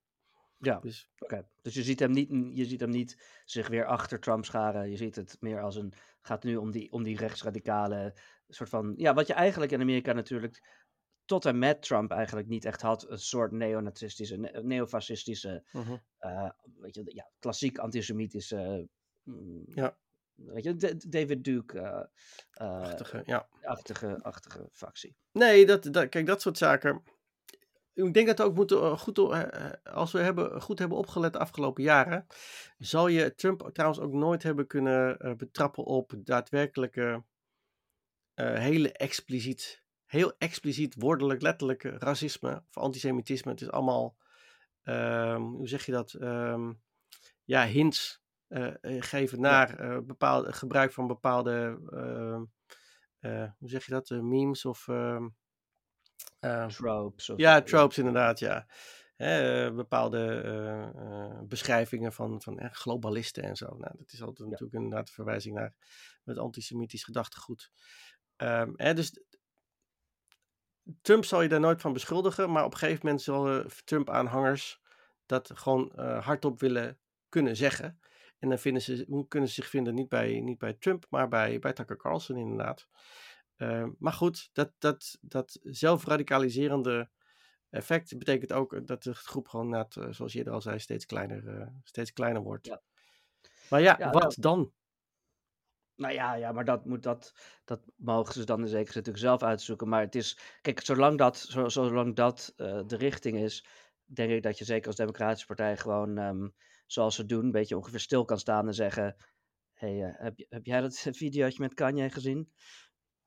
Ja, 0.59 0.79
dus, 0.79 1.09
oké. 1.19 1.47
dus 1.61 1.73
je, 1.73 1.83
ziet 1.83 1.99
hem 1.99 2.11
niet, 2.11 2.29
je 2.57 2.65
ziet 2.65 2.79
hem 2.79 2.89
niet 2.89 3.41
zich 3.45 3.67
weer 3.67 3.85
achter 3.85 4.19
Trump 4.19 4.45
scharen. 4.45 4.89
Je 4.89 4.97
ziet 4.97 5.15
het 5.15 5.37
meer 5.39 5.61
als 5.61 5.75
een, 5.75 5.93
gaat 6.21 6.43
nu 6.43 6.55
om 6.55 6.71
die, 6.71 6.91
om 6.91 7.03
die 7.03 7.17
rechtsradicale 7.17 8.13
soort 8.49 8.69
van, 8.69 8.93
ja, 8.97 9.13
wat 9.13 9.27
je 9.27 9.33
eigenlijk 9.33 9.71
in 9.71 9.81
Amerika 9.81 10.13
natuurlijk 10.13 10.85
tot 11.25 11.45
en 11.45 11.59
met 11.59 11.81
Trump 11.81 12.11
eigenlijk 12.11 12.47
niet 12.47 12.65
echt 12.65 12.81
had. 12.81 13.09
Een 13.09 13.19
soort 13.19 13.51
neonazistische, 13.51 14.61
neofascistische, 14.63 15.63
uh, 16.19 16.49
weet 16.77 16.95
je, 16.95 17.01
ja, 17.05 17.29
klassiek 17.39 17.77
antisemitische. 17.77 18.87
Uh, 19.23 19.75
ja. 19.75 19.97
Weet 20.37 20.63
je, 20.63 20.97
David 21.07 21.43
Duke. 21.43 22.09
Uh, 22.61 22.81
achtige, 22.81 23.21
ja. 23.25 23.47
Achtige, 23.61 24.19
achtige 24.21 24.69
factie. 24.71 25.15
Nee, 25.31 25.65
dat, 25.65 25.83
dat, 25.83 26.09
kijk, 26.09 26.25
dat 26.25 26.41
soort 26.41 26.57
zaken. 26.57 27.03
Ik 27.93 28.13
denk 28.13 28.27
dat 28.27 28.37
we 28.37 28.43
ook 28.43 28.55
moeten 28.55 28.97
goed, 28.97 29.19
als 29.83 30.11
we 30.11 30.19
hebben, 30.19 30.61
goed 30.61 30.79
hebben 30.79 30.97
opgelet 30.97 31.33
de 31.33 31.39
afgelopen 31.39 31.83
jaren, 31.83 32.27
zal 32.77 33.07
je 33.07 33.35
Trump 33.35 33.69
trouwens 33.73 34.01
ook 34.01 34.13
nooit 34.13 34.43
hebben 34.43 34.67
kunnen 34.67 35.35
betrappen 35.37 35.83
op 35.83 36.13
daadwerkelijke, 36.17 37.23
hele 38.35 38.91
expliciet 38.91 39.85
heel 40.07 40.33
expliciet 40.37 40.95
woordelijk, 40.97 41.41
letterlijk 41.41 41.83
racisme 41.83 42.63
of 42.67 42.77
antisemitisme. 42.77 43.51
Het 43.51 43.61
is 43.61 43.71
allemaal, 43.71 44.17
ehm, 44.83 45.41
hoe 45.41 45.67
zeg 45.67 45.85
je 45.85 45.91
dat? 45.91 46.13
Ehm, 46.13 46.73
ja, 47.43 47.65
hints 47.65 48.21
geven 48.81 49.41
naar 49.41 49.81
uh, 49.81 49.97
bepaalde, 50.03 50.53
gebruik 50.53 50.91
van 50.91 51.07
bepaalde, 51.07 51.79
uh, 53.19 53.51
hoe 53.57 53.69
zeg 53.69 53.85
je 53.85 53.91
dat? 53.91 54.09
memes 54.09 54.65
of. 54.65 54.87
tropes. 56.67 57.29
Of, 57.29 57.37
ja, 57.37 57.61
tropes 57.61 57.97
inderdaad, 57.97 58.39
ja. 58.39 58.67
Hè, 59.15 59.73
bepaalde 59.73 61.43
beschrijvingen 61.47 62.13
van, 62.13 62.41
van 62.41 62.69
globalisten 62.71 63.43
en 63.43 63.55
zo. 63.55 63.65
Nou, 63.65 63.97
dat 63.97 64.11
is 64.11 64.21
altijd 64.21 64.37
ja. 64.37 64.45
natuurlijk 64.45 64.73
inderdaad 64.73 65.07
een 65.07 65.13
verwijzing 65.13 65.55
naar 65.55 65.73
het 66.23 66.37
antisemitisch 66.37 67.03
gedachtegoed. 67.03 67.71
Um, 68.37 68.73
hè, 68.75 68.93
dus 68.93 69.21
Trump 71.01 71.25
zal 71.25 71.41
je 71.41 71.49
daar 71.49 71.59
nooit 71.59 71.81
van 71.81 71.93
beschuldigen, 71.93 72.51
maar 72.51 72.65
op 72.65 72.71
een 72.71 72.77
gegeven 72.77 73.05
moment 73.05 73.23
zullen 73.23 73.67
Trump-aanhangers 73.83 74.81
dat 75.25 75.51
gewoon 75.53 75.91
hardop 75.99 76.59
willen 76.59 76.99
kunnen 77.29 77.55
zeggen. 77.55 77.99
En 78.39 78.49
dan 78.49 78.57
vinden 78.57 78.81
ze, 78.81 79.25
kunnen 79.27 79.49
ze 79.49 79.55
zich 79.55 79.67
vinden 79.67 79.95
niet 79.95 80.09
bij, 80.09 80.39
niet 80.39 80.57
bij 80.57 80.73
Trump, 80.73 81.05
maar 81.09 81.27
bij, 81.27 81.59
bij 81.59 81.73
Tucker 81.73 81.97
Carlson 81.97 82.37
inderdaad. 82.37 82.87
Uh, 83.57 83.87
maar 83.99 84.13
goed, 84.13 84.49
dat, 84.53 84.71
dat, 84.77 85.17
dat 85.21 85.59
zelfradicaliserende 85.63 87.09
effect 87.69 88.17
betekent 88.17 88.53
ook 88.53 88.87
dat 88.87 89.03
de 89.03 89.13
groep 89.13 89.47
gewoon, 89.47 89.69
net, 89.69 89.95
uh, 89.95 90.07
zoals 90.09 90.33
je 90.33 90.43
er 90.43 90.51
al 90.51 90.61
zei, 90.61 90.79
steeds 90.79 91.05
kleiner, 91.05 91.43
uh, 91.43 91.67
steeds 91.83 92.13
kleiner 92.13 92.41
wordt. 92.41 92.65
Ja. 92.65 92.81
Maar 93.69 93.81
ja, 93.81 93.95
ja 93.99 94.11
wat 94.11 94.21
nou, 94.21 94.33
dan? 94.37 94.71
Nou 95.95 96.13
ja, 96.13 96.33
ja 96.33 96.51
maar 96.51 96.65
dat, 96.65 96.85
moet, 96.85 97.03
dat, 97.03 97.33
dat 97.65 97.81
mogen 97.95 98.33
ze 98.33 98.43
dan 98.43 98.59
in 98.61 98.67
zekere 98.67 98.91
zin 98.91 98.97
natuurlijk 98.97 99.25
zelf 99.25 99.43
uitzoeken. 99.43 99.89
Maar 99.89 100.01
het 100.01 100.15
is, 100.15 100.39
kijk, 100.61 100.81
zolang 100.81 101.17
dat, 101.17 101.37
zolang 101.67 102.15
dat 102.15 102.53
uh, 102.57 102.81
de 102.85 102.95
richting 102.95 103.37
is, 103.37 103.65
denk 104.05 104.31
ik 104.31 104.43
dat 104.43 104.57
je 104.57 104.65
zeker 104.65 104.87
als 104.87 104.95
Democratische 104.95 105.47
Partij 105.47 105.77
gewoon, 105.77 106.17
um, 106.17 106.55
zoals 106.87 107.15
ze 107.15 107.25
doen, 107.25 107.45
een 107.45 107.51
beetje 107.51 107.77
ongeveer 107.77 107.99
stil 107.99 108.25
kan 108.25 108.39
staan 108.39 108.67
en 108.67 108.73
zeggen: 108.73 109.15
hey, 109.73 109.95
uh, 109.95 110.09
heb, 110.11 110.45
heb 110.49 110.65
jij 110.65 110.81
dat 110.81 110.97
videootje 111.11 111.61
met 111.61 111.73
Kanye 111.73 112.09
gezien? 112.09 112.51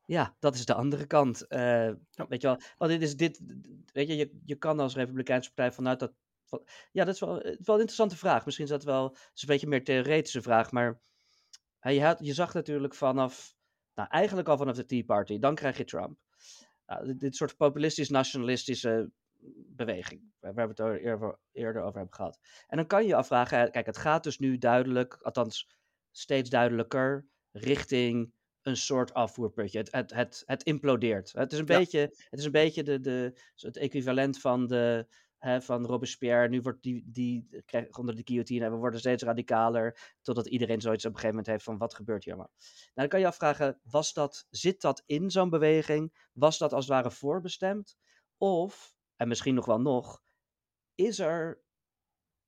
Ja, 0.04 0.36
dat 0.38 0.54
is 0.54 0.64
de 0.64 0.74
andere 0.74 1.06
kant. 1.06 1.44
Uh, 1.48 1.60
ja. 1.88 2.26
Weet 2.28 2.40
je 2.40 2.46
wel, 2.46 2.60
want 2.78 2.90
dit 2.90 3.02
is 3.02 3.16
dit, 3.16 3.40
weet 3.92 4.08
je, 4.08 4.16
je, 4.16 4.40
je 4.44 4.56
kan 4.56 4.80
als 4.80 4.94
Republikeinse 4.94 5.52
Partij 5.52 5.72
vanuit 5.72 5.98
dat. 5.98 6.12
Van, 6.44 6.62
ja, 6.92 7.04
dat 7.04 7.14
is 7.14 7.20
wel, 7.20 7.32
wel 7.32 7.44
een 7.44 7.56
interessante 7.56 8.16
vraag. 8.16 8.44
Misschien 8.44 8.64
is 8.64 8.70
dat 8.70 8.84
wel 8.84 9.16
is 9.34 9.42
een 9.42 9.48
beetje 9.48 9.66
meer 9.66 9.84
theoretische 9.84 10.42
vraag, 10.42 10.70
maar 10.70 11.00
je, 11.80 12.02
had, 12.02 12.18
je 12.22 12.34
zag 12.34 12.54
natuurlijk 12.54 12.94
vanaf, 12.94 13.54
nou 13.94 14.08
eigenlijk 14.08 14.48
al 14.48 14.56
vanaf 14.56 14.76
de 14.76 14.84
Tea 14.84 15.04
Party, 15.04 15.38
dan 15.38 15.54
krijg 15.54 15.76
je 15.76 15.84
Trump. 15.84 16.18
Nou, 16.86 17.16
dit, 17.16 17.36
soort 17.36 17.56
populistisch-nationalistische 17.56 19.10
beweging, 19.66 20.32
waar 20.38 20.54
we 20.54 20.60
het 20.60 20.78
er 20.78 21.00
eerder, 21.52 21.82
over 21.82 21.98
hebben 21.98 22.14
gehad. 22.14 22.38
En 22.66 22.76
dan 22.76 22.86
kan 22.86 23.02
je 23.02 23.08
je 23.08 23.14
afvragen, 23.14 23.70
kijk, 23.70 23.86
het 23.86 23.96
gaat 23.96 24.22
dus 24.22 24.38
nu 24.38 24.58
duidelijk, 24.58 25.18
althans 25.22 25.78
steeds 26.10 26.50
duidelijker, 26.50 27.26
richting 27.50 28.32
een 28.62 28.76
soort 28.76 29.14
afvoerputje. 29.14 29.78
Het, 29.78 29.92
het, 29.92 30.14
het, 30.14 30.42
het 30.46 30.62
implodeert. 30.62 31.32
Het 31.32 31.52
is 31.52 31.58
een 31.58 31.64
beetje, 31.64 32.00
het, 32.00 32.38
is 32.38 32.44
een 32.44 32.52
beetje 32.52 32.82
de, 32.82 33.00
de, 33.00 33.40
het 33.54 33.76
equivalent 33.76 34.40
van 34.40 34.66
de, 34.66 35.06
hè, 35.38 35.60
van 35.60 35.86
Robespierre. 35.86 36.48
Nu 36.48 36.60
wordt 36.60 36.82
die, 36.82 37.04
die 37.06 37.48
onder 37.90 38.16
de 38.16 38.22
guillotine 38.24 38.64
en 38.64 38.70
we 38.70 38.76
worden 38.76 39.00
steeds 39.00 39.22
radicaler. 39.22 40.14
Totdat 40.22 40.46
iedereen 40.46 40.80
zoiets 40.80 41.04
op 41.04 41.10
een 41.10 41.18
gegeven 41.18 41.36
moment 41.36 41.52
heeft 41.52 41.64
van 41.64 41.78
wat 41.78 41.94
gebeurt 41.94 42.24
hier 42.24 42.36
maar. 42.36 42.50
Nou, 42.58 42.90
dan 42.94 43.08
kan 43.08 43.20
je 43.20 43.26
afvragen, 43.26 43.80
was 43.82 44.12
dat, 44.12 44.46
zit 44.50 44.80
dat 44.80 45.02
in 45.06 45.30
zo'n 45.30 45.50
beweging? 45.50 46.28
Was 46.32 46.58
dat 46.58 46.72
als 46.72 46.84
het 46.84 46.94
ware 46.94 47.10
voorbestemd? 47.10 47.96
Of, 48.36 48.94
en 49.20 49.28
misschien 49.28 49.54
nog 49.54 49.66
wel 49.66 49.80
nog, 49.80 50.22
is 50.94 51.18
er, 51.18 51.60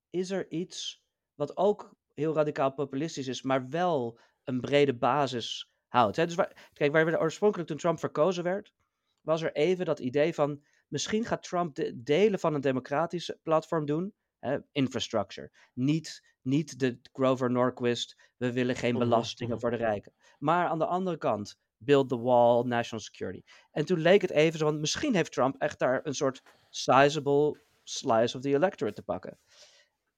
is 0.09 0.31
er 0.31 0.51
iets 0.51 1.03
wat 1.33 1.57
ook 1.57 1.95
heel 2.13 2.33
radicaal 2.33 2.73
populistisch 2.73 3.27
is, 3.27 3.41
maar 3.41 3.69
wel 3.69 4.19
een 4.43 4.61
brede 4.61 4.95
basis 4.95 5.71
houdt. 5.87 6.15
Hè? 6.15 6.25
Dus 6.25 6.35
waar, 6.35 6.69
kijk, 6.73 6.91
waar 6.91 7.05
we 7.05 7.19
oorspronkelijk 7.19 7.69
toen 7.69 7.77
Trump 7.77 7.99
verkozen 7.99 8.43
werd, 8.43 8.73
was 9.21 9.41
er 9.41 9.53
even 9.53 9.85
dat 9.85 9.99
idee 9.99 10.33
van 10.33 10.63
Misschien 10.93 11.25
gaat 11.25 11.43
Trump 11.43 11.75
de 11.75 12.03
delen 12.03 12.39
van 12.39 12.53
een 12.53 12.61
democratisch 12.61 13.35
platform 13.43 13.85
doen. 13.85 14.13
Hè, 14.39 14.57
infrastructure. 14.71 15.51
Niet, 15.73 16.23
niet 16.41 16.79
de 16.79 16.99
Grover 17.13 17.51
Norquist. 17.51 18.17
We 18.37 18.53
willen 18.53 18.75
geen 18.75 18.95
mhm, 18.95 19.03
belastingen 19.03 19.51
mhm. 19.51 19.61
voor 19.61 19.71
de 19.71 19.77
rijken. 19.77 20.13
Maar 20.39 20.67
aan 20.67 20.79
de 20.79 20.85
andere 20.85 21.17
kant. 21.17 21.59
Build 21.83 22.09
the 22.09 22.19
wall, 22.19 22.63
national 22.63 23.03
security. 23.03 23.41
En 23.71 23.85
toen 23.85 23.99
leek 23.99 24.21
het 24.21 24.31
even 24.31 24.59
zo, 24.59 24.65
want 24.65 24.79
misschien 24.79 25.15
heeft 25.15 25.31
Trump 25.31 25.55
echt 25.61 25.79
daar 25.79 25.99
een 26.03 26.15
soort 26.15 26.41
sizable 26.69 27.61
slice 27.83 28.37
of 28.37 28.43
the 28.43 28.53
electorate 28.53 28.95
te 28.95 29.03
pakken. 29.03 29.39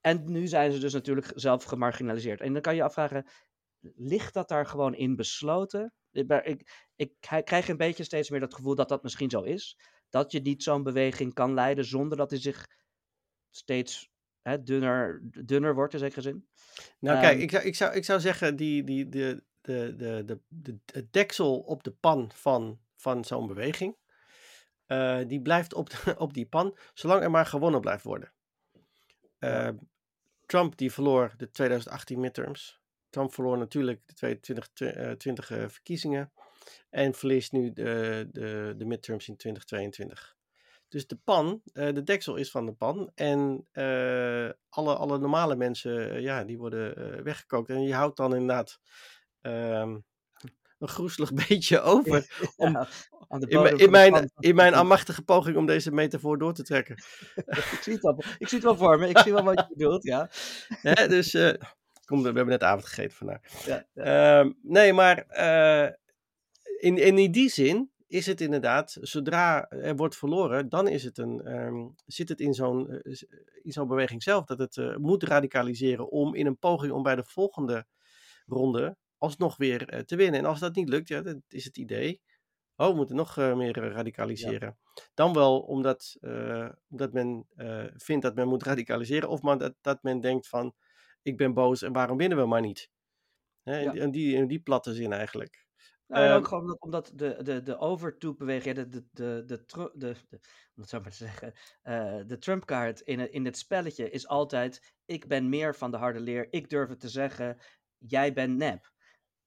En 0.01 0.31
nu 0.31 0.47
zijn 0.47 0.71
ze 0.71 0.79
dus 0.79 0.93
natuurlijk 0.93 1.31
zelf 1.35 1.63
gemarginaliseerd. 1.63 2.41
En 2.41 2.53
dan 2.53 2.61
kan 2.61 2.75
je 2.75 2.83
afvragen, 2.83 3.25
ligt 3.95 4.33
dat 4.33 4.47
daar 4.47 4.65
gewoon 4.65 4.95
in 4.95 5.15
besloten? 5.15 5.93
Ik, 6.11 6.87
ik, 6.95 7.11
krijg 7.45 7.67
een 7.67 7.77
beetje 7.77 8.03
steeds 8.03 8.29
meer 8.29 8.39
dat 8.39 8.53
gevoel 8.53 8.75
dat 8.75 8.89
dat 8.89 9.03
misschien 9.03 9.29
zo 9.29 9.41
is 9.41 9.77
dat 10.15 10.31
je 10.31 10.39
niet 10.39 10.63
zo'n 10.63 10.83
beweging 10.83 11.33
kan 11.33 11.53
leiden 11.53 11.85
zonder 11.85 12.17
dat 12.17 12.29
hij 12.29 12.39
zich 12.39 12.67
steeds 13.49 14.09
hè, 14.41 14.63
dunner, 14.63 15.21
dunner 15.45 15.73
wordt 15.73 15.93
in 15.93 15.99
zekere 15.99 16.21
zin. 16.21 16.47
Nou, 16.99 17.19
kijk, 17.19 17.33
Ehm, 17.33 17.41
ik 17.41 17.51
zou, 17.51 17.63
ik 17.63 17.75
zou, 17.75 17.95
ik 17.95 18.05
zou 18.05 18.19
zeggen, 18.19 18.55
die, 18.55 18.83
die, 18.83 19.09
de, 19.09 19.43
de, 19.65 19.95
de, 19.97 20.23
de, 20.25 20.39
de, 20.47 20.79
het 20.85 21.13
deksel 21.13 21.59
op 21.59 21.83
de 21.83 21.91
pan 21.91 22.31
van, 22.33 22.79
van 22.95 23.25
zo'n 23.25 23.47
beweging, 23.47 23.97
eh, 24.85 25.19
die 25.27 25.41
blijft 25.41 25.73
op, 25.73 25.89
de- 25.89 26.15
op 26.25 26.33
die 26.33 26.45
pan, 26.45 26.77
zolang 26.93 27.21
er 27.21 27.31
maar 27.31 27.45
gewonnen 27.45 27.81
blijft 27.81 28.03
worden. 28.03 28.31
Eh, 29.39 29.69
Trump 30.45 30.77
die 30.77 30.91
verloor 30.91 31.33
de 31.37 31.51
2018 31.51 32.19
midterms. 32.19 32.79
Trump 33.09 33.33
verloor 33.33 33.57
natuurlijk 33.57 34.01
de 34.05 34.13
2020 34.13 35.51
eh, 35.51 35.67
verkiezingen. 35.67 36.31
En 36.89 37.13
verliest 37.13 37.51
nu 37.51 37.73
de, 37.73 38.27
de, 38.31 38.73
de 38.77 38.85
midterms 38.85 39.27
in 39.27 39.37
2022. 39.37 40.35
Dus 40.87 41.07
de 41.07 41.15
pan, 41.23 41.61
de 41.73 42.03
deksel 42.03 42.35
is 42.35 42.51
van 42.51 42.65
de 42.65 42.73
pan. 42.73 43.11
En 43.15 43.67
alle, 44.69 44.95
alle 44.95 45.17
normale 45.17 45.55
mensen, 45.55 46.21
ja, 46.21 46.43
die 46.43 46.57
worden 46.57 47.23
weggekookt. 47.23 47.69
En 47.69 47.81
je 47.81 47.93
houdt 47.93 48.17
dan 48.17 48.33
inderdaad 48.33 48.79
ehm, 49.45 49.89
een 50.79 50.87
groezelig 50.87 51.33
beetje 51.47 51.81
over. 51.81 52.51
om- 52.55 52.71
ja, 52.71 52.87
aan 53.27 53.39
de 53.39 53.47
In, 53.47 53.61
mijn- 53.61 53.71
in, 53.77 53.77
de 53.85 53.89
mijn, 53.89 54.11
pan. 54.11 54.29
in 54.39 54.55
mijn 54.55 54.75
amachtige 54.75 55.21
poging 55.23 55.57
om 55.57 55.65
deze 55.65 55.91
metafoor 55.91 56.37
door 56.37 56.53
te 56.53 56.63
trekken. 56.63 56.95
ik, 57.45 57.79
zie 57.81 57.93
het 57.93 58.01
wel, 58.01 58.17
ik 58.37 58.47
zie 58.47 58.57
het 58.57 58.63
wel 58.67 58.77
voor 58.77 58.99
me. 58.99 59.07
Ik 59.09 59.17
zie 59.17 59.33
wel 59.33 59.43
wat 59.43 59.59
je 59.59 59.65
bedoelt, 59.75 60.03
ja. 60.03 60.29
Hè, 60.67 61.07
dus, 61.07 61.33
eh, 61.33 61.53
kom, 62.05 62.19
we 62.19 62.25
hebben 62.25 62.47
net 62.47 62.63
avond 62.63 62.85
gegeten 62.85 63.17
vandaag. 63.17 63.65
ja, 63.65 63.85
ja. 63.93 64.03
Ehm, 64.39 64.51
nee, 64.61 64.93
maar 64.93 65.17
eh, 65.27 65.93
in, 66.79 66.97
in, 66.97 67.31
die 67.31 67.49
zin 67.49 67.91
is 68.07 68.25
het 68.25 68.41
inderdaad, 68.41 68.97
zodra 69.01 69.69
er 69.69 69.95
wordt 69.95 70.15
verloren, 70.15 70.69
dan 70.69 70.87
is 70.87 71.03
het 71.03 71.17
een, 71.17 71.41
ehm, 71.45 71.87
zit 72.05 72.29
het 72.29 72.39
in 72.39 72.53
zo'n, 72.53 72.89
eh, 72.91 73.21
in 73.61 73.71
zo'n 73.71 73.87
beweging 73.87 74.23
zelf 74.23 74.45
dat 74.45 74.57
het 74.57 74.97
moet 74.97 75.23
radicaliseren 75.23 76.09
om 76.11 76.35
in 76.35 76.45
een 76.45 76.57
poging 76.57 76.91
om 76.93 77.03
bij 77.03 77.15
de 77.15 77.23
volgende 77.25 77.85
ronde 78.45 78.97
alsnog 79.17 79.57
weer 79.57 79.89
eh, 79.89 79.99
te 79.99 80.15
winnen. 80.15 80.39
En 80.39 80.45
als 80.45 80.59
dat 80.59 80.75
niet 80.75 80.89
lukt, 80.89 81.07
ja, 81.07 81.21
dat 81.21 81.37
is 81.47 81.65
het 81.65 81.77
idee. 81.77 82.21
Oh, 82.75 82.87
we 82.89 82.95
moeten 82.95 83.15
nog 83.15 83.37
eh, 83.37 83.55
meer 83.55 83.83
eh, 83.83 83.91
radicaliseren. 83.91 84.77
Dan 85.13 85.33
wel 85.33 85.59
omdat, 85.59 86.17
omdat 86.89 87.13
men 87.13 87.45
vindt 87.95 88.23
dat 88.23 88.35
men 88.35 88.47
moet 88.47 88.63
radicaliseren, 88.63 89.29
of 89.29 89.41
maar 89.41 89.57
dat, 89.57 89.75
dat 89.81 90.03
men 90.03 90.21
denkt 90.21 90.47
van, 90.47 90.73
ik 91.21 91.37
ben 91.37 91.53
boos 91.53 91.81
en 91.81 91.93
waarom 91.93 92.17
winnen 92.17 92.37
we 92.37 92.45
maar 92.45 92.61
niet? 92.61 92.89
Hè, 93.63 93.81
in, 93.81 93.83
Ja. 93.85 93.91
die- 93.91 94.01
in, 94.01 94.11
die, 94.11 94.35
in 94.35 94.47
die 94.47 94.59
platte 94.61 94.93
zin 94.93 95.13
eigenlijk. 95.13 95.67
Nou, 96.07 96.25
en 96.25 96.31
ook 96.31 96.45
Ehm, 96.45 96.47
gewoon 96.47 96.75
omdat, 96.79 97.11
de, 97.15 97.43
de, 97.43 97.61
de 97.63 97.77
overtoep-beweging, 97.77 98.75
de, 98.75 98.87
de, 98.89 99.05
de, 99.11 99.43
de, 99.45 100.15
de, 100.75 100.99
maar 101.01 101.13
zeggen, 101.13 101.53
de 102.27 102.37
Trump-kaart 102.39 102.99
in, 103.01 103.19
het- 103.19 103.31
in 103.31 103.45
het 103.45 103.57
spelletje 103.57 104.09
is 104.09 104.27
altijd: 104.27 104.93
ik 105.05 105.27
ben 105.27 105.49
meer 105.49 105.75
van 105.75 105.91
de 105.91 105.97
harde 105.97 106.19
leer, 106.19 106.47
ik 106.49 106.69
durf 106.69 106.89
het 106.89 106.99
te 106.99 107.09
zeggen, 107.09 107.57
jij 107.97 108.33
bent 108.33 108.57
nep. 108.57 108.93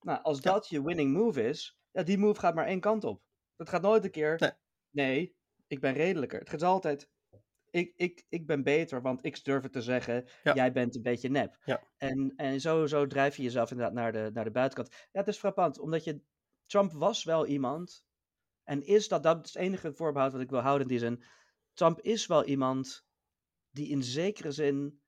Nou, 0.00 0.22
als 0.22 0.38
Ja. 0.40 0.52
dat 0.52 0.68
je 0.68 0.82
winning 0.82 1.12
move 1.12 1.42
is, 1.48 1.78
ja, 1.90 2.02
die 2.02 2.18
move 2.18 2.40
gaat 2.40 2.54
maar 2.54 2.66
één 2.66 2.80
kant 2.80 3.04
op. 3.04 3.22
Het 3.56 3.68
gaat 3.68 3.82
nooit 3.82 4.04
een 4.04 4.10
keer, 4.10 4.36
Nee. 4.38 4.52
nee, 4.90 5.36
ik 5.66 5.80
ben 5.80 5.92
redelijker. 5.92 6.38
Het 6.38 6.48
gaat 6.48 6.62
altijd, 6.62 7.10
ik, 7.70 7.92
ik, 7.96 8.24
ik 8.28 8.46
ben 8.46 8.62
beter, 8.62 9.02
want 9.02 9.24
ik 9.24 9.44
durf 9.44 9.62
het 9.62 9.72
te 9.72 9.82
zeggen, 9.82 10.28
Ja. 10.42 10.54
jij 10.54 10.72
bent 10.72 10.94
een 10.96 11.02
beetje 11.02 11.28
nep. 11.28 11.56
Ja. 11.64 11.82
En, 11.96 12.32
en 12.36 12.60
zo, 12.60 12.86
zo 12.86 13.06
drijf 13.06 13.36
je 13.36 13.42
jezelf 13.42 13.70
inderdaad 13.70 13.94
naar 13.94 14.12
de, 14.12 14.30
naar 14.32 14.44
de 14.44 14.50
buitenkant. 14.50 14.94
Ja, 14.94 15.20
het 15.20 15.28
is 15.28 15.38
frappant, 15.38 15.78
omdat 15.78 16.04
je, 16.04 16.20
Trump 16.66 16.92
was 16.92 17.24
wel 17.24 17.46
iemand, 17.46 18.06
en 18.64 18.82
is 18.86 19.08
dat, 19.08 19.22
dat 19.22 19.46
is 19.46 19.52
het 19.52 19.62
enige 19.62 19.92
voorbehoud 19.92 20.32
wat 20.32 20.40
ik 20.40 20.50
wil 20.50 20.60
houden 20.60 20.82
in 20.82 20.92
die 20.92 20.98
zin, 21.02 21.24
Trump 21.72 22.00
is 22.00 22.26
wel 22.26 22.44
iemand 22.44 23.06
die 23.70 23.88
in 23.88 24.02
zekere 24.02 24.52
zin, 24.52 25.02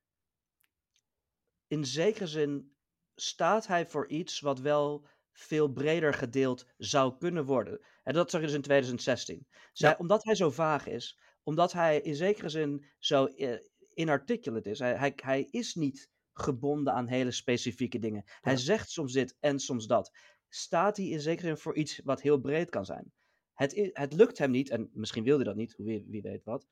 in 1.67 1.85
zekere 1.85 2.27
zin 2.27 2.77
staat 3.23 3.67
hij 3.67 3.87
voor 3.87 4.09
iets 4.09 4.41
wat 4.41 4.59
wel 4.59 5.07
veel 5.33 5.69
breder 5.69 6.15
gedeeld 6.15 6.67
zou 6.77 7.19
kunnen 7.19 7.45
worden. 7.45 7.81
En 8.03 8.15
dat 8.15 8.31
zag 8.31 8.41
je 8.41 8.47
dus 8.47 8.57
in 8.57 8.63
2016. 8.63 9.47
Zij, 9.73 9.91
Ja. 9.91 9.97
Omdat 9.99 10.25
hij 10.25 10.35
zo 10.35 10.51
vaag 10.51 10.87
is, 10.87 11.19
omdat 11.43 11.73
hij 11.73 12.01
in 12.01 12.15
zekere 12.15 12.49
zin 12.49 12.85
zo 12.99 13.27
eh, 13.27 13.59
inarticulate 13.95 14.71
is, 14.71 14.79
hij, 14.79 14.97
hij, 14.97 15.13
hij 15.17 15.49
is 15.51 15.75
niet 15.75 16.09
gebonden 16.33 16.93
aan 16.93 17.07
hele 17.07 17.31
specifieke 17.31 17.99
dingen. 17.99 18.25
Hij 18.41 18.57
zegt 18.57 18.91
soms 18.91 19.13
dit 19.13 19.37
en 19.41 19.59
soms 19.59 19.87
dat. 19.87 20.11
Staat 20.49 20.97
hij 20.97 21.07
in 21.07 21.21
zekere 21.21 21.47
zin 21.47 21.57
voor 21.57 21.77
iets 21.77 22.01
wat 22.05 22.21
heel 22.21 22.39
breed 22.39 22.71
kan 22.71 22.85
zijn. 22.85 23.13
Het, 23.53 23.91
het 23.93 24.13
lukt 24.13 24.39
hem 24.39 24.51
niet, 24.51 24.71
en 24.71 24.91
misschien 24.93 25.25
wil 25.25 25.37
hij 25.37 25.45
dat 25.45 25.57
niet, 25.57 25.75
wie, 25.77 26.05
wie 26.09 26.23
weet 26.23 26.45
wat, 26.45 26.67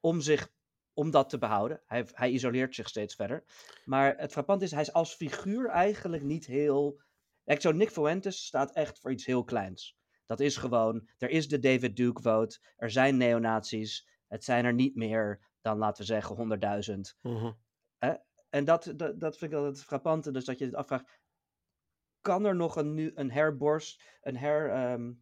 om, 0.00 0.20
zich, 0.20 0.52
om 0.94 1.10
dat 1.10 1.28
te 1.28 1.38
behouden. 1.38 1.82
Hij, 1.86 2.06
hij 2.12 2.30
isoleert 2.30 2.74
zich 2.74 2.88
steeds 2.88 3.14
verder. 3.14 3.44
Maar 3.84 4.16
het 4.16 4.32
frappant 4.32 4.62
is, 4.62 4.70
hij 4.70 4.80
is 4.80 4.92
als 4.92 5.14
figuur 5.14 5.68
eigenlijk 5.68 6.22
niet 6.22 6.46
heel... 6.46 7.00
Kijk, 7.44 7.60
zo 7.60 7.72
Nick 7.72 7.90
Fuentes 7.90 8.46
staat 8.46 8.74
echt 8.74 8.98
voor 8.98 9.12
iets 9.12 9.26
heel 9.26 9.44
kleins. 9.44 9.96
Dat 10.26 10.40
is 10.40 10.56
gewoon, 10.56 11.08
er 11.18 11.30
is 11.30 11.48
de 11.48 11.58
David 11.58 11.96
Duke 11.96 12.22
vote, 12.22 12.58
er 12.76 12.90
zijn 12.90 13.16
neonazies, 13.16 14.08
het 14.28 14.44
zijn 14.44 14.64
er 14.64 14.74
niet 14.74 14.94
meer 14.94 15.50
dan, 15.60 15.78
laten 15.78 16.00
we 16.00 16.06
zeggen, 16.06 16.58
100.000. 17.14 17.20
mhm. 17.20 17.52
En 18.50 18.64
dat, 18.64 18.92
dat, 18.96 19.20
dat 19.20 19.38
vind 19.38 19.50
ik 19.50 19.56
altijd 19.56 19.76
het 19.76 19.86
frappante, 19.86 20.30
dus 20.30 20.44
dat 20.44 20.58
je 20.58 20.64
het 20.64 20.74
afvraagt, 20.74 21.20
kan 22.20 22.44
er 22.44 22.56
nog 22.56 22.76
een, 22.76 23.12
een 23.14 23.30
herborst, 23.30 24.02
een 24.22 24.36
her... 24.36 24.70
ehm, 24.70 25.12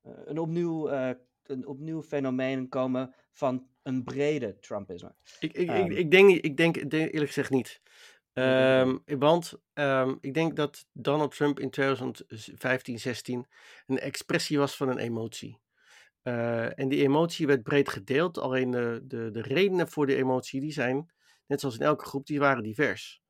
eh, 0.00 0.12
een, 0.24 0.38
opnieuw, 0.38 0.88
eh, 0.88 1.14
een 1.42 1.66
opnieuw 1.66 2.02
fenomeen 2.02 2.68
komen 2.68 3.14
van 3.32 3.68
een 3.86 4.04
brede 4.04 4.58
Trumpisme? 4.58 5.14
Ik, 5.40 5.52
ik, 5.52 5.68
Ehm. 5.68 5.90
ik, 5.90 5.98
ik, 5.98 6.10
denk 6.10 6.26
niet, 6.26 6.44
ik 6.44 6.56
denk, 6.56 6.76
ik 6.76 6.90
denk 6.90 7.12
eerlijk 7.12 7.26
gezegd 7.26 7.50
niet. 7.50 7.80
Ehm, 8.32 8.96
want 9.04 9.54
ehm, 9.72 10.14
ik 10.20 10.34
denk 10.34 10.56
dat 10.56 10.86
Donald 10.92 11.36
Trump 11.36 11.60
in 11.60 11.70
2015, 11.70 12.98
16 12.98 13.46
een 13.86 13.98
expressie 13.98 14.58
was 14.58 14.76
van 14.76 14.88
een 14.88 14.98
emotie. 14.98 15.60
Eh, 16.22 16.78
en 16.78 16.88
die 16.88 17.02
emotie 17.02 17.46
werd 17.46 17.62
breed 17.62 17.88
gedeeld, 17.88 18.38
alleen 18.38 18.70
de, 18.70 19.00
de, 19.04 19.30
de 19.30 19.42
redenen 19.42 19.88
voor 19.88 20.06
die 20.06 20.16
emotie, 20.16 20.60
die 20.60 20.72
zijn, 20.72 21.12
net 21.46 21.60
zoals 21.60 21.78
in 21.78 21.84
elke 21.84 22.04
groep, 22.04 22.26
die 22.26 22.38
waren 22.38 22.62
divers. 22.62 23.22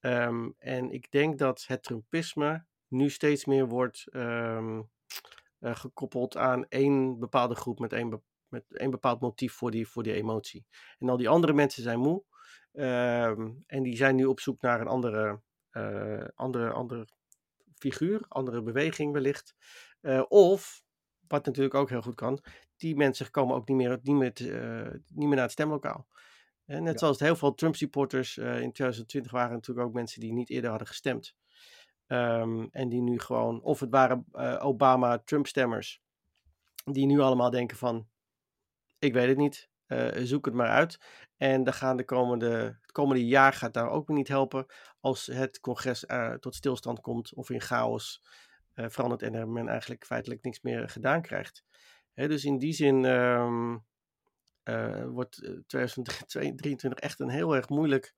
Ehm, 0.00 0.50
en 0.58 0.90
ik 0.90 1.10
denk 1.10 1.38
dat 1.38 1.64
het 1.66 1.82
Trumpisme 1.82 2.64
nu 2.88 3.10
steeds 3.10 3.44
meer 3.44 3.68
wordt 3.68 4.06
ehm, 4.10 4.82
eh, 5.58 5.76
gekoppeld 5.76 6.36
aan 6.36 6.68
één 6.68 7.18
bepaalde 7.18 7.54
groep 7.54 7.78
met 7.78 7.92
één, 7.92 8.22
met 8.52 8.76
één 8.76 8.90
bepaald 8.90 9.20
motief 9.20 9.52
voor 9.52 9.70
die, 9.70 9.88
voor 9.88 10.02
die 10.02 10.12
emotie. 10.14 10.66
En 10.98 11.08
al 11.08 11.16
die 11.16 11.28
andere 11.28 11.52
mensen 11.52 11.82
zijn 11.82 11.98
moe. 11.98 12.24
ehm, 12.72 13.50
en 13.66 13.82
die 13.82 13.96
zijn 13.96 14.16
nu 14.16 14.24
op 14.24 14.40
zoek 14.40 14.60
naar 14.60 14.80
een 14.80 14.86
andere, 14.86 15.40
eh, 15.70 16.24
andere, 16.34 16.70
andere 16.70 17.06
figuur, 17.74 18.24
andere 18.28 18.62
beweging 18.62 19.12
wellicht. 19.12 19.54
Eh, 20.00 20.22
of, 20.28 20.82
wat 21.28 21.44
natuurlijk 21.46 21.74
ook 21.74 21.88
heel 21.88 22.02
goed 22.02 22.14
kan, 22.14 22.42
die 22.76 22.96
mensen 22.96 23.30
komen 23.30 23.56
ook 23.56 23.68
niet 23.68 23.76
meer, 23.76 23.98
niet 24.02 24.16
meer, 24.16 24.32
te- 24.32 24.58
eh, 24.58 24.90
niet 25.14 25.26
meer 25.26 25.34
naar 25.34 25.42
het 25.42 25.50
stemlokaal. 25.52 26.06
Eh, 26.64 26.78
net 26.80 26.92
Ja. 26.92 26.98
zoals 26.98 27.18
heel 27.20 27.36
veel 27.36 27.54
Trump-supporters 27.54 28.36
in 28.38 28.72
2020 28.72 29.32
waren 29.32 29.52
natuurlijk 29.52 29.86
ook 29.86 29.94
mensen 29.94 30.20
die 30.20 30.32
niet 30.32 30.50
eerder 30.50 30.70
hadden 30.70 30.88
gestemd. 30.88 31.34
Ehm, 32.06 32.66
en 32.70 32.88
die 32.88 33.00
nu 33.02 33.18
gewoon, 33.18 33.62
of 33.62 33.80
het 33.80 33.90
waren 33.90 34.24
Obama-Trump-stemmers, 34.60 36.02
die 36.84 37.06
nu 37.06 37.20
allemaal 37.20 37.50
denken 37.50 37.76
van, 37.76 38.08
ik 39.02 39.12
weet 39.12 39.28
het 39.28 39.36
niet, 39.36 39.68
eh, 39.86 40.08
zoek 40.24 40.44
het 40.44 40.54
maar 40.54 40.68
uit. 40.68 40.98
En 41.36 41.64
dan 41.64 41.74
gaan 41.74 41.96
de 41.96 42.04
komende, 42.04 42.78
het 42.82 42.92
komende 42.92 43.26
jaar 43.26 43.52
gaat 43.52 43.74
daar 43.74 43.90
ook 43.90 44.08
niet 44.08 44.28
helpen 44.28 44.66
als 45.00 45.26
het 45.26 45.60
congres 45.60 46.06
eh, 46.06 46.32
tot 46.32 46.54
stilstand 46.54 47.00
komt 47.00 47.34
of 47.34 47.50
in 47.50 47.60
chaos 47.60 48.20
eh, 48.74 48.88
verandert 48.88 49.22
en 49.22 49.52
men 49.52 49.68
eigenlijk 49.68 50.04
feitelijk 50.04 50.42
niks 50.42 50.60
meer 50.60 50.88
gedaan 50.88 51.22
krijgt. 51.22 51.64
Hè, 52.12 52.28
dus 52.28 52.44
in 52.44 52.58
die 52.58 52.72
zin 52.72 53.04
ehm, 53.04 53.76
eh, 54.62 55.04
wordt 55.04 55.42
eh, 55.42 55.52
2023 55.66 56.98
echt 57.00 57.20
een 57.20 57.28
heel 57.28 57.56
erg 57.56 57.68
moeilijk 57.68 58.14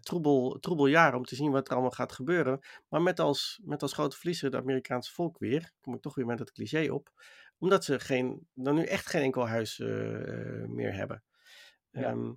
troebel, 0.00 0.58
troebel 0.60 0.86
jaar 0.86 1.14
om 1.14 1.24
te 1.24 1.34
zien 1.34 1.50
wat 1.50 1.66
er 1.66 1.72
allemaal 1.72 1.90
gaat 1.90 2.12
gebeuren. 2.12 2.60
Maar 2.88 3.02
met 3.02 3.20
als, 3.20 3.60
met 3.62 3.82
als 3.82 3.92
grote 3.92 4.16
verliezer 4.16 4.50
het 4.50 4.60
Amerikaanse 4.60 5.12
volk 5.12 5.38
weer, 5.38 5.72
kom 5.80 5.94
ik 5.94 6.00
toch 6.00 6.14
weer 6.14 6.26
met 6.26 6.38
het 6.38 6.52
cliché 6.52 6.90
op, 6.90 7.10
omdat 7.64 7.84
ze 7.84 8.00
geen, 8.00 8.48
dan 8.54 8.74
nu 8.74 8.84
echt 8.84 9.06
geen 9.06 9.22
enkel 9.22 9.48
huis 9.48 9.80
eh, 9.80 10.62
eh, 10.62 10.68
meer 10.68 10.94
hebben. 10.94 11.22
Ja. 11.90 12.02
Ehm, 12.02 12.32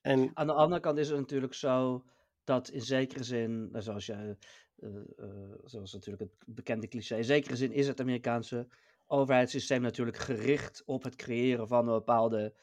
en 0.00 0.30
Aan 0.34 0.46
de 0.46 0.52
andere 0.52 0.80
kant 0.80 0.98
is 0.98 1.08
het 1.08 1.18
natuurlijk 1.18 1.54
zo 1.54 2.04
dat 2.44 2.68
in 2.68 2.80
zekere 2.80 3.24
zin, 3.24 3.70
nou, 3.70 3.82
zoals, 3.82 4.06
je, 4.06 4.36
eh, 4.76 4.88
eh, 5.16 5.54
zoals 5.64 5.92
natuurlijk 5.92 6.30
het 6.30 6.54
bekende 6.54 6.88
cliché, 6.88 7.16
in 7.16 7.24
zekere 7.24 7.56
zin 7.56 7.72
is 7.72 7.86
het 7.86 8.00
Amerikaanse 8.00 8.68
overheidssysteem 9.06 9.82
natuurlijk 9.82 10.16
gericht 10.16 10.82
op 10.86 11.02
het 11.02 11.16
creëren 11.16 11.68
van 11.68 11.88
een 11.88 11.94
bepaalde 11.94 12.54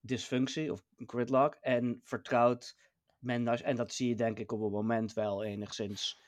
dysfunctie 0.00 0.72
of 0.72 0.82
gridlock 0.96 1.54
en 1.60 2.00
vertrouwt 2.02 2.76
men, 3.18 3.44
daar- 3.44 3.60
en 3.60 3.76
dat 3.76 3.92
zie 3.92 4.08
je 4.08 4.14
denk 4.14 4.38
ik 4.38 4.52
op 4.52 4.60
het 4.60 4.70
moment 4.72 5.12
wel 5.12 5.44
enigszins, 5.44 6.20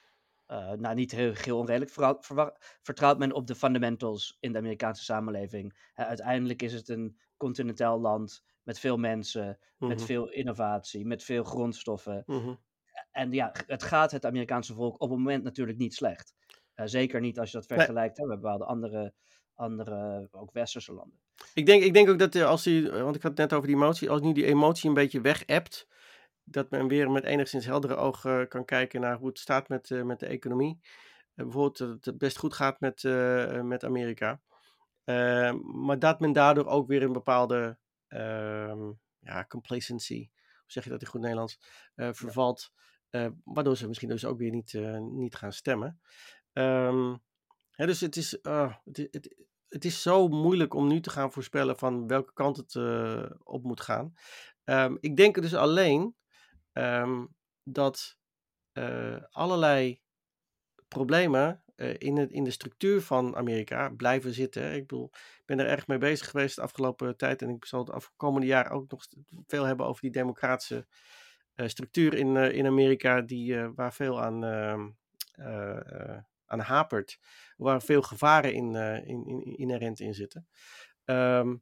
eh, 0.48 0.72
nou 0.72 0.94
niet 0.94 1.10
heel, 1.10 1.32
heel 1.34 1.58
onredelijk, 1.58 1.90
vertrouwt 2.82 3.18
men 3.18 3.32
op 3.32 3.46
de 3.46 3.54
fundamentals 3.54 4.36
in 4.40 4.52
de 4.52 4.58
Amerikaanse 4.58 5.04
samenleving. 5.04 5.90
Uiteindelijk 5.94 6.62
is 6.62 6.72
het 6.72 6.88
een 6.88 7.18
continentaal 7.36 8.00
land 8.00 8.42
met 8.62 8.78
veel 8.78 8.96
mensen, 8.96 9.58
met 9.78 9.96
Mhm. 9.96 10.06
veel 10.06 10.30
innovatie, 10.30 11.06
met 11.06 11.22
veel 11.24 11.44
grondstoffen. 11.44 12.22
Mhm. 12.26 12.54
En 13.10 13.32
ja, 13.32 13.52
het 13.66 13.82
gaat 13.82 14.10
het 14.10 14.26
Amerikaanse 14.26 14.74
volk 14.74 14.94
op 15.00 15.10
het 15.10 15.18
moment 15.18 15.44
natuurlijk 15.44 15.78
niet 15.78 15.94
slecht. 15.94 16.34
Eh, 16.74 16.86
zeker 16.86 17.20
niet 17.20 17.38
als 17.38 17.50
je 17.50 17.58
dat 17.58 17.68
Nee. 17.68 17.78
vergelijkt 17.78 18.18
hè, 18.18 18.24
met 18.26 18.40
bepaalde 18.40 18.64
andere, 18.64 19.14
andere, 19.54 20.28
ook 20.30 20.52
westerse 20.52 20.92
landen. 20.92 21.20
Ik 21.54 21.66
denk, 21.66 21.82
ik 21.82 21.92
denk 21.94 22.08
ook 22.08 22.18
dat 22.18 22.34
eh, 22.34 22.46
als 22.46 22.62
die, 22.62 22.90
want 22.90 23.16
ik 23.16 23.22
had 23.22 23.30
het 23.30 23.40
net 23.40 23.52
over 23.52 23.66
die 23.66 23.76
emotie, 23.76 24.10
als 24.10 24.20
nu 24.20 24.32
die 24.32 24.44
emotie 24.44 24.88
een 24.88 24.94
beetje 24.94 25.20
weg 25.20 25.42
hebt, 25.46 25.86
dat 26.50 26.70
men 26.70 26.88
weer 26.88 27.10
met 27.10 27.24
enigszins 27.24 27.66
heldere 27.66 27.96
ogen 27.96 28.48
kan 28.48 28.64
kijken 28.64 29.00
naar 29.00 29.16
hoe 29.16 29.28
het 29.28 29.38
staat 29.38 29.68
met, 29.68 29.90
eh, 29.90 30.02
met 30.02 30.20
de 30.20 30.26
economie. 30.26 30.80
Eh, 31.38 31.44
bijvoorbeeld 31.44 31.78
dat 31.78 32.04
het 32.04 32.18
best 32.18 32.38
goed 32.38 32.54
gaat 32.54 32.80
met, 32.80 33.04
eh, 33.04 33.60
met 33.60 33.84
Amerika. 33.84 34.40
Eh, 35.04 35.52
maar 35.62 35.98
dat 35.98 36.20
men 36.20 36.32
daardoor 36.32 36.66
ook 36.66 36.86
weer 36.88 37.02
een 37.02 37.12
bepaalde 37.12 37.78
ehm, 38.08 38.90
ja, 39.18 39.44
complacency, 39.48 40.28
hoe 40.32 40.70
zeg 40.70 40.84
je 40.84 40.90
dat 40.90 41.00
in 41.00 41.06
goed 41.06 41.20
Nederlands, 41.20 41.58
vervalt. 41.94 42.72
waardoor 43.44 43.76
ze 43.76 43.88
misschien 43.88 44.08
dus 44.08 44.24
ook 44.24 44.38
weer 44.38 44.50
niet, 44.50 44.72
niet 45.00 45.34
gaan 45.34 45.52
stemmen. 45.52 46.00
Ehm, 46.52 47.16
hè, 47.70 47.86
dus 47.86 48.00
het 48.00 48.16
is, 48.16 48.30
het, 48.30 48.96
het, 49.10 49.34
het 49.68 49.84
is 49.84 50.02
zo 50.02 50.28
moeilijk 50.28 50.74
om 50.74 50.88
nu 50.88 51.00
te 51.00 51.10
gaan 51.10 51.32
voorspellen 51.32 51.78
van 51.78 52.06
welke 52.06 52.32
kant 52.32 52.56
het 52.56 52.76
op 53.44 53.62
moet 53.62 53.80
gaan. 53.80 54.14
Ehm, 54.64 54.96
ik 55.00 55.16
denk 55.16 55.34
dus 55.34 55.54
alleen 55.54 56.16
ehm, 56.78 57.26
dat 57.62 58.18
eh, 58.72 59.16
allerlei 59.30 60.00
problemen 60.88 61.62
eh, 61.74 61.94
in, 61.98 62.16
het, 62.16 62.30
in 62.30 62.44
de 62.44 62.50
structuur 62.50 63.02
van 63.02 63.36
Amerika 63.36 63.88
blijven 63.88 64.32
zitten. 64.32 64.74
Ik 64.74 64.86
bedoel, 64.86 65.10
ik 65.12 65.42
ben 65.44 65.58
er 65.58 65.66
erg 65.66 65.86
mee 65.86 65.98
bezig 65.98 66.30
geweest 66.30 66.56
de 66.56 66.62
afgelopen 66.62 67.16
tijd. 67.16 67.42
En 67.42 67.48
ik 67.48 67.64
zal 67.64 67.80
het 67.80 67.90
afkomende 67.90 68.46
jaar 68.46 68.70
ook 68.70 68.90
nog 68.90 69.06
veel 69.46 69.64
hebben 69.64 69.86
over 69.86 70.00
die 70.00 70.10
democratische 70.10 70.86
eh, 71.54 71.68
structuur 71.68 72.14
in, 72.14 72.36
in 72.36 72.66
Amerika, 72.66 73.20
die, 73.20 73.56
waar 73.56 73.92
veel 73.92 74.22
aan, 74.22 74.44
ehm, 74.44 74.88
eh, 75.32 75.92
eh, 75.92 76.22
aan 76.46 76.60
hapert. 76.60 77.18
Waar 77.56 77.82
veel 77.82 78.02
gevaren 78.02 78.54
in, 78.54 78.74
in, 79.04 79.26
in, 79.26 79.56
inherent 79.56 80.00
in 80.00 80.14
zitten. 80.14 80.48
Ehm, 81.04 81.56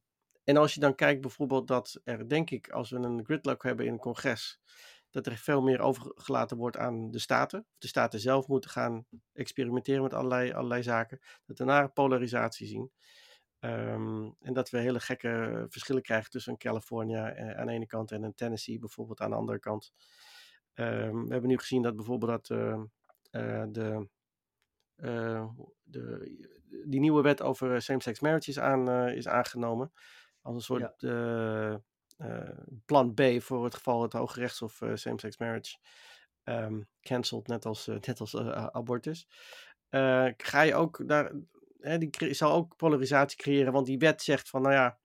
en 0.45 0.57
als 0.57 0.75
je 0.75 0.81
dan 0.81 0.95
kijkt 0.95 1.21
bijvoorbeeld 1.21 1.69
dat 1.69 2.01
er, 2.05 2.29
denk 2.29 2.51
ik, 2.51 2.69
als 2.69 2.91
we 2.91 2.97
een 2.97 3.25
gridlock 3.25 3.63
hebben 3.63 3.87
in 3.87 3.93
een 3.93 3.99
congres, 3.99 4.61
dat 5.17 5.27
er 5.33 5.37
veel 5.37 5.63
meer 5.63 5.81
overgelaten 5.81 6.57
wordt 6.57 6.77
aan 6.77 7.11
de 7.11 7.19
staten. 7.19 7.67
De 7.79 7.87
staten 7.87 8.21
zelf 8.21 8.47
moeten 8.47 8.71
gaan 8.71 9.07
experimenteren 9.33 10.03
met 10.03 10.15
allerlei, 10.15 10.53
allerlei 10.53 10.83
zaken. 10.83 11.21
Dat 11.47 11.59
we 11.59 11.91
polarisatie 11.95 12.67
zien. 12.67 12.93
Ehm, 13.59 14.31
en 14.41 14.53
dat 14.53 14.71
we 14.71 14.79
hele 14.79 15.01
gekke 15.01 15.67
verschillen 15.69 16.03
krijgen 16.03 16.31
tussen 16.31 16.53
een 16.53 16.59
California 16.59 17.33
eh, 17.33 17.59
aan 17.59 17.67
de 17.67 17.73
ene 17.73 17.87
kant 17.87 18.11
en 18.11 18.23
een 18.23 18.35
Tennessee 18.35 18.79
bijvoorbeeld 18.79 19.21
aan 19.21 19.31
de 19.31 19.37
andere 19.37 19.59
kant. 19.59 19.93
Ehm, 20.75 21.25
we 21.25 21.33
hebben 21.33 21.49
nu 21.51 21.59
gezien 21.59 21.83
dat 21.83 21.97
bijvoorbeeld 21.97 22.31
dat 22.31 22.59
eh, 22.59 22.83
eh, 23.31 23.67
de, 23.69 24.09
eh, 24.97 25.49
de, 25.83 26.31
die 26.87 27.01
nieuwe 27.01 27.23
wet 27.23 27.43
over 27.43 27.83
same-sex 27.83 28.21
marriage 28.21 28.51
is, 28.51 28.59
aan, 28.59 29.09
is 29.09 29.29
aangenomen. 29.29 29.93
Als 30.41 30.55
een 30.55 30.63
soort 30.63 31.01
plan 32.85 33.15
B 33.15 33.23
voor 33.39 33.65
het 33.65 33.75
geval 33.75 34.03
het 34.03 34.13
Hoge 34.13 34.41
Rechtshof 34.41 34.81
eh, 34.81 34.91
same-sex 34.95 35.39
marriage 35.39 35.77
ehm 36.43 36.81
cancelt, 37.01 37.47
net 37.47 37.65
als, 37.65 37.89
eh, 37.89 37.97
net 38.01 38.21
als 38.21 38.35
eh, 38.35 38.67
abortus. 38.67 39.29
Eh, 39.89 40.29
ga 40.37 40.61
je 40.61 40.75
ook 40.75 41.09
daar, 41.09 41.33
hè, 41.79 41.99
die 41.99 42.35
zal 42.35 42.53
ook 42.53 42.77
polarisatie 42.77 43.39
creëren, 43.39 43.73
want 43.73 43.87
die 43.87 43.99
wet 43.99 44.23
zegt 44.23 44.49
van, 44.49 44.63
nou 44.63 44.75
ja, 44.75 44.99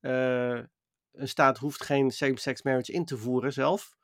eh, 0.00 0.64
een 1.12 1.28
staat 1.28 1.58
hoeft 1.58 1.82
geen 1.82 2.10
same-sex 2.10 2.62
marriage 2.62 2.92
in 2.92 3.04
te 3.04 3.16
voeren 3.16 3.52
zelf, 3.52 3.96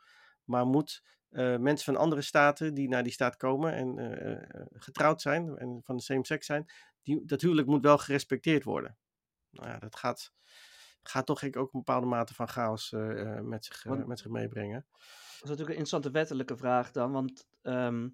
maar 0.44 0.66
moet 0.66 1.02
eh, 1.34 1.56
mensen 1.56 1.92
van 1.94 2.02
andere 2.02 2.22
staten 2.22 2.74
die 2.74 2.88
naar 2.88 3.02
die 3.02 3.12
staat 3.12 3.36
komen 3.36 3.74
en 3.74 3.98
eh, 3.98 4.32
eh, 4.32 4.66
getrouwd 4.72 5.20
zijn 5.22 5.56
en 5.56 5.80
van 5.84 5.96
de 5.96 6.02
same 6.02 6.26
sex 6.26 6.46
zijn, 6.46 6.66
die, 7.02 7.24
dat 7.24 7.42
moet 7.42 7.82
wel 7.82 7.98
gerespecteerd 7.98 8.64
worden. 8.64 8.96
Nou 9.50 9.68
ja, 9.68 9.78
dat 9.78 9.96
gaat, 9.96 10.32
gaat 11.08 11.26
toch 11.26 11.42
ik 11.42 11.56
ook 11.56 11.72
een 11.72 11.78
bepaalde 11.78 12.06
mate 12.06 12.34
van 12.34 12.48
chaos 12.48 12.92
eh, 12.92 13.20
eh, 13.20 13.40
met, 13.40 13.64
zich, 13.64 13.84
eh, 13.84 13.90
Want- 13.90 14.06
met 14.06 14.18
zich 14.18 14.30
meebrengen. 14.30 14.86
Dat 14.90 14.98
is 14.98 15.40
natuurlijk 15.40 15.68
een 15.68 15.84
interessante 15.84 16.10
wettelijke 16.10 16.56
vraag 16.56 16.90
dan, 16.90 17.12
want 17.12 17.48
ehm, 17.62 18.08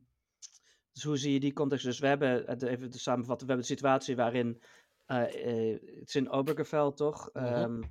dus 0.93 1.03
hoe 1.03 1.17
zie 1.17 1.33
je 1.33 1.41
die 1.41 1.53
context? 1.53 1.85
Dus 1.85 1.99
we 1.99 2.07
hebben, 2.07 2.49
even 2.69 2.91
te 2.91 2.99
samenvatten, 2.99 3.47
we 3.47 3.53
hebben 3.53 3.69
de 3.69 3.75
situatie 3.75 4.17
waarin, 4.17 4.63
het 5.07 6.09
is 6.09 6.15
in 6.15 6.31
Obergefell 6.31 6.93
toch, 6.93 7.31
Mhm. 7.33 7.45
Ehm, 7.45 7.83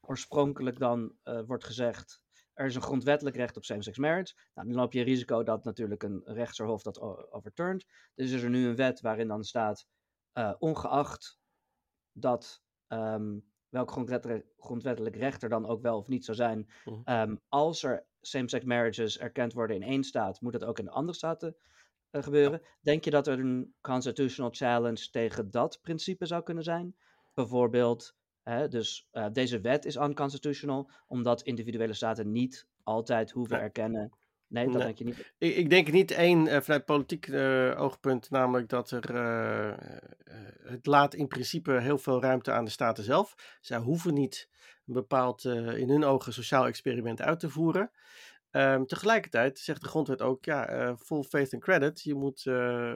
oorspronkelijk 0.00 0.78
dan 0.78 1.16
wordt 1.46 1.64
gezegd, 1.64 2.22
er 2.52 2.66
is 2.66 2.74
een 2.74 2.82
grondwettelijk 2.82 3.36
recht 3.36 3.56
op 3.56 3.64
same-sex 3.64 3.98
marriage. 3.98 4.34
Nou, 4.54 4.68
dan 4.68 4.76
loop 4.76 4.92
je 4.92 5.02
risico 5.02 5.42
dat 5.42 5.64
natuurlijk 5.64 6.02
een 6.02 6.22
rechtshof 6.24 6.82
dat 6.82 7.00
overturnt. 7.30 7.86
Dus 8.14 8.30
is 8.30 8.42
er 8.42 8.50
nu 8.50 8.66
een 8.68 8.76
wet 8.76 9.00
waarin 9.00 9.28
dan 9.28 9.44
staat, 9.44 9.86
ongeacht 10.58 11.38
dat 12.12 12.62
ehm, 12.86 13.38
welk 13.74 13.90
grondwettelijk, 13.90 14.46
grondwettelijk 14.58 15.16
recht 15.16 15.42
er 15.42 15.48
dan 15.48 15.66
ook 15.66 15.82
wel 15.82 15.98
of 15.98 16.08
niet 16.08 16.24
zou 16.24 16.36
zijn, 16.36 16.68
Mhm. 16.84 17.00
Ehm, 17.04 17.36
als 17.48 17.82
er 17.82 18.06
same-sex 18.20 18.64
marriages 18.64 19.18
erkend 19.18 19.52
worden 19.52 19.76
in 19.76 19.82
één 19.82 20.04
staat, 20.04 20.40
moet 20.40 20.52
dat 20.52 20.64
ook 20.64 20.78
in 20.78 20.84
de 20.84 20.90
andere 20.90 21.16
staten 21.16 21.56
eh, 22.10 22.22
gebeuren. 22.22 22.60
Denk 22.80 23.04
je 23.04 23.10
dat 23.10 23.26
er 23.26 23.38
een 23.38 23.74
constitutional 23.80 24.50
challenge 24.50 25.10
tegen 25.10 25.50
dat 25.50 25.78
principe 25.82 26.26
zou 26.26 26.42
kunnen 26.42 26.64
zijn? 26.64 26.96
Bijvoorbeeld, 27.34 28.16
hè, 28.42 28.68
dus 28.68 29.08
eh, 29.10 29.26
deze 29.32 29.60
wet 29.60 29.84
is 29.84 29.96
unconstitutional, 29.96 30.90
omdat 31.06 31.42
individuele 31.42 31.92
staten 31.94 32.32
niet 32.32 32.66
altijd 32.82 33.30
hoeven 33.30 33.60
erkennen. 33.60 34.12
Nee, 34.54 34.64
dat 34.64 34.74
Nee. 34.74 34.84
denk 34.84 34.98
je 34.98 35.04
niet. 35.04 35.32
Ik, 35.38 35.56
ik 35.56 35.70
denk 35.70 35.92
niet 35.92 36.10
één 36.10 36.46
eh, 36.46 36.60
vanuit 36.60 36.84
politiek 36.84 37.26
eh, 37.28 37.80
oogpunt, 37.80 38.30
namelijk 38.30 38.68
dat 38.68 38.90
er, 38.90 39.14
eh, 39.14 39.72
het 40.62 40.86
laat 40.86 41.14
in 41.14 41.28
principe 41.28 41.72
heel 41.72 41.98
veel 41.98 42.22
ruimte 42.22 42.52
aan 42.52 42.64
de 42.64 42.70
staten 42.70 43.04
zelf. 43.04 43.58
Zij 43.60 43.78
hoeven 43.78 44.14
niet 44.14 44.48
een 44.86 44.94
bepaald, 44.94 45.44
in 45.44 45.88
hun 45.88 46.04
ogen, 46.04 46.32
sociaal 46.32 46.66
experiment 46.66 47.22
uit 47.22 47.40
te 47.40 47.50
voeren. 47.50 47.90
Ehm, 48.50 48.84
tegelijkertijd 48.84 49.58
zegt 49.58 49.80
de 49.82 49.88
grondwet 49.88 50.22
ook, 50.22 50.44
ja, 50.44 50.96
full 50.96 51.22
faith 51.22 51.52
and 51.54 51.62
credit. 51.62 52.02
Je 52.02 52.14
moet, 52.14 52.42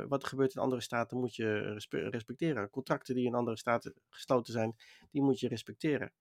wat 0.09 0.22
er 0.22 0.28
gebeurt 0.28 0.54
in 0.54 0.61
andere 0.62 0.80
staten 0.80 1.18
moet 1.18 1.34
je 1.34 1.59
respe- 1.72 2.09
respecteren. 2.09 2.70
Contracten 2.70 3.14
die 3.14 3.26
in 3.26 3.34
andere 3.34 3.56
staten 3.56 3.94
gesloten 4.09 4.52
zijn, 4.52 4.76
die 5.11 5.22
moet 5.22 5.40
je 5.40 5.48
respecteren. 5.48 6.12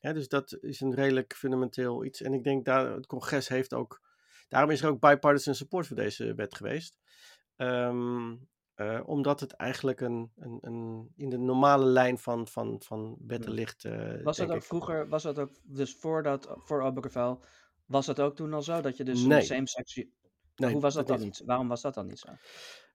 Hè, 0.00 0.12
dus 0.12 0.28
dat 0.28 0.58
is 0.60 0.80
een 0.80 0.94
redelijk 0.94 1.34
fundamenteel 1.34 2.04
iets. 2.04 2.22
En 2.22 2.32
ik 2.34 2.44
denk 2.44 2.64
dat 2.64 2.94
het 2.94 3.06
congres 3.06 3.48
heeft 3.48 3.74
ook 3.74 4.00
Daarom 4.48 4.70
is 4.70 4.82
er 4.82 4.88
ook 4.88 5.00
bipartisan 5.00 5.54
support 5.54 5.86
voor 5.86 5.96
deze 5.96 6.34
wet 6.34 6.54
geweest. 6.54 6.98
Ehm, 7.56 8.34
eh, 8.74 9.00
omdat 9.04 9.40
het 9.40 9.52
eigenlijk 9.52 10.00
een, 10.00 10.32
een, 10.36 10.58
een, 10.60 11.12
in 11.16 11.30
de 11.30 11.38
normale 11.38 11.84
lijn 11.84 12.18
van, 12.18 12.48
van, 12.48 12.80
van 12.84 13.16
wetten 13.26 13.50
Ja. 13.50 13.56
ligt. 13.56 13.84
eh, 13.84 14.22
Was 14.22 14.36
dat 14.36 14.50
ook 14.50 14.56
ik. 14.56 14.62
vroeger, 14.62 15.08
was 15.08 15.22
dat 15.22 15.38
ook, 15.38 15.50
dus 15.62 15.94
voordat, 15.94 16.48
voor 16.56 16.82
Obergefell, 16.82 17.36
was 17.86 18.06
dat 18.06 18.20
ook 18.20 18.36
toen 18.36 18.52
al 18.54 18.62
zo? 18.62 18.80
Dat 18.80 18.96
je 18.96 19.04
dus 19.04 19.22
Nee. 19.22 19.42
same-sex... 19.42 19.94
Nee, 20.56 20.72
Hoe 20.72 20.80
was 20.80 20.94
dat 20.94 21.06
dan 21.06 21.20
niet. 21.20 21.42
Waarom 21.44 21.68
was 21.68 21.80
dat 21.82 21.94
dan 21.94 22.06
niet 22.06 22.18
zo? 22.18 22.28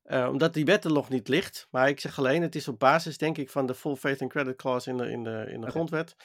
Eh, 0.03 0.27
omdat 0.31 0.53
die 0.53 0.65
wet 0.65 0.85
er 0.85 0.91
nog 0.91 1.09
niet 1.09 1.27
ligt. 1.27 1.67
Maar 1.71 1.89
ik 1.89 1.99
zeg 1.99 2.17
alleen, 2.17 2.41
het 2.41 2.55
is 2.55 2.67
op 2.67 2.79
basis, 2.79 3.17
denk 3.17 3.37
ik, 3.37 3.49
van 3.49 3.65
de 3.65 3.75
full 3.75 3.95
faith 3.95 4.21
and 4.21 4.31
credit 4.31 4.55
clause 4.55 4.89
in 4.89 4.97
de, 4.97 5.09
in 5.11 5.23
de, 5.23 5.45
in 5.49 5.61
de 5.61 5.69
grondwet. 5.69 6.15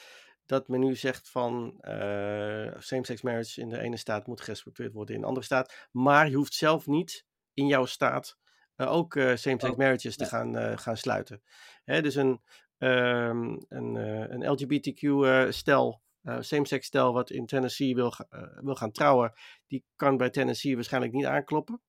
Dat 0.45 0.67
men 0.67 0.79
nu 0.79 0.95
zegt 0.95 1.29
van 1.29 1.77
eh, 1.81 2.73
same-sex 2.77 3.21
marriage 3.21 3.61
in 3.61 3.69
de 3.69 3.79
ene 3.79 3.97
staat 3.97 4.27
moet 4.27 4.41
gerespecteerd 4.41 4.93
worden 4.93 5.15
in 5.15 5.21
de 5.21 5.27
andere 5.27 5.45
staat. 5.45 5.87
Maar 5.91 6.29
je 6.29 6.35
hoeft 6.35 6.53
zelf 6.53 6.87
niet 6.87 7.25
in 7.53 7.67
jouw 7.67 7.85
staat 7.85 8.37
eh, 8.75 8.91
ook 8.91 9.15
eh, 9.15 9.23
same-sex 9.23 9.69
Oh, 9.69 9.77
marriages 9.77 10.15
te 10.15 10.25
gaan, 10.25 10.79
gaan 10.79 10.97
sluiten. 10.97 11.41
Hè, 11.83 12.01
dus 12.01 12.15
een, 12.15 12.41
ehm, 12.77 13.57
een, 13.67 13.95
een 14.33 14.51
LGBTQ-stel, 14.51 16.01
same-sex 16.39 16.87
stel 16.87 17.13
wat 17.13 17.29
in 17.29 17.45
Tennessee 17.45 17.95
wil, 17.95 18.13
wil 18.61 18.75
gaan 18.75 18.91
trouwen, 18.91 19.33
die 19.67 19.85
kan 19.95 20.17
bij 20.17 20.29
Tennessee 20.29 20.75
waarschijnlijk 20.75 21.13
niet 21.13 21.25
aankloppen. 21.25 21.81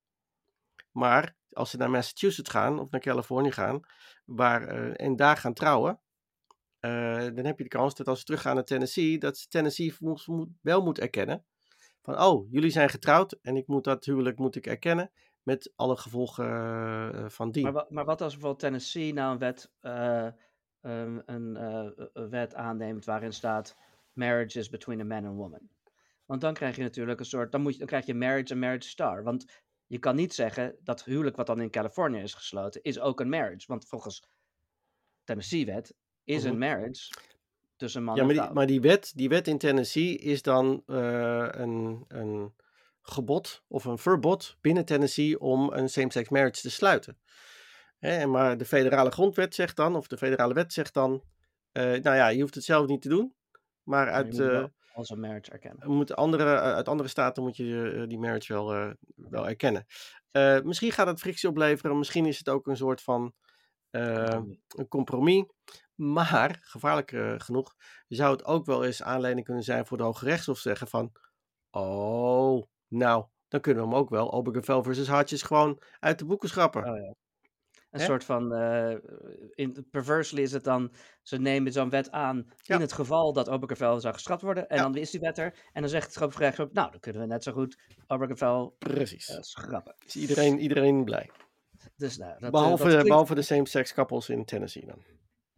Maar 0.90 1.36
als 1.50 1.70
ze 1.70 1.76
naar 1.76 1.90
Massachusetts 1.90 2.50
gaan 2.50 2.78
of 2.78 2.90
naar 2.90 3.00
Californië 3.00 3.52
gaan 3.52 3.80
waar, 4.24 4.92
en 4.92 5.16
daar 5.16 5.36
gaan 5.36 5.54
trouwen, 5.54 6.00
dan 7.34 7.44
heb 7.44 7.58
je 7.58 7.64
de 7.64 7.68
kans 7.68 7.94
dat 7.94 8.08
als 8.08 8.18
ze 8.18 8.24
teruggaan 8.24 8.54
naar 8.54 8.64
Tennessee, 8.64 9.18
dat 9.18 9.50
Tennessee 9.50 9.94
wel 10.62 10.82
moet 10.82 10.98
erkennen 10.98 11.44
van, 12.06 12.22
oh, 12.22 12.50
jullie 12.50 12.70
zijn 12.70 12.88
getrouwd 12.88 13.38
en 13.42 13.56
ik 13.56 13.66
moet 13.66 13.84
dat 13.84 14.04
huwelijk 14.04 14.38
moet 14.38 14.56
ik 14.56 14.66
erkennen 14.66 15.10
met 15.42 15.72
alle 15.76 15.96
gevolgen 15.96 16.46
eh, 17.14 17.28
van 17.28 17.50
die. 17.50 17.70
Maar, 17.70 17.86
maar 17.88 18.04
wat 18.04 18.20
als 18.20 18.32
bijvoorbeeld 18.32 18.62
Tennessee 18.62 19.12
nou 19.12 19.32
een 19.32 19.38
wet, 19.38 19.72
eh, 19.80 20.28
een, 20.80 21.22
een, 21.26 21.56
eh, 21.56 22.06
een 22.12 22.30
wet 22.30 22.54
aanneemt 22.54 23.04
waarin 23.04 23.32
staat 23.32 23.76
marriage 24.12 24.58
is 24.58 24.68
between 24.68 25.00
a 25.00 25.04
man 25.04 25.26
and 25.26 25.36
woman? 25.36 25.68
Want 26.24 26.40
dan 26.40 26.54
krijg 26.54 26.76
je 26.76 26.82
natuurlijk 26.82 27.20
een 27.20 27.26
soort, 27.26 27.52
dan, 27.52 27.60
moet 27.60 27.72
je, 27.72 27.78
dan 27.78 27.86
krijg 27.86 28.06
je 28.06 28.14
marriage 28.14 28.52
en 28.52 28.58
marriage 28.58 28.88
star. 28.88 29.22
Want 29.22 29.62
je 29.86 29.98
kan 29.98 30.16
niet 30.16 30.34
zeggen 30.34 30.76
dat 30.82 31.04
huwelijk 31.04 31.36
wat 31.36 31.46
dan 31.46 31.60
in 31.60 31.70
Californië 31.70 32.20
is 32.20 32.34
gesloten, 32.34 32.82
is 32.82 33.00
ook 33.00 33.20
een 33.20 33.28
marriage. 33.28 33.66
Want 33.66 33.88
volgens 33.88 34.28
Tennessee-wet 35.24 35.94
is 36.26 36.42
Mhm. 36.42 36.52
een 36.52 36.58
marriage 36.58 37.10
tussen 37.76 38.02
man 38.04 38.14
Ja, 38.14 38.20
en 38.20 38.26
maar 38.26 38.34
vrouw. 38.34 38.46
die, 38.46 38.54
maar 38.54 38.66
die 38.66 38.80
wet, 38.80 39.12
die 39.14 39.28
wet 39.28 39.48
in 39.48 39.58
Tennessee 39.58 40.16
is 40.18 40.42
dan 40.42 40.82
eh, 40.86 41.48
een, 41.50 42.04
een 42.08 42.54
gebod 43.02 43.62
of 43.68 43.84
een 43.84 43.98
verbod 43.98 44.56
binnen 44.60 44.84
Tennessee 44.84 45.40
om 45.40 45.72
een 45.72 45.88
same-sex 45.88 46.28
marriage 46.28 46.60
te 46.60 46.70
sluiten. 46.70 47.18
Hè, 47.98 48.26
maar 48.26 48.58
de 48.58 48.64
federale 48.64 49.10
grondwet 49.10 49.54
zegt 49.54 49.76
dan, 49.76 49.96
of 49.96 50.06
de 50.06 50.16
federale 50.16 50.54
wet 50.54 50.72
zegt 50.72 50.94
dan, 50.94 51.22
eh, 51.72 51.82
nou 51.84 52.16
ja, 52.16 52.28
je 52.28 52.40
hoeft 52.40 52.54
het 52.54 52.64
zelf 52.64 52.86
niet 52.86 53.02
te 53.02 53.08
doen, 53.08 53.34
maar 53.82 54.10
uit, 54.10 54.38
eh, 54.38 54.64
als 54.94 55.10
een 55.10 55.20
marriage 55.20 55.50
erkennen. 55.50 55.90
moet 55.90 56.14
andere, 56.16 56.58
uit 56.60 56.88
andere 56.88 57.08
staten 57.08 57.42
moet 57.42 57.56
je 57.56 58.04
die 58.08 58.18
marriage 58.18 58.52
wel, 58.52 58.94
wel 59.16 59.48
erkennen. 59.48 59.86
Misschien 60.64 60.92
gaat 60.92 61.06
het 61.06 61.20
frictie 61.20 61.48
opleveren, 61.48 61.98
misschien 61.98 62.26
is 62.26 62.38
het 62.38 62.48
ook 62.48 62.66
een 62.66 62.76
soort 62.76 63.02
van. 63.02 63.34
Een 64.68 64.88
compromis. 64.88 65.44
Maar, 65.94 66.58
gevaarlijk 66.60 67.12
eh, 67.12 67.34
genoeg, 67.36 67.74
zou 68.08 68.32
het 68.32 68.44
ook 68.44 68.66
wel 68.66 68.84
eens 68.84 69.02
aanleiding 69.02 69.46
kunnen 69.46 69.62
zijn 69.62 69.86
voor 69.86 69.96
de 69.96 70.02
Hoge 70.02 70.24
Rechtshof 70.24 70.58
zeggen 70.58 70.88
van, 70.88 71.12
oh, 71.70 72.62
nou, 72.88 73.26
dan 73.48 73.60
kunnen 73.60 73.82
we 73.82 73.88
hem 73.88 73.98
ook 73.98 74.10
wel, 74.10 74.32
Obergefell 74.32 74.82
versus 74.82 75.08
Hartjes, 75.08 75.42
gewoon 75.42 75.80
uit 76.00 76.18
de 76.18 76.24
boeken 76.24 76.48
schrappen. 76.48 76.84
Oh 76.90 76.96
ja. 76.96 77.14
Een 77.90 78.00
soort 78.02 78.24
van, 78.24 78.54
eh, 78.54 78.96
in, 79.54 79.86
perversely 79.90 80.42
is 80.42 80.52
het 80.52 80.64
dan, 80.64 80.92
ze 81.22 81.38
nemen 81.38 81.72
zo'n 81.72 81.90
wet 81.90 82.10
aan 82.10 82.46
Ja. 82.62 82.74
in 82.74 82.80
het 82.80 82.92
geval 82.92 83.32
dat 83.32 83.48
Obergefell 83.48 84.00
zou 84.00 84.14
geschrapt 84.14 84.42
worden. 84.42 84.68
En 84.68 84.76
Ja. 84.76 84.82
dan 84.82 84.94
is 84.96 85.10
die 85.10 85.20
wet 85.20 85.38
er. 85.38 85.54
En 85.72 85.80
dan 85.80 85.90
zegt 85.90 86.06
het 86.06 86.14
Hoge 86.14 86.38
Rechtshof, 86.38 86.72
nou, 86.72 86.90
dan 86.90 87.00
kunnen 87.00 87.22
we 87.22 87.28
net 87.28 87.42
zo 87.42 87.52
goed 87.52 87.78
Obergefell 88.06 88.70
Precies. 88.78 89.28
eh, 89.28 89.36
schrappen. 89.40 89.94
Is 90.06 90.16
iedereen, 90.16 90.58
iedereen 90.58 91.04
blij. 91.04 91.30
Dus 91.96 92.16
nou, 92.16 92.32
dat, 92.32 92.42
eh, 92.42 92.50
behalve, 92.50 92.82
dat 92.82 92.88
klinkt, 92.92 93.08
behalve 93.08 93.34
de 93.34 93.42
same-sex 93.42 93.92
couples 93.92 94.28
in 94.28 94.44
Tennessee 94.44 94.86
dan. 94.86 95.02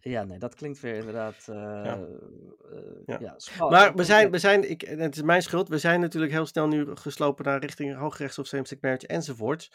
Ja, 0.01 0.25
nee, 0.25 0.39
dat 0.39 0.55
klinkt 0.55 0.81
weer 0.81 0.95
inderdaad, 0.95 1.49
eh, 1.49 1.55
Ja. 1.57 1.99
eh, 1.99 3.07
Ja. 3.07 3.19
ja, 3.21 3.69
Maar 3.69 3.95
we 3.95 4.05
zijn, 4.05 4.31
we 4.31 4.39
zijn 4.39 4.71
ik, 4.71 4.81
het 4.81 5.17
is 5.17 5.23
mijn 5.23 5.43
schuld, 5.43 5.69
we 5.69 5.79
zijn 5.79 6.01
natuurlijk 6.01 6.33
heel 6.33 6.47
snel 6.47 6.69
nu 6.69 6.97
geslopen 6.97 7.45
naar 7.45 7.61
richting 7.61 7.97
Hooggerechtshof, 7.97 8.47
same-sex 8.47 8.81
marriage 8.81 9.07
enzovoort. 9.07 9.71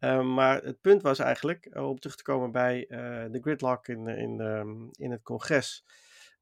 Uh, 0.00 0.34
maar 0.34 0.62
het 0.62 0.80
punt 0.80 1.02
was 1.02 1.18
eigenlijk, 1.18 1.68
om 1.72 1.98
terug 1.98 2.16
te 2.16 2.22
komen 2.22 2.52
bij 2.52 2.84
de 3.30 3.38
gridlock 3.40 3.88
in, 3.88 4.06
in, 4.06 4.40
in 4.92 5.10
het 5.10 5.22
congres, 5.22 5.84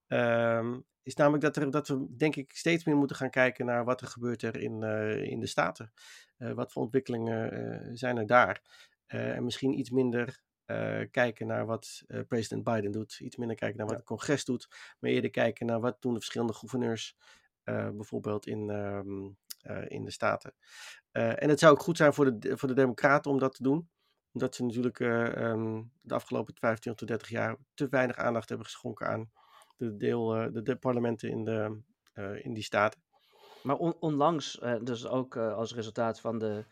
um, 0.09 0.85
is 1.03 1.14
namelijk 1.14 1.43
dat, 1.43 1.57
er, 1.57 1.70
dat 1.70 1.89
we 1.89 2.16
denk 2.16 2.37
ik 2.37 2.53
steeds 2.57 2.85
meer 2.85 2.97
moeten 2.97 3.16
gaan 3.16 3.31
kijken 3.31 3.66
naar 3.66 3.85
wat 3.85 4.01
er 4.01 4.07
gebeurt 4.07 4.43
er 4.43 4.57
in, 4.57 4.83
in 5.22 5.41
de 5.41 5.47
staten. 5.47 5.93
Wat 6.37 6.72
voor 6.72 6.83
ontwikkelingen 6.83 7.97
zijn 7.97 8.16
er 8.16 8.27
daar? 8.27 8.62
En 9.07 9.44
misschien 9.44 9.78
iets 9.78 9.90
minder 9.90 10.42
uh, 10.66 11.00
kijken 11.11 11.46
naar 11.46 11.66
wat 11.66 12.02
uh, 12.07 12.20
president 12.28 12.64
Biden 12.64 12.92
doet. 12.92 13.18
Iets 13.20 13.36
minder 13.36 13.57
kijken 13.57 13.78
naar 13.78 13.86
wat 13.86 13.96
het 13.96 14.05
congres 14.05 14.44
doet. 14.44 14.68
Maar 14.98 15.11
eerder 15.11 15.30
kijken 15.30 15.66
naar 15.66 15.80
wat 15.80 16.02
doen 16.02 16.12
de 16.12 16.18
verschillende 16.18 16.52
gouverneurs. 16.52 17.16
Bijvoorbeeld 17.64 18.46
in, 18.46 18.70
um, 18.70 19.36
in 19.88 20.05
de 20.05 20.11
staten. 20.11 20.55
en 21.12 21.48
het 21.48 21.59
zou 21.59 21.72
ook 21.72 21.82
goed 21.82 21.96
zijn 21.96 22.14
voor 22.14 22.38
de, 22.38 22.57
voor 22.57 22.68
de 22.68 22.74
democraten 22.74 23.30
om 23.30 23.38
dat 23.38 23.55
te 23.55 23.62
doen. 23.62 23.88
Omdat 24.32 24.55
ze 24.55 24.64
natuurlijk 24.64 24.98
um, 24.98 25.90
de 26.00 26.14
afgelopen 26.14 26.55
25 26.59 26.94
tot 26.94 27.09
30 27.09 27.28
jaar 27.28 27.57
te 27.74 27.88
weinig 27.88 28.16
aandacht 28.16 28.48
hebben 28.48 28.66
geschonken 28.66 29.07
aan 29.07 29.30
de, 29.76 29.96
deel, 29.96 30.26
de, 30.52 30.62
de 30.62 30.76
parlementen 30.76 31.30
in, 31.30 31.44
de, 31.44 31.82
in 32.42 32.55
die 32.55 32.62
staten. 32.62 33.02
Maar 33.62 33.76
on, 33.76 33.94
onlangs, 34.00 34.61
dus 34.82 35.07
ook 35.07 35.36
als 35.36 35.74
resultaat 35.74 36.20
van, 36.20 36.38
de, 36.38 36.64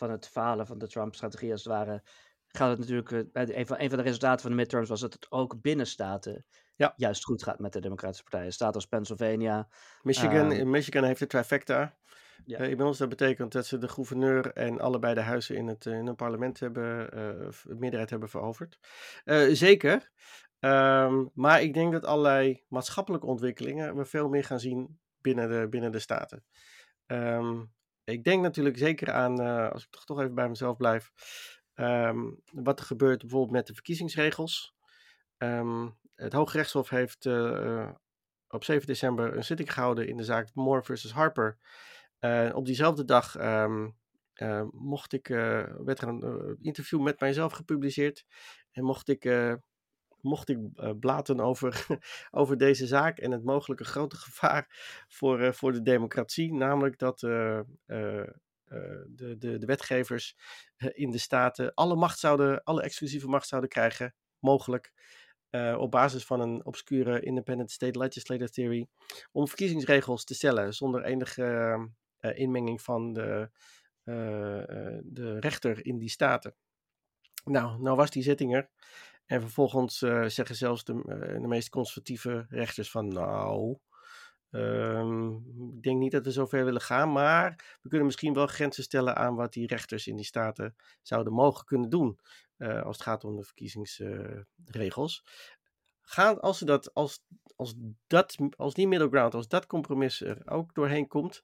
van 0.00 0.10
het 0.10 0.28
falen 0.28 0.66
van 0.66 0.78
de 0.78 0.88
Trump-strategie 0.88 1.52
als 1.52 1.64
het 1.64 1.72
ware 1.72 2.02
gaat 2.46 2.70
het 2.70 2.78
natuurlijk, 2.78 3.10
uh, 3.10 3.56
een, 3.56 3.66
van, 3.66 3.80
een 3.80 3.88
van 3.88 3.98
de 3.98 4.04
resultaten 4.04 4.40
van 4.40 4.50
de 4.50 4.56
midterms 4.56 4.88
was 4.88 5.00
dat 5.00 5.12
het 5.12 5.26
ook 5.30 5.60
binnen 5.60 5.86
staten 5.86 6.44
ja. 6.76 6.92
juist 6.96 7.24
goed 7.24 7.42
gaat 7.42 7.58
met 7.58 7.72
de 7.72 7.80
democratische 7.80 8.22
partijen. 8.22 8.52
Staten 8.52 8.74
als 8.74 8.86
Pennsylvania. 8.86 9.68
Michigan, 10.02 10.52
uh, 10.52 10.64
Michigan 10.64 11.04
heeft 11.04 11.18
de 11.18 11.26
trifecta. 11.26 11.98
Ja. 12.44 12.58
Uh, 12.58 12.62
inmiddels 12.62 12.98
dat 12.98 13.08
betekent 13.08 13.52
dat 13.52 13.66
ze 13.66 13.78
de 13.78 13.88
gouverneur 13.88 14.52
en 14.52 14.80
allebei 14.80 15.14
de 15.14 15.20
huizen 15.20 15.56
in 15.56 15.66
het, 15.66 15.86
in 15.86 16.06
het 16.06 16.16
parlement 16.16 16.60
hebben, 16.60 17.18
uh, 17.18 17.76
meerderheid 17.76 18.10
hebben 18.10 18.28
veroverd. 18.28 18.78
Zeker. 19.52 20.10
Um, 20.60 21.30
maar 21.34 21.62
ik 21.62 21.74
denk 21.74 21.92
dat 21.92 22.04
allerlei 22.04 22.64
maatschappelijke 22.68 23.26
ontwikkelingen 23.26 23.96
we 23.96 24.04
veel 24.04 24.28
meer 24.28 24.44
gaan 24.44 24.60
zien 24.60 25.00
binnen 25.20 25.48
de, 25.48 25.68
binnen 25.68 25.92
de 25.92 25.98
staten. 25.98 26.44
Um, 27.06 27.72
ik 28.10 28.24
denk 28.24 28.42
natuurlijk 28.42 28.78
zeker 28.78 29.12
aan, 29.12 29.40
uh, 29.40 29.70
als 29.70 29.82
ik 29.82 29.90
toch, 29.90 30.04
toch 30.04 30.20
even 30.20 30.34
bij 30.34 30.48
mezelf 30.48 30.76
blijf, 30.76 31.10
um, 31.74 32.40
wat 32.52 32.78
er 32.78 32.84
gebeurt 32.84 33.20
bijvoorbeeld 33.20 33.52
met 33.52 33.66
de 33.66 33.74
verkiezingsregels. 33.74 34.74
Um, 35.38 35.98
het 36.14 36.32
Hooggerechtshof 36.32 36.88
heeft 36.88 37.24
uh, 37.24 37.90
op 38.48 38.64
7 38.64 38.86
december 38.86 39.36
een 39.36 39.44
zitting 39.44 39.72
gehouden 39.72 40.08
in 40.08 40.16
de 40.16 40.24
zaak 40.24 40.54
Moore 40.54 40.82
versus 40.82 41.12
Harper. 41.12 41.58
Op 42.52 42.64
diezelfde 42.64 43.04
dag 43.04 43.40
um, 43.40 43.96
mocht 44.70 45.12
ik, 45.12 45.26
werd 45.84 46.00
er 46.00 46.08
een 46.08 46.58
interview 46.60 47.00
met 47.00 47.20
mijzelf 47.20 47.52
gepubliceerd 47.52 48.24
en 48.70 48.84
mocht 48.84 49.08
ik 49.08 49.24
mocht 50.22 50.48
ik 50.48 50.58
uh, 50.58 50.90
blaten 51.00 51.40
over, 51.40 51.86
over 52.30 52.58
deze 52.58 52.86
zaak 52.86 53.18
en 53.18 53.30
het 53.30 53.44
mogelijke 53.44 53.84
grote 53.84 54.16
gevaar 54.26 54.66
voor, 55.08 55.40
uh, 55.40 55.52
voor 55.52 55.72
de 55.72 55.82
democratie. 55.82 56.54
Namelijk 56.54 56.98
dat 56.98 57.22
uh, 57.22 57.60
de, 57.86 59.36
de, 59.38 59.58
de 59.58 59.66
wetgevers 59.66 60.36
in 60.76 61.10
de 61.10 61.18
staten 61.18 61.74
alle 61.74 61.96
macht 61.96 62.18
zouden, 62.18 62.62
alle 62.62 62.82
exclusieve 62.82 63.28
macht 63.28 63.48
zouden 63.48 63.70
krijgen, 63.70 64.14
mogelijk. 64.38 64.92
op 65.76 65.90
basis 65.90 66.24
van 66.24 66.40
een 66.40 66.64
obscure 66.64 67.20
independent 67.20 67.70
state 67.70 67.98
legislative 67.98 68.50
theory, 68.50 68.88
om 69.32 69.48
verkiezingsregels 69.48 70.24
te 70.24 70.34
stellen 70.34 70.74
zonder 70.74 71.04
enige 71.04 71.88
inmenging 72.20 72.82
van 72.82 73.12
de, 73.12 73.50
de 75.04 75.36
rechter 75.40 75.86
in 75.86 75.98
die 75.98 76.10
staten. 76.10 76.54
Nou, 77.44 77.82
nou 77.82 77.96
was 77.96 78.10
die 78.10 78.22
zitting 78.22 78.54
er. 78.54 78.70
En 79.30 79.40
vervolgens 79.40 80.02
uh, 80.02 80.24
zeggen 80.26 80.56
zelfs 80.56 80.84
de, 80.84 80.92
uh, 80.92 81.40
de 81.42 81.48
meest 81.48 81.68
conservatieve 81.68 82.46
rechters 82.48 82.90
van 82.90 83.08
nou, 83.08 83.78
um, 84.50 85.34
ik 85.76 85.82
denk 85.82 85.98
niet 85.98 86.12
dat 86.12 86.24
we 86.24 86.30
zover 86.30 86.64
willen 86.64 86.80
gaan, 86.80 87.12
maar 87.12 87.78
we 87.82 87.88
kunnen 87.88 88.06
misschien 88.06 88.34
wel 88.34 88.46
grenzen 88.46 88.82
stellen 88.82 89.16
aan 89.16 89.34
wat 89.34 89.52
die 89.52 89.66
rechters 89.66 90.06
in 90.06 90.16
die 90.16 90.24
staten 90.24 90.76
zouden 91.02 91.32
mogen 91.32 91.64
kunnen 91.64 91.90
doen 91.90 92.18
uh, 92.58 92.82
als 92.82 92.96
het 92.96 93.06
gaat 93.06 93.24
om 93.24 93.36
de 93.36 93.44
verkiezingsregels. 93.44 95.24
Gaan, 96.00 96.40
als, 96.40 96.58
ze 96.58 96.64
dat, 96.64 96.94
als, 96.94 97.24
als, 97.56 97.74
dat, 98.06 98.36
als 98.56 98.74
die 98.74 98.88
middle 98.88 99.08
ground, 99.08 99.34
als 99.34 99.48
dat 99.48 99.66
compromis 99.66 100.20
er 100.20 100.42
ook 100.44 100.74
doorheen 100.74 101.08
komt, 101.08 101.42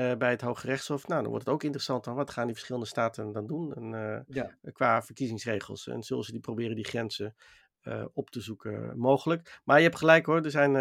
uh, 0.00 0.16
bij 0.16 0.30
het 0.30 0.40
Hoge 0.40 0.66
Rechtshof. 0.66 1.06
Nou, 1.06 1.20
dan 1.20 1.30
wordt 1.30 1.44
het 1.44 1.54
ook 1.54 1.62
interessant 1.62 2.04
dan 2.04 2.14
wat 2.14 2.30
gaan 2.30 2.44
die 2.44 2.54
verschillende 2.54 2.88
staten 2.88 3.32
dan 3.32 3.46
doen 3.46 3.74
en, 3.74 3.92
uh, 3.92 4.18
ja. 4.26 4.56
qua 4.72 5.02
verkiezingsregels. 5.02 5.86
En 5.86 6.02
zullen 6.02 6.24
ze 6.24 6.32
die 6.32 6.40
proberen 6.40 6.76
die 6.76 6.84
grenzen 6.84 7.34
uh, 7.82 8.04
op 8.12 8.30
te 8.30 8.40
zoeken 8.40 8.98
mogelijk. 8.98 9.60
Maar 9.64 9.76
je 9.76 9.82
hebt 9.82 9.96
gelijk 9.96 10.26
hoor, 10.26 10.44
er 10.44 10.50
zijn 10.50 10.72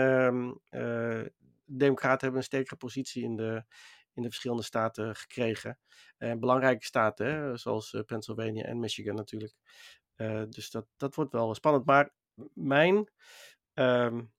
democraten 1.65 2.19
hebben 2.21 2.39
een 2.39 2.43
sterkere 2.43 2.75
positie 2.75 3.23
in 3.23 3.35
de, 3.35 3.63
in 4.13 4.21
de 4.21 4.27
verschillende 4.27 4.63
staten 4.63 5.15
gekregen. 5.15 5.79
En 6.17 6.39
belangrijke 6.39 6.85
staten, 6.85 7.25
hè, 7.25 7.57
zoals 7.57 8.03
Pennsylvania 8.05 8.63
en 8.63 8.79
Michigan 8.79 9.15
natuurlijk. 9.15 9.53
dus 10.49 10.71
dat, 10.71 10.85
dat 10.97 11.15
wordt 11.15 11.31
wel 11.31 11.55
spannend. 11.55 11.85
Maar 11.85 12.13
mijn 12.53 13.11
um, 13.73 14.31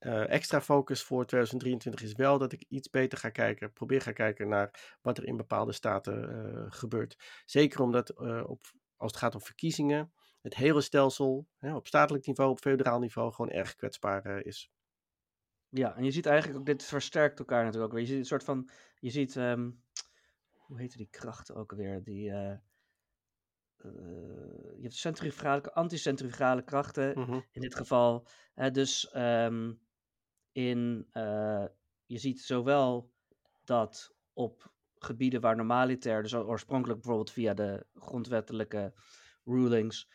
uh, 0.00 0.30
extra 0.30 0.60
focus 0.60 1.02
voor 1.02 1.26
2023 1.26 2.02
is 2.02 2.12
wel 2.14 2.38
dat 2.38 2.52
ik 2.52 2.64
iets 2.68 2.90
beter 2.90 3.18
ga 3.18 3.30
kijken, 3.30 3.72
probeer 3.72 4.00
ga 4.00 4.12
kijken 4.12 4.48
naar 4.48 4.96
wat 5.02 5.18
er 5.18 5.24
in 5.24 5.36
bepaalde 5.36 5.72
staten 5.72 6.30
uh, 6.30 6.64
gebeurt. 6.68 7.42
Zeker 7.44 7.80
omdat 7.80 8.12
uh, 8.20 8.42
op, 8.46 8.64
als 8.96 9.10
het 9.10 9.20
gaat 9.20 9.34
om 9.34 9.40
verkiezingen, 9.40 10.12
het 10.40 10.54
hele 10.54 10.80
stelsel 10.80 11.48
hè, 11.58 11.74
op 11.74 11.86
statelijk 11.86 12.26
niveau, 12.26 12.50
op 12.50 12.60
federaal 12.60 12.98
niveau 12.98 13.32
gewoon 13.32 13.50
erg 13.50 13.74
kwetsbaar 13.74 14.40
is. 14.44 14.70
Ja, 15.68 15.96
en 15.96 16.04
je 16.04 16.10
ziet 16.10 16.26
eigenlijk 16.26 16.58
ook, 16.58 16.66
dit 16.66 16.84
versterkt 16.84 17.38
elkaar 17.38 17.64
natuurlijk 17.64 17.92
ook 17.92 17.98
weer. 17.98 18.06
Je 18.06 18.12
ziet 18.12 18.18
een 18.18 18.24
soort 18.24 18.44
van, 18.44 18.70
je 18.98 19.10
ziet, 19.10 19.36
um, 19.36 19.82
hoe 20.54 20.80
heette 20.80 20.96
die 20.96 21.08
krachten 21.10 21.54
ook 21.54 21.72
weer, 21.72 22.02
die... 22.02 22.32
je 24.76 24.80
hebt 24.82 24.94
centrifugale, 24.94 25.72
anticentrifugale 25.72 26.62
krachten 26.62 27.18
mm-hmm. 27.18 27.44
in 27.50 27.60
dit 27.60 27.74
geval. 27.74 28.26
dus 28.72 29.14
um, 29.16 29.80
in, 30.52 31.06
uh, 31.12 31.64
je 32.06 32.18
ziet 32.18 32.40
zowel 32.40 33.12
dat 33.64 34.14
op 34.32 34.72
gebieden 34.98 35.40
waar 35.40 35.56
normaliter, 35.56 36.22
dus 36.22 36.34
oorspronkelijk 36.34 37.00
bijvoorbeeld 37.00 37.32
via 37.32 37.54
de 37.54 37.86
grondwettelijke 37.94 38.92
rulings, 39.44 40.10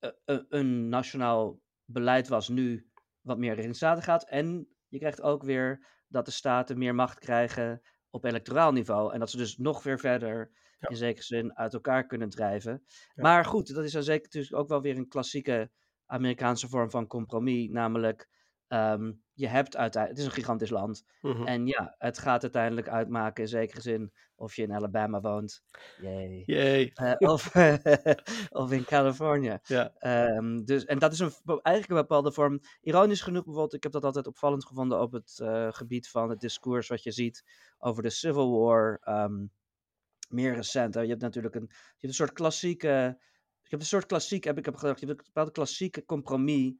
uh, 0.00 0.38
een 0.48 0.88
nationaal 0.88 1.60
beleid 1.84 2.28
was, 2.28 2.48
nu 2.48 2.90
wat 3.20 3.38
meer 3.38 3.54
richting 3.54 3.76
staten 3.76 4.02
gaat. 4.02 4.28
En 4.28 4.68
je 4.88 4.98
krijgt 4.98 5.22
ook 5.22 5.42
weer 5.42 5.86
dat 6.08 6.24
de 6.24 6.30
staten 6.30 6.78
meer 6.78 6.94
macht 6.94 7.18
krijgen 7.18 7.82
op 8.10 8.24
electoraal 8.24 8.72
niveau. 8.72 9.12
En 9.12 9.18
dat 9.18 9.30
ze 9.30 9.36
dus 9.36 9.56
nog 9.56 9.82
weer 9.82 9.98
verder, 9.98 10.50
ja. 10.82 10.88
in 10.88 10.96
zekere 10.96 11.24
zin, 11.24 11.56
uit 11.56 11.74
elkaar 11.74 12.06
kunnen 12.06 12.28
drijven. 12.28 12.82
Ja. 12.86 13.22
Maar 13.22 13.44
goed, 13.44 13.74
dat 13.74 13.84
is 13.84 13.92
dan 13.92 14.02
zeker 14.02 14.22
natuurlijk 14.22 14.54
ook 14.54 14.68
wel 14.68 14.82
weer 14.82 14.96
een 14.96 15.08
klassieke 15.08 15.70
Amerikaanse 16.06 16.68
vorm 16.68 16.90
van 16.90 17.06
compromis, 17.06 17.68
namelijk 17.68 18.28
Ehm, 18.72 19.12
je 19.32 19.48
hebt 19.48 19.76
uiteindelijk, 19.76 20.08
het 20.08 20.18
is 20.18 20.24
een 20.24 20.42
gigantisch 20.42 20.70
land. 20.70 21.04
Mhm. 21.20 21.46
En 21.46 21.66
ja, 21.66 21.94
het 21.98 22.18
gaat 22.18 22.42
uiteindelijk 22.42 22.88
uitmaken 22.88 23.42
in 23.42 23.48
zekere 23.48 23.80
zin 23.80 24.12
of 24.34 24.56
je 24.56 24.62
in 24.62 24.72
Alabama 24.72 25.20
woont. 25.20 25.62
Yay. 26.00 26.42
Yay. 26.46 26.90
Eh, 26.94 27.14
of, 27.18 27.54
of 28.62 28.72
in 28.72 28.84
Californië. 28.84 29.58
Ja. 29.62 29.92
Ehm, 29.98 30.64
dus, 30.64 30.84
en 30.84 30.98
dat 30.98 31.12
is 31.12 31.18
een, 31.18 31.32
eigenlijk 31.44 31.88
een 31.88 32.06
bepaalde 32.06 32.32
vorm. 32.32 32.60
Ironisch 32.80 33.20
genoeg, 33.20 33.44
bijvoorbeeld, 33.44 33.74
ik 33.74 33.82
heb 33.82 33.92
dat 33.92 34.04
altijd 34.04 34.26
opvallend 34.26 34.66
gevonden 34.66 35.00
op 35.00 35.12
het 35.12 35.38
eh, 35.42 35.68
gebied 35.70 36.08
van 36.08 36.30
het 36.30 36.40
discours 36.40 36.88
wat 36.88 37.02
je 37.02 37.12
ziet 37.12 37.44
over 37.78 38.02
de 38.02 38.10
Civil 38.10 38.58
War. 38.58 38.98
ehm, 39.02 39.46
meer 40.32 40.54
recent. 40.54 40.94
Je 40.94 41.00
hebt 41.00 41.20
natuurlijk 41.20 41.54
een, 41.54 41.66
je 41.70 41.76
hebt 41.76 42.02
een 42.02 42.14
soort 42.14 42.32
klassieke. 42.32 43.18
Je 43.62 43.78
hebt 43.78 43.82
een 43.82 43.98
soort 43.98 44.06
klassiek, 44.06 44.44
heb 44.44 44.58
ik 44.58 44.64
heb 44.64 44.76
gedacht, 44.76 45.00
je 45.00 45.06
hebt 45.06 45.18
een 45.18 45.24
bepaalde 45.26 45.50
klassieke 45.52 46.04
compromis. 46.04 46.74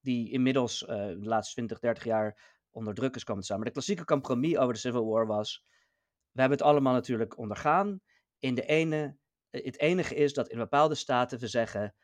die 0.00 0.30
inmiddels 0.30 0.84
eh, 0.84 0.96
de 0.96 1.18
laatste 1.20 1.52
20, 1.54 1.78
30 1.78 2.04
jaar 2.04 2.56
onder 2.70 2.94
druk 2.94 3.14
is 3.14 3.24
komen 3.24 3.40
te 3.40 3.46
staan. 3.46 3.58
Maar 3.58 3.66
de 3.66 3.72
klassieke 3.72 4.04
compromis 4.04 4.56
over 4.56 4.72
de 4.72 4.78
Civil 4.78 5.06
War 5.06 5.26
was. 5.26 5.64
We 6.32 6.40
hebben 6.40 6.58
het 6.58 6.66
allemaal 6.66 6.92
natuurlijk 6.92 7.38
ondergaan. 7.38 8.00
In 8.38 8.54
de 8.54 8.66
ene, 8.66 9.16
het 9.50 9.78
enige 9.78 10.14
is 10.14 10.32
dat 10.32 10.48
in 10.48 10.58
bepaalde 10.58 10.94
staten 10.94 11.38
we 11.38 11.46
zeggen. 11.46 11.94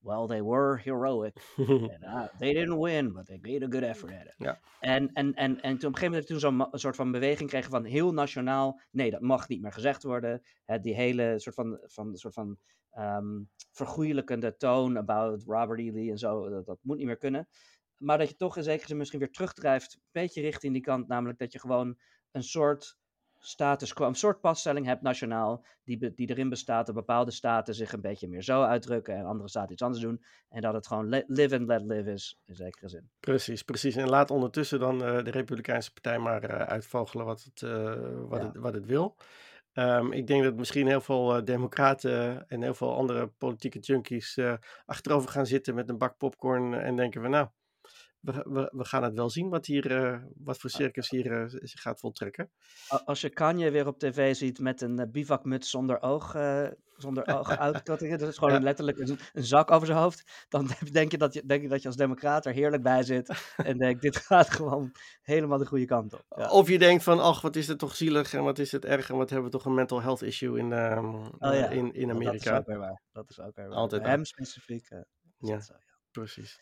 Well, 0.00 0.26
they 0.26 0.42
were 0.42 0.80
heroic. 0.84 1.36
Uh, 2.08 2.26
they 2.38 2.52
didn't 2.52 2.78
win, 2.78 3.12
but 3.12 3.26
they 3.26 3.38
made 3.40 3.64
a 3.64 3.68
good 3.68 3.82
effort 3.82 4.12
at 4.12 4.26
it. 4.26 4.34
Ja. 4.36 4.60
En, 4.80 5.12
en, 5.12 5.34
en, 5.34 5.60
en 5.60 5.78
toen 5.78 5.88
op 5.88 5.94
een 5.94 5.98
gegeven 5.98 6.10
moment 6.10 6.26
toen 6.26 6.38
zo'n 6.38 6.68
soort 6.70 6.96
van 6.96 7.10
beweging 7.10 7.48
kregen 7.48 7.70
van 7.70 7.84
heel 7.84 8.12
nationaal. 8.12 8.80
Nee, 8.90 9.10
dat 9.10 9.20
mag 9.20 9.48
niet 9.48 9.60
meer 9.60 9.72
gezegd 9.72 10.02
worden. 10.02 10.42
Hè, 10.64 10.80
die 10.80 10.94
hele 10.94 11.38
soort 11.38 11.54
van, 11.54 11.78
van, 11.82 12.16
soort 12.16 12.34
van 12.34 12.58
vergoeilijkende 13.72 14.56
toon 14.56 14.96
about 14.96 15.44
Robert 15.46 15.80
E. 15.80 15.90
Lee 15.92 16.10
en 16.10 16.18
zo, 16.18 16.48
dat, 16.48 16.66
dat 16.66 16.78
moet 16.82 16.96
niet 16.96 17.06
meer 17.06 17.18
kunnen. 17.18 17.48
Maar 17.96 18.18
dat 18.18 18.28
je 18.28 18.36
toch 18.36 18.56
in 18.56 18.62
zekere 18.62 18.86
zin 18.86 18.96
misschien 18.96 19.18
weer 19.18 19.30
terugdrijft, 19.30 19.94
een 19.94 20.02
beetje 20.12 20.40
richting 20.40 20.72
die 20.72 20.82
kant, 20.82 21.08
namelijk 21.08 21.38
dat 21.38 21.52
je 21.52 21.58
gewoon 21.58 21.98
een 22.30 22.42
soort 22.42 22.98
status 23.38 23.92
quo, 23.92 24.06
een 24.06 24.14
soort 24.14 24.40
passtelling 24.40 24.86
hebt 24.86 25.02
nationaal, 25.02 25.64
die, 25.84 25.98
be- 25.98 26.14
die 26.14 26.30
erin 26.30 26.48
bestaat 26.48 26.86
dat 26.86 26.94
bepaalde 26.94 27.30
staten 27.30 27.74
zich 27.74 27.92
een 27.92 28.00
beetje 28.00 28.28
meer 28.28 28.42
zo 28.42 28.62
uitdrukken 28.62 29.16
en 29.16 29.24
andere 29.24 29.48
staten 29.48 29.72
iets 29.72 29.82
anders 29.82 30.02
doen. 30.02 30.22
En 30.48 30.60
dat 30.60 30.74
het 30.74 30.86
gewoon 30.86 31.08
live 31.26 31.56
and 31.58 31.66
let 31.66 31.82
live 31.82 32.10
is, 32.12 32.40
in 32.44 32.54
zekere 32.54 32.88
zin. 32.88 33.10
Precies, 33.20 33.62
precies. 33.62 33.96
En 33.96 34.08
laat 34.08 34.30
ondertussen 34.30 34.78
dan 34.80 35.04
eh, 35.04 35.24
de 35.24 35.30
Republikeinse 35.30 35.92
Partij 35.92 36.18
maar 36.18 36.42
eh, 36.44 36.66
uitvogelen 36.66 37.24
wat 37.26 37.42
het, 37.42 37.62
eh, 37.62 37.94
wat, 38.28 38.40
Ja. 38.40 38.46
het, 38.46 38.56
wat 38.56 38.74
het 38.74 38.86
wil. 38.86 39.16
Ehm, 39.72 40.12
ik 40.12 40.26
denk 40.26 40.42
dat 40.44 40.54
misschien 40.56 40.86
heel 40.86 41.00
veel 41.00 41.44
democraten 41.44 42.48
en 42.48 42.62
heel 42.62 42.74
veel 42.74 42.96
andere 42.96 43.26
politieke 43.26 43.78
junkies 43.78 44.38
achterover 44.86 45.30
gaan 45.30 45.46
zitten 45.46 45.74
met 45.74 45.88
een 45.88 45.98
bak 45.98 46.16
popcorn 46.16 46.74
en 46.74 46.96
denken 46.96 47.20
van 47.22 47.30
nou, 47.30 47.48
we, 48.34 48.44
we, 48.48 48.70
we 48.74 48.84
gaan 48.84 49.02
het 49.02 49.14
wel 49.14 49.30
zien 49.30 49.48
wat, 49.48 49.66
hier, 49.66 50.04
eh, 50.04 50.22
wat 50.36 50.58
voor 50.58 50.70
circus 50.70 51.10
hier 51.10 51.32
eh, 51.32 51.44
zich 51.46 51.80
gaat 51.80 52.00
voltrekken. 52.00 52.50
Als 53.04 53.20
je 53.20 53.28
Kanye 53.30 53.70
weer 53.70 53.86
op 53.86 53.98
tv 53.98 54.34
ziet 54.36 54.58
met 54.58 54.80
een 54.80 54.98
eh, 54.98 55.10
bivakmuts 55.10 55.70
zonder 55.70 56.00
oog, 56.02 56.30
zonder 56.96 57.26
ooguitkattingen, 57.26 58.18
dat 58.18 58.28
is 58.28 58.38
gewoon 58.38 58.52
Ja. 58.54 58.60
letterlijk 58.60 58.98
een, 58.98 59.18
een 59.32 59.44
zak 59.44 59.70
over 59.70 59.86
zijn 59.86 59.98
hoofd, 59.98 60.46
dan 60.48 60.68
denk 60.92 61.10
je, 61.10 61.18
dat 61.18 61.34
je, 61.34 61.46
denk 61.46 61.62
je 61.62 61.68
dat 61.68 61.82
je 61.82 61.88
als 61.88 61.96
democraat 61.96 62.46
er 62.46 62.52
heerlijk 62.52 62.82
bij 62.82 63.02
zit 63.02 63.52
en 63.56 63.78
denkt, 63.84 64.02
dit 64.02 64.16
gaat 64.16 64.50
gewoon 64.50 64.92
helemaal 65.22 65.58
de 65.58 65.66
goede 65.66 65.84
kant 65.84 66.12
op. 66.14 66.24
Ja. 66.36 66.50
Of 66.50 66.68
je 66.68 66.78
denkt 66.78 67.02
van, 67.02 67.20
ach, 67.20 67.40
wat 67.40 67.56
is 67.56 67.68
het 67.68 67.78
toch 67.78 67.94
zielig 67.96 68.34
en 68.34 68.42
wat 68.42 68.58
is 68.58 68.72
het 68.72 68.84
erg 68.84 69.10
en 69.10 69.16
wat 69.16 69.30
hebben 69.30 69.50
we 69.50 69.56
toch 69.56 69.66
een 69.66 69.74
mental 69.74 70.02
health 70.02 70.22
issue 70.22 70.58
in, 70.58 70.72
ehm, 70.72 71.14
Oh 71.14 71.30
ja, 71.38 71.68
in, 71.68 71.94
in 71.94 72.08
Dat 72.08 72.16
is 72.16 72.26
Amerika. 72.26 72.56
ook 72.56 72.66
weer 72.66 72.78
waar. 72.78 73.02
Dat 73.12 73.30
is 73.30 73.40
ook 73.40 73.56
weer 73.56 73.68
waar. 73.68 73.76
Altijd 73.78 74.02
hem 74.02 74.24
specifiek. 74.24 74.88
ja. 75.38 75.60
Precies. 76.10 76.60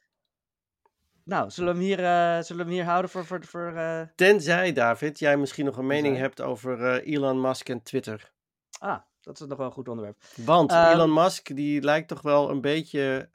Nou, 1.27 1.51
zullen 1.51 1.72
we 1.72 1.79
hem 1.79 1.89
hier, 1.89 2.05
eh, 2.05 2.43
zullen 2.43 2.64
we 2.64 2.70
hem 2.70 2.81
hier 2.81 2.91
houden 2.91 3.11
voor... 3.11 3.24
voor, 3.27 3.45
voor 3.45 3.72
eh, 3.72 4.03
Tenzij, 4.14 4.72
David, 4.72 5.18
jij 5.18 5.37
misschien 5.37 5.64
nog 5.64 5.77
een 5.77 5.87
mening 5.87 6.16
hebt 6.16 6.41
over 6.41 6.85
eh, 6.85 7.14
Elon 7.14 7.41
Musk 7.41 7.68
en 7.68 7.83
Twitter. 7.83 8.33
Ah, 8.79 9.01
dat 9.20 9.41
is 9.41 9.47
nog 9.47 9.59
wel 9.59 9.66
een 9.66 9.72
goed 9.72 9.89
onderwerp. 9.89 10.18
Want 10.37 10.70
Ehm, 10.70 10.93
Elon 10.93 11.12
Musk, 11.12 11.57
die 11.57 11.83
lijkt 11.83 12.09
toch 12.09 12.22
wel 12.22 12.51
een 12.51 12.61
beetje. 12.61 13.29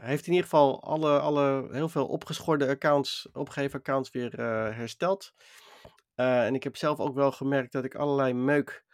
heeft 0.00 0.26
in 0.26 0.32
ieder 0.32 0.48
geval 0.48 0.82
alle, 0.82 1.18
alle 1.18 1.68
heel 1.70 1.88
veel 1.88 2.06
opgeschorde 2.06 2.68
accounts, 2.68 3.28
opgegeven 3.32 3.78
accounts 3.78 4.10
weer 4.10 4.40
hersteld. 4.74 5.32
En 6.14 6.54
ik 6.54 6.62
heb 6.62 6.76
zelf 6.76 7.00
ook 7.00 7.14
wel 7.14 7.32
gemerkt 7.32 7.72
dat 7.72 7.84
ik 7.84 7.94
allerlei 7.94 8.34
meuk 8.34 8.84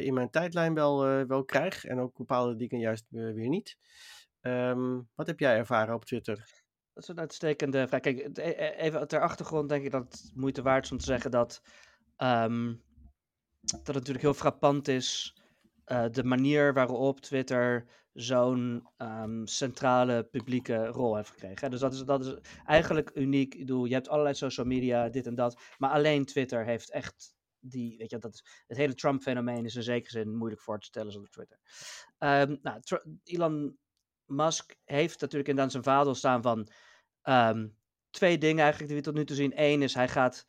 in 0.00 0.14
mijn 0.14 0.30
tijdlijn 0.30 0.74
wel, 0.74 1.26
wel 1.26 1.44
krijg. 1.44 1.84
En 1.84 2.00
ook 2.00 2.16
bepaalde 2.16 2.56
dingen 2.56 2.78
juist 2.78 3.04
weer 3.08 3.48
niet. 3.48 3.76
Ehm, 4.40 5.00
wat 5.14 5.26
heb 5.26 5.38
jij 5.38 5.56
ervaren 5.56 5.94
op 5.94 6.04
Twitter? 6.04 6.64
Dat 6.96 7.04
is 7.04 7.10
een 7.10 7.20
uitstekende 7.20 7.88
vraag. 7.88 8.00
Kijk, 8.00 8.18
e- 8.18 8.42
e- 8.42 8.74
even 8.76 9.08
ter 9.08 9.20
achtergrond 9.20 9.68
denk 9.68 9.84
ik 9.84 9.90
dat 9.90 10.02
het 10.02 10.30
moeite 10.34 10.62
waard 10.62 10.84
is 10.84 10.92
om 10.92 10.98
te 10.98 11.04
zeggen 11.04 11.30
dat, 11.30 11.62
ehm, 12.16 12.74
dat 13.60 13.86
het 13.86 13.94
natuurlijk 13.94 14.24
heel 14.24 14.34
frappant 14.34 14.88
is 14.88 15.36
eh, 15.84 16.04
de 16.10 16.24
manier 16.24 16.74
waarop 16.74 17.20
Twitter 17.20 17.86
zo'n 18.12 18.88
ehm, 18.96 19.44
centrale 19.44 20.24
publieke 20.24 20.86
rol 20.86 21.16
heeft 21.16 21.30
gekregen. 21.30 21.70
Dus 21.70 21.80
dat 21.80 21.92
is, 21.92 22.04
dat 22.04 22.26
is 22.26 22.36
eigenlijk 22.64 23.10
uniek. 23.14 23.54
Ik 23.54 23.60
bedoel, 23.60 23.84
je 23.84 23.94
hebt 23.94 24.08
allerlei 24.08 24.34
social 24.34 24.66
media, 24.66 25.08
dit 25.08 25.26
en 25.26 25.34
dat, 25.34 25.60
maar 25.78 25.90
alleen 25.90 26.24
Twitter 26.24 26.64
heeft 26.64 26.90
echt 26.90 27.34
die, 27.58 27.96
weet 27.98 28.10
je, 28.10 28.18
dat 28.18 28.42
het 28.66 28.76
hele 28.78 28.94
Trump-fenomeen 28.94 29.64
is 29.64 29.74
in 29.74 29.82
zekere 29.82 30.10
zin 30.10 30.36
moeilijk 30.36 30.62
voor 30.62 30.78
te 30.78 30.86
stellen 30.86 31.12
zonder 31.12 31.30
Twitter. 31.30 31.58
Ehm, 32.18 32.56
nou, 32.62 32.80
Elon 33.24 33.78
Musk 34.26 34.76
heeft 34.84 35.20
natuurlijk 35.20 35.48
inderdaad 35.48 35.72
zijn 35.72 35.82
vaandel 35.82 36.14
staan 36.14 36.42
van 36.42 36.68
ehm, 37.22 37.68
twee 38.10 38.38
dingen 38.38 38.62
eigenlijk 38.62 38.92
die 38.92 39.00
we 39.00 39.06
tot 39.06 39.14
nu 39.14 39.24
toe 39.24 39.36
zien. 39.36 39.52
Eén 39.54 39.82
is 39.82 39.94
hij 39.94 40.08
gaat 40.08 40.46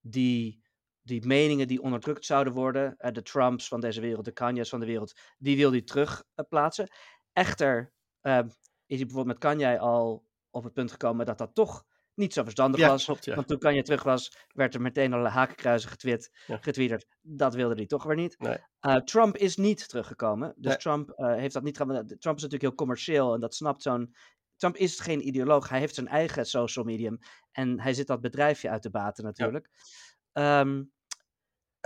die, 0.00 0.62
die 1.02 1.26
meningen 1.26 1.68
die 1.68 1.82
onderdrukt 1.82 2.24
zouden 2.24 2.52
worden, 2.52 2.96
eh, 2.96 3.12
de 3.12 3.22
Trumps 3.22 3.68
van 3.68 3.80
deze 3.80 4.00
wereld, 4.00 4.24
de 4.24 4.32
Kanye's 4.32 4.68
van 4.68 4.80
de 4.80 4.86
wereld, 4.86 5.20
die 5.38 5.56
wil 5.56 5.70
hij 5.70 5.82
terug 5.82 6.24
eh, 6.34 6.44
plaatsen. 6.48 6.88
Echter 7.32 7.92
ehm, 8.20 8.46
is 8.86 8.96
hij 8.96 9.06
bijvoorbeeld 9.06 9.26
met 9.26 9.38
Kanye 9.38 9.78
al 9.78 10.26
op 10.50 10.64
het 10.64 10.72
punt 10.72 10.90
gekomen 10.90 11.26
dat 11.26 11.38
dat 11.38 11.54
toch 11.54 11.84
niet 12.14 12.32
zo 12.32 12.42
verstandig 12.42 12.80
Ja, 12.80 12.88
was. 12.88 13.04
klopt, 13.04 13.24
ja. 13.24 13.34
Want 13.34 13.46
toen 13.48 13.58
Kanye 13.58 13.82
terug 13.82 14.02
was, 14.02 14.36
werd 14.54 14.74
er 14.74 14.80
meteen 14.80 15.10
allerlei 15.12 15.34
hakenkruizen 15.34 15.90
getwit, 15.90 16.30
Ja. 16.46 16.56
getwitterd. 16.60 17.06
Dat 17.20 17.54
wilde 17.54 17.74
hij 17.74 17.86
toch 17.86 18.04
weer 18.04 18.16
niet. 18.16 18.38
Nee. 18.38 18.56
Uh, 18.80 18.96
Trump 18.96 19.36
is 19.36 19.56
niet 19.56 19.88
teruggekomen. 19.88 20.54
Dus 20.56 20.70
Nee. 20.70 20.76
Trump 20.76 21.10
uh, 21.16 21.34
heeft 21.34 21.54
dat 21.54 21.62
niet 21.62 21.76
gedaan. 21.76 21.94
Trump 22.06 22.36
is 22.36 22.42
natuurlijk 22.42 22.62
heel 22.62 22.74
commercieel 22.74 23.34
en 23.34 23.40
dat 23.40 23.54
snapt 23.54 23.82
zo'n. 23.82 24.14
Trump 24.56 24.76
is 24.76 25.00
geen 25.00 25.26
ideoloog. 25.26 25.68
Hij 25.68 25.78
heeft 25.78 25.94
zijn 25.94 26.08
eigen 26.08 26.46
social 26.46 26.84
medium. 26.84 27.18
En 27.52 27.80
hij 27.80 27.94
zit 27.94 28.06
dat 28.06 28.20
bedrijfje 28.20 28.70
uit 28.70 28.82
te 28.82 28.90
baten 28.90 29.24
natuurlijk. 29.24 29.68
Ehm, 30.32 30.82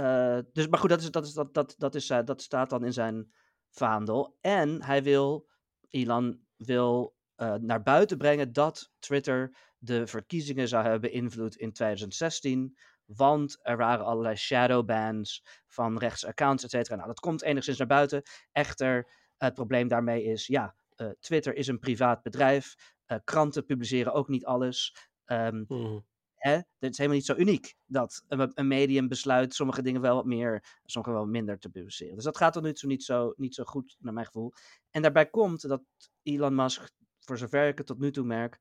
uh, 0.00 0.38
dus, 0.52 0.68
maar 0.68 0.78
goed, 0.78 0.90
dat, 0.90 1.00
is, 1.00 1.10
dat, 1.10 1.26
is, 1.26 1.32
dat, 1.32 1.54
dat, 1.54 1.74
dat, 1.78 1.94
is, 1.94 2.06
dat 2.06 2.42
staat 2.42 2.70
dan 2.70 2.84
in 2.84 2.92
zijn 2.92 3.32
vaandel. 3.70 4.36
En 4.40 4.82
hij 4.82 5.02
wil, 5.02 5.48
Elon 5.90 6.46
wil 6.56 7.16
naar 7.60 7.82
buiten 7.82 8.18
brengen 8.18 8.52
dat 8.52 8.92
Twitter 8.98 9.56
de 9.84 10.06
verkiezingen 10.06 10.68
zou 10.68 10.82
hebben 10.82 11.10
beïnvloed 11.10 11.56
in 11.56 11.72
2016. 11.72 12.76
Want 13.04 13.58
er 13.62 13.76
waren 13.76 14.04
allerlei 14.04 14.36
shadowbans 14.36 15.44
van 15.66 15.98
rechtse 15.98 16.26
accounts, 16.26 16.64
et 16.64 16.70
cetera. 16.70 16.96
Nou, 16.96 17.08
dat 17.08 17.20
komt 17.20 17.42
enigszins 17.42 17.78
naar 17.78 17.86
buiten. 17.86 18.22
Echter, 18.52 19.10
het 19.36 19.54
probleem 19.54 19.88
daarmee 19.88 20.24
is, 20.24 20.46
ja, 20.46 20.74
uh, 20.96 21.10
Twitter 21.20 21.54
is 21.54 21.66
een 21.66 21.78
privaat 21.78 22.22
bedrijf. 22.22 22.74
Uh, 23.06 23.18
kranten 23.24 23.64
publiceren 23.64 24.12
ook 24.12 24.28
niet 24.28 24.44
alles. 24.44 24.96
Um, 25.26 25.64
mm. 25.68 26.04
hè, 26.34 26.52
het 26.52 26.66
is 26.78 26.96
helemaal 26.96 27.18
niet 27.18 27.26
zo 27.26 27.34
uniek 27.34 27.74
dat 27.86 28.24
een, 28.28 28.50
een, 28.54 28.68
medium 28.68 29.08
besluit 29.08 29.54
sommige 29.54 29.82
dingen 29.82 30.00
wel 30.00 30.14
wat 30.14 30.24
meer, 30.24 30.80
sommige 30.84 31.14
wel 31.14 31.26
minder 31.26 31.58
te 31.58 31.70
publiceren. 31.70 32.14
Dus 32.14 32.24
dat 32.24 32.36
gaat 32.36 32.52
tot 32.52 32.62
nu 32.62 32.72
toe 32.72 32.88
niet 32.88 33.04
zo, 33.04 33.32
niet 33.36 33.54
zo 33.54 33.64
goed, 33.64 33.96
naar 33.98 34.12
mijn 34.12 34.26
gevoel. 34.26 34.52
En 34.90 35.02
daarbij 35.02 35.26
komt 35.26 35.68
dat 35.68 35.82
Elon 36.22 36.54
Musk, 36.54 36.90
voor 37.20 37.38
zover 37.38 37.68
ik 37.68 37.78
het 37.78 37.86
tot 37.86 37.98
nu 37.98 38.10
toe 38.10 38.24
merk, 38.24 38.58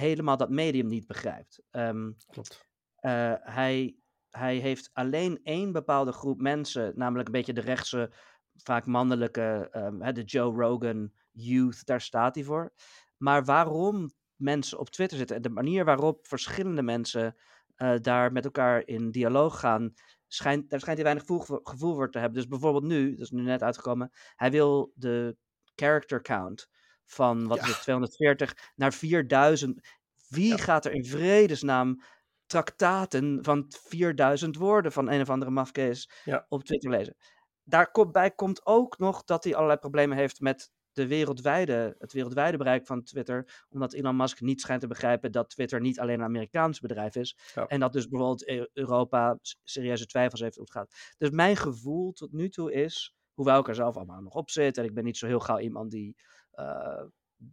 helemaal 0.00 0.36
dat 0.36 0.50
medium 0.50 0.86
niet 0.86 1.06
begrijpt. 1.06 1.62
Um, 1.70 2.16
Klopt. 2.30 2.68
Uh, 3.00 3.34
hij, 3.40 3.96
hij 4.30 4.56
heeft 4.56 4.90
alleen 4.92 5.40
één 5.42 5.72
bepaalde 5.72 6.12
groep 6.12 6.40
mensen, 6.40 6.92
namelijk 6.96 7.26
een 7.26 7.34
beetje 7.34 7.52
de 7.52 7.60
rechtse, 7.60 8.12
vaak 8.54 8.86
mannelijke, 8.86 9.68
um, 9.72 10.14
de 10.14 10.22
Joe 10.22 10.60
Rogan 10.60 11.12
youth, 11.30 11.84
daar 11.86 12.00
staat 12.00 12.34
hij 12.34 12.44
voor. 12.44 12.72
Maar 13.16 13.44
waarom 13.44 14.10
mensen 14.36 14.78
op 14.78 14.90
Twitter 14.90 15.18
zitten 15.18 15.36
en 15.36 15.42
de 15.42 15.48
manier 15.48 15.84
waarop 15.84 16.26
verschillende 16.26 16.82
mensen 16.82 17.36
uh, 17.76 17.94
daar 18.00 18.32
met 18.32 18.44
elkaar 18.44 18.86
in 18.86 19.10
dialoog 19.10 19.60
gaan, 19.60 19.94
schijnt, 20.26 20.70
daar 20.70 20.80
schijnt 20.80 20.98
hij 20.98 21.14
weinig 21.14 21.26
gevoel, 21.26 21.60
gevoel 21.62 21.94
voor 21.94 22.10
te 22.10 22.18
hebben. 22.18 22.38
Dus 22.38 22.48
bijvoorbeeld 22.48 22.84
nu, 22.84 23.10
dat 23.10 23.20
is 23.20 23.30
nu 23.30 23.42
net 23.42 23.62
uitgekomen, 23.62 24.10
hij 24.36 24.50
wil 24.50 24.92
de 24.94 25.36
character 25.74 26.22
count 26.22 26.68
van 27.10 27.46
wat 27.46 27.58
Ja. 27.58 27.62
is 27.64 27.68
het, 27.70 27.80
240 27.82 28.54
naar 28.74 28.92
4000. 28.92 29.88
Wie 30.28 30.48
Ja. 30.48 30.56
gaat 30.56 30.84
er 30.84 30.92
in 30.92 31.04
vredesnaam 31.04 32.02
traktaten 32.46 33.38
van 33.44 33.64
4000 33.88 34.56
woorden 34.56 34.92
van 34.92 35.10
een 35.10 35.20
of 35.20 35.30
andere 35.30 35.50
mafkees 35.50 36.10
Ja. 36.24 36.46
op 36.48 36.64
Twitter 36.64 36.90
lezen? 36.90 37.16
Daarbij 37.64 38.30
komt 38.30 38.66
ook 38.66 38.98
nog 38.98 39.24
dat 39.24 39.44
hij 39.44 39.54
allerlei 39.54 39.78
problemen 39.78 40.16
heeft 40.16 40.40
met 40.40 40.70
de 40.92 41.06
wereldwijde, 41.06 41.94
het 41.98 42.12
wereldwijde 42.12 42.56
bereik 42.56 42.86
van 42.86 43.02
Twitter, 43.02 43.64
omdat 43.68 43.92
Elon 43.92 44.16
Musk 44.16 44.40
niet 44.40 44.60
schijnt 44.60 44.80
te 44.80 44.86
begrijpen 44.86 45.32
dat 45.32 45.50
Twitter 45.50 45.80
niet 45.80 46.00
alleen 46.00 46.18
een 46.18 46.24
Amerikaans 46.24 46.80
bedrijf 46.80 47.14
is. 47.16 47.38
Ja. 47.54 47.66
En 47.66 47.80
dat 47.80 47.92
dus 47.92 48.08
bijvoorbeeld 48.08 48.48
E- 48.48 48.66
Europa 48.72 49.38
serieuze 49.64 50.06
twijfels 50.06 50.40
heeft 50.40 50.54
hoe 50.54 50.64
het 50.64 50.72
gaat. 50.72 50.94
Dus 51.18 51.30
mijn 51.30 51.56
gevoel 51.56 52.12
tot 52.12 52.32
nu 52.32 52.48
toe 52.48 52.72
is, 52.72 53.14
hoewel 53.34 53.60
ik 53.60 53.68
er 53.68 53.74
zelf 53.74 53.96
allemaal 53.96 54.20
nog 54.20 54.34
op 54.34 54.50
zit 54.50 54.78
en 54.78 54.84
ik 54.84 54.94
ben 54.94 55.04
niet 55.04 55.16
zo 55.16 55.26
heel 55.26 55.40
gauw 55.40 55.58
iemand 55.58 55.90
die, 55.90 56.16
eh, 56.50 57.02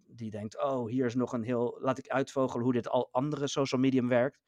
die 0.08 0.32
denkt, 0.32 0.64
oh 0.64 0.90
hier 0.90 1.06
is 1.06 1.16
nog 1.16 1.34
een 1.34 1.44
heel, 1.44 1.78
laat 1.82 1.98
ik 1.98 2.08
uitvogelen 2.08 2.64
hoe 2.64 2.74
dit 2.74 2.90
al 2.90 3.10
andere 3.12 3.48
social 3.48 3.82
medium 3.82 4.08
werkt. 4.08 4.40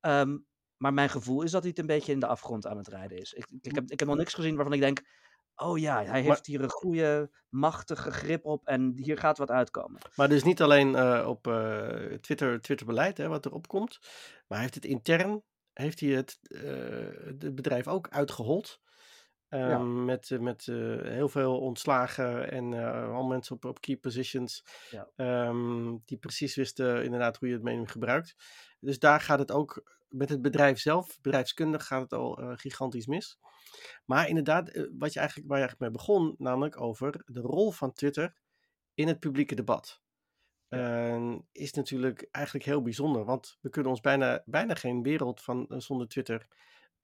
Ehm, 0.00 0.38
maar 0.76 0.94
mijn 0.94 1.08
gevoel 1.08 1.42
is 1.42 1.50
dat 1.50 1.60
hij 1.60 1.70
het 1.70 1.78
een 1.78 1.86
beetje 1.86 2.12
in 2.12 2.20
de 2.20 2.26
afgrond 2.26 2.66
aan 2.66 2.76
het 2.76 2.88
rijden 2.88 3.18
is. 3.18 3.32
Ik, 3.32 3.46
ik, 3.60 3.74
heb, 3.74 3.90
ik 3.90 3.98
heb 3.98 4.08
nog 4.08 4.16
niks 4.16 4.34
gezien 4.34 4.54
waarvan 4.54 4.74
ik 4.74 4.80
denk, 4.80 5.02
oh 5.56 5.78
ja, 5.78 6.04
hij 6.04 6.22
heeft 6.22 6.46
hier 6.46 6.62
een 6.62 6.70
goede, 6.70 7.30
machtige 7.48 8.10
grip 8.10 8.44
op 8.44 8.66
en 8.66 8.92
hier 8.96 9.18
gaat 9.18 9.38
wat 9.38 9.50
uitkomen. 9.50 10.00
Maar 10.14 10.28
dus 10.28 10.42
niet 10.42 10.62
alleen 10.62 10.94
eh, 10.94 11.26
op 11.28 11.46
eh, 11.46 12.14
Twitter, 12.20 12.60
Twitter-beleid, 12.60 13.16
hè, 13.16 13.28
wat 13.28 13.46
erop 13.46 13.68
komt. 13.68 13.98
Maar 14.00 14.58
hij 14.58 14.60
heeft 14.60 14.74
het 14.74 14.84
intern, 14.84 15.42
heeft 15.72 16.00
hij 16.00 16.10
het, 16.10 16.38
het 17.38 17.54
bedrijf 17.54 17.88
ook 17.88 18.08
uitgehold. 18.08 18.80
Ehm, 19.48 19.68
Ja. 19.68 19.78
Met, 19.78 20.30
eh, 20.30 20.38
met 20.38 20.68
eh, 20.68 20.76
heel 21.02 21.28
veel 21.28 21.60
ontslagen 21.60 22.50
en 22.50 22.74
eh, 22.74 23.14
al 23.14 23.24
mensen 23.24 23.54
op, 23.54 23.64
op 23.64 23.80
key 23.80 23.96
positions. 23.96 24.64
Ja. 24.90 25.08
ehm, 25.16 25.96
die 26.04 26.18
precies 26.18 26.54
wisten 26.54 27.04
inderdaad 27.04 27.36
hoe 27.36 27.48
je 27.48 27.54
het 27.54 27.62
medium 27.62 27.86
gebruikt. 27.86 28.36
Dus 28.80 28.98
daar 28.98 29.20
gaat 29.20 29.38
het 29.38 29.52
ook 29.52 29.96
met 30.08 30.28
het 30.28 30.42
bedrijf 30.42 30.78
zelf, 30.78 31.20
bedrijfskundig, 31.20 31.86
gaat 31.86 32.02
het 32.02 32.12
al 32.12 32.38
gigantisch 32.56 33.06
mis. 33.06 33.38
Maar 34.04 34.28
inderdaad, 34.28 34.88
wat 34.98 35.12
je 35.12 35.18
eigenlijk, 35.18 35.48
waar 35.48 35.58
je 35.58 35.64
eigenlijk 35.66 35.80
mee 35.80 35.90
begon, 35.90 36.34
namelijk 36.38 36.80
over 36.80 37.22
de 37.26 37.40
rol 37.40 37.70
van 37.70 37.92
Twitter 37.92 38.34
in 38.94 39.08
het 39.08 39.18
publieke 39.20 39.54
debat. 39.54 40.00
Is 41.52 41.72
natuurlijk 41.72 42.28
eigenlijk 42.30 42.64
heel 42.64 42.82
bijzonder, 42.82 43.24
want 43.24 43.58
we 43.60 43.68
kunnen 43.70 43.90
ons 43.90 44.00
bijna, 44.00 44.42
bijna 44.44 44.74
geen 44.74 45.02
wereld 45.02 45.42
van, 45.42 45.66
zonder 45.68 46.08
Twitter 46.08 46.46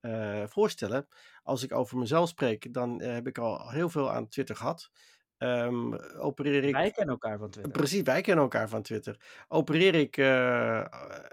eh, 0.05 0.47
voorstellen. 0.47 1.07
Als 1.43 1.63
ik 1.63 1.73
over 1.73 1.97
mezelf 1.97 2.29
spreek, 2.29 2.73
dan 2.73 3.01
eh, 3.01 3.13
heb 3.13 3.27
ik 3.27 3.37
al 3.37 3.69
heel 3.69 3.89
veel 3.89 4.11
aan 4.11 4.27
Twitter 4.27 4.55
gehad. 4.55 4.89
Ehm, 5.37 5.93
opereer 6.17 6.63
ik. 6.63 6.73
Wij 6.73 6.91
kennen 6.91 7.13
elkaar 7.13 7.37
van 7.37 7.49
Twitter. 7.49 7.71
Precies, 7.71 8.01
wij 8.01 8.21
kennen 8.21 8.43
elkaar 8.43 8.69
van 8.69 8.81
Twitter. 8.81 9.43
Opereer 9.47 9.95
ik, 9.95 10.17
eh, 10.17 10.85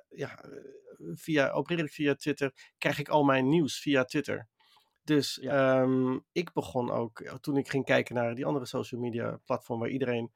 ja, 0.09 0.45
via, 1.14 1.51
opereer 1.51 1.85
ik 1.85 1.93
via 1.93 2.14
Twitter, 2.14 2.53
krijg 2.79 2.99
ik 2.99 3.09
al 3.09 3.25
mijn 3.25 3.49
nieuws 3.49 3.81
via 3.81 4.05
Twitter. 4.05 4.49
Dus 5.03 5.39
Ja. 5.43 5.81
ehm, 5.83 6.18
ik 6.33 6.53
begon 6.53 6.91
ook, 6.91 7.39
toen 7.41 7.57
ik 7.57 7.68
ging 7.68 7.85
kijken 7.85 8.14
naar 8.14 8.35
die 8.35 8.47
andere 8.47 8.66
social 8.66 9.01
media 9.01 9.41
platform 9.45 9.81
waar 9.81 9.89
iedereen 9.89 10.33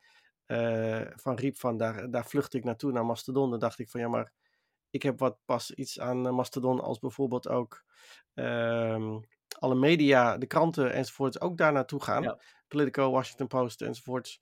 van 1.16 1.34
riep 1.36 1.56
van 1.58 1.76
daar, 1.76 2.10
daar 2.10 2.26
vlucht 2.26 2.54
ik 2.54 2.64
naartoe, 2.64 2.92
naar 2.92 3.04
Mastodon. 3.06 3.50
Dan 3.50 3.58
dacht 3.58 3.78
ik 3.78 3.88
van 3.90 4.00
ja, 4.00 4.08
maar 4.08 4.32
ik 4.90 5.02
heb 5.02 5.18
wat 5.18 5.38
pas 5.44 5.70
iets 5.70 6.00
aan 6.00 6.26
eh, 6.26 6.32
Mastodon 6.32 6.80
als 6.80 6.98
bijvoorbeeld 6.98 7.48
ook 7.48 7.84
ehm, 8.34 9.18
alle 9.58 9.74
media, 9.74 10.38
de 10.38 10.46
kranten 10.46 10.92
enzovoorts 10.92 11.40
ook 11.40 11.56
daar 11.56 11.72
naartoe 11.72 12.02
gaan. 12.02 12.22
Ja. 12.22 12.40
Politico, 12.68 13.10
Washington 13.10 13.46
Post 13.46 13.82
enzovoorts, 13.82 14.40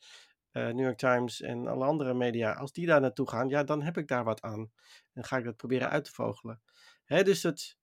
eh, 0.51 0.67
New 0.67 0.85
York 0.85 0.99
Times 0.99 1.41
en 1.41 1.67
alle 1.67 1.85
andere 1.85 2.15
media. 2.15 2.53
Als 2.53 2.73
die 2.73 2.87
daar 2.87 3.01
naartoe 3.01 3.29
gaan, 3.29 3.49
ja, 3.49 3.65
dan 3.65 3.83
heb 3.83 3.97
ik 3.97 4.09
daar 4.09 4.25
wat 4.25 4.43
aan. 4.43 4.73
En 5.13 5.25
ga 5.25 5.37
ik 5.37 5.45
dat 5.45 5.57
proberen 5.57 5.91
uit 5.91 6.05
te 6.05 6.13
vogelen. 6.13 6.63
Hè, 7.05 7.23
dus 7.23 7.43
het, 7.43 7.79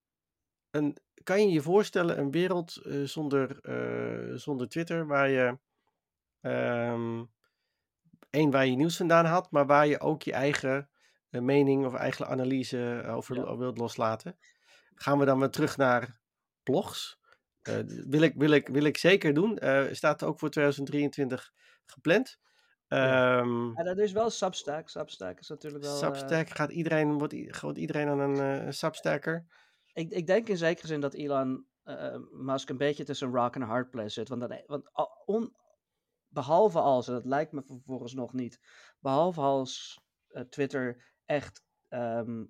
een, 0.70 0.96
kan 1.22 1.40
je 1.40 1.52
je 1.52 1.62
voorstellen 1.62 2.18
een 2.18 2.30
wereld 2.30 2.76
eh, 2.76 3.02
zonder, 3.02 3.60
zonder 4.38 4.68
Twitter 4.68 5.06
waar 5.06 5.28
je 5.28 5.58
ehm 6.40 7.22
één 8.32 8.50
waar 8.50 8.66
je 8.66 8.76
nieuws 8.76 8.96
vandaan 8.96 9.24
haalt, 9.24 9.50
maar 9.50 9.66
waar 9.66 9.86
je 9.86 10.00
ook 10.00 10.22
je 10.22 10.32
eigen 10.32 10.90
mening 11.40 11.86
of 11.86 11.94
eigen 11.94 12.26
analyse 12.26 13.00
eh, 13.04 13.16
over 13.16 13.36
Ja. 13.36 13.56
wilt 13.56 13.78
loslaten. 13.78 14.36
Gaan 14.94 15.18
we 15.18 15.24
dan 15.24 15.38
weer 15.38 15.50
terug 15.50 15.76
naar 15.76 16.20
blogs? 16.62 17.20
Eh, 17.62 17.78
wil, 17.86 18.22
ik, 18.22 18.34
wil, 18.36 18.50
ik, 18.50 18.68
wil 18.68 18.84
ik 18.84 18.96
zeker 18.96 19.34
doen. 19.34 19.58
Eh, 19.58 19.84
staat 19.92 20.22
ook 20.22 20.38
voor 20.38 20.50
2023 20.50 21.52
gepland. 21.86 22.38
Ja. 22.86 23.38
Ehm 23.38 23.72
Ja, 23.76 23.82
dat 23.82 23.98
is 23.98 24.12
wel 24.12 24.30
Substack. 24.30 24.88
Substack 24.88 25.38
is 25.38 25.48
natuurlijk 25.48 25.84
wel... 25.84 25.96
Substack 25.96 26.50
gaat 26.50 26.70
iedereen, 26.70 27.18
wordt, 27.18 27.60
wordt 27.60 27.78
iedereen 27.78 28.08
aan 28.08 28.18
een 28.18 28.74
Substacker. 28.74 29.46
ik, 29.92 30.10
ik 30.10 30.26
denk 30.26 30.48
in 30.48 30.56
zekere 30.56 30.86
zin 30.86 31.00
dat 31.00 31.14
Elon 31.14 31.66
eh, 31.82 32.16
Musk 32.30 32.68
een 32.68 32.76
beetje 32.76 33.04
tussen 33.04 33.30
rock 33.30 33.54
en 33.54 33.62
hard 33.62 33.90
place 33.90 34.08
zit. 34.08 34.28
Want, 34.28 34.40
dan, 34.40 34.62
want 34.66 34.90
on, 35.24 35.56
behalve 36.28 36.78
als, 36.78 37.08
en 37.08 37.14
dat 37.14 37.24
lijkt 37.24 37.52
me 37.52 37.62
vervolgens 37.66 38.14
nog 38.14 38.32
niet, 38.32 38.60
behalve 39.00 39.40
als 39.40 40.00
Twitter 40.48 41.11
echt 41.26 41.64
ehm, 41.88 42.44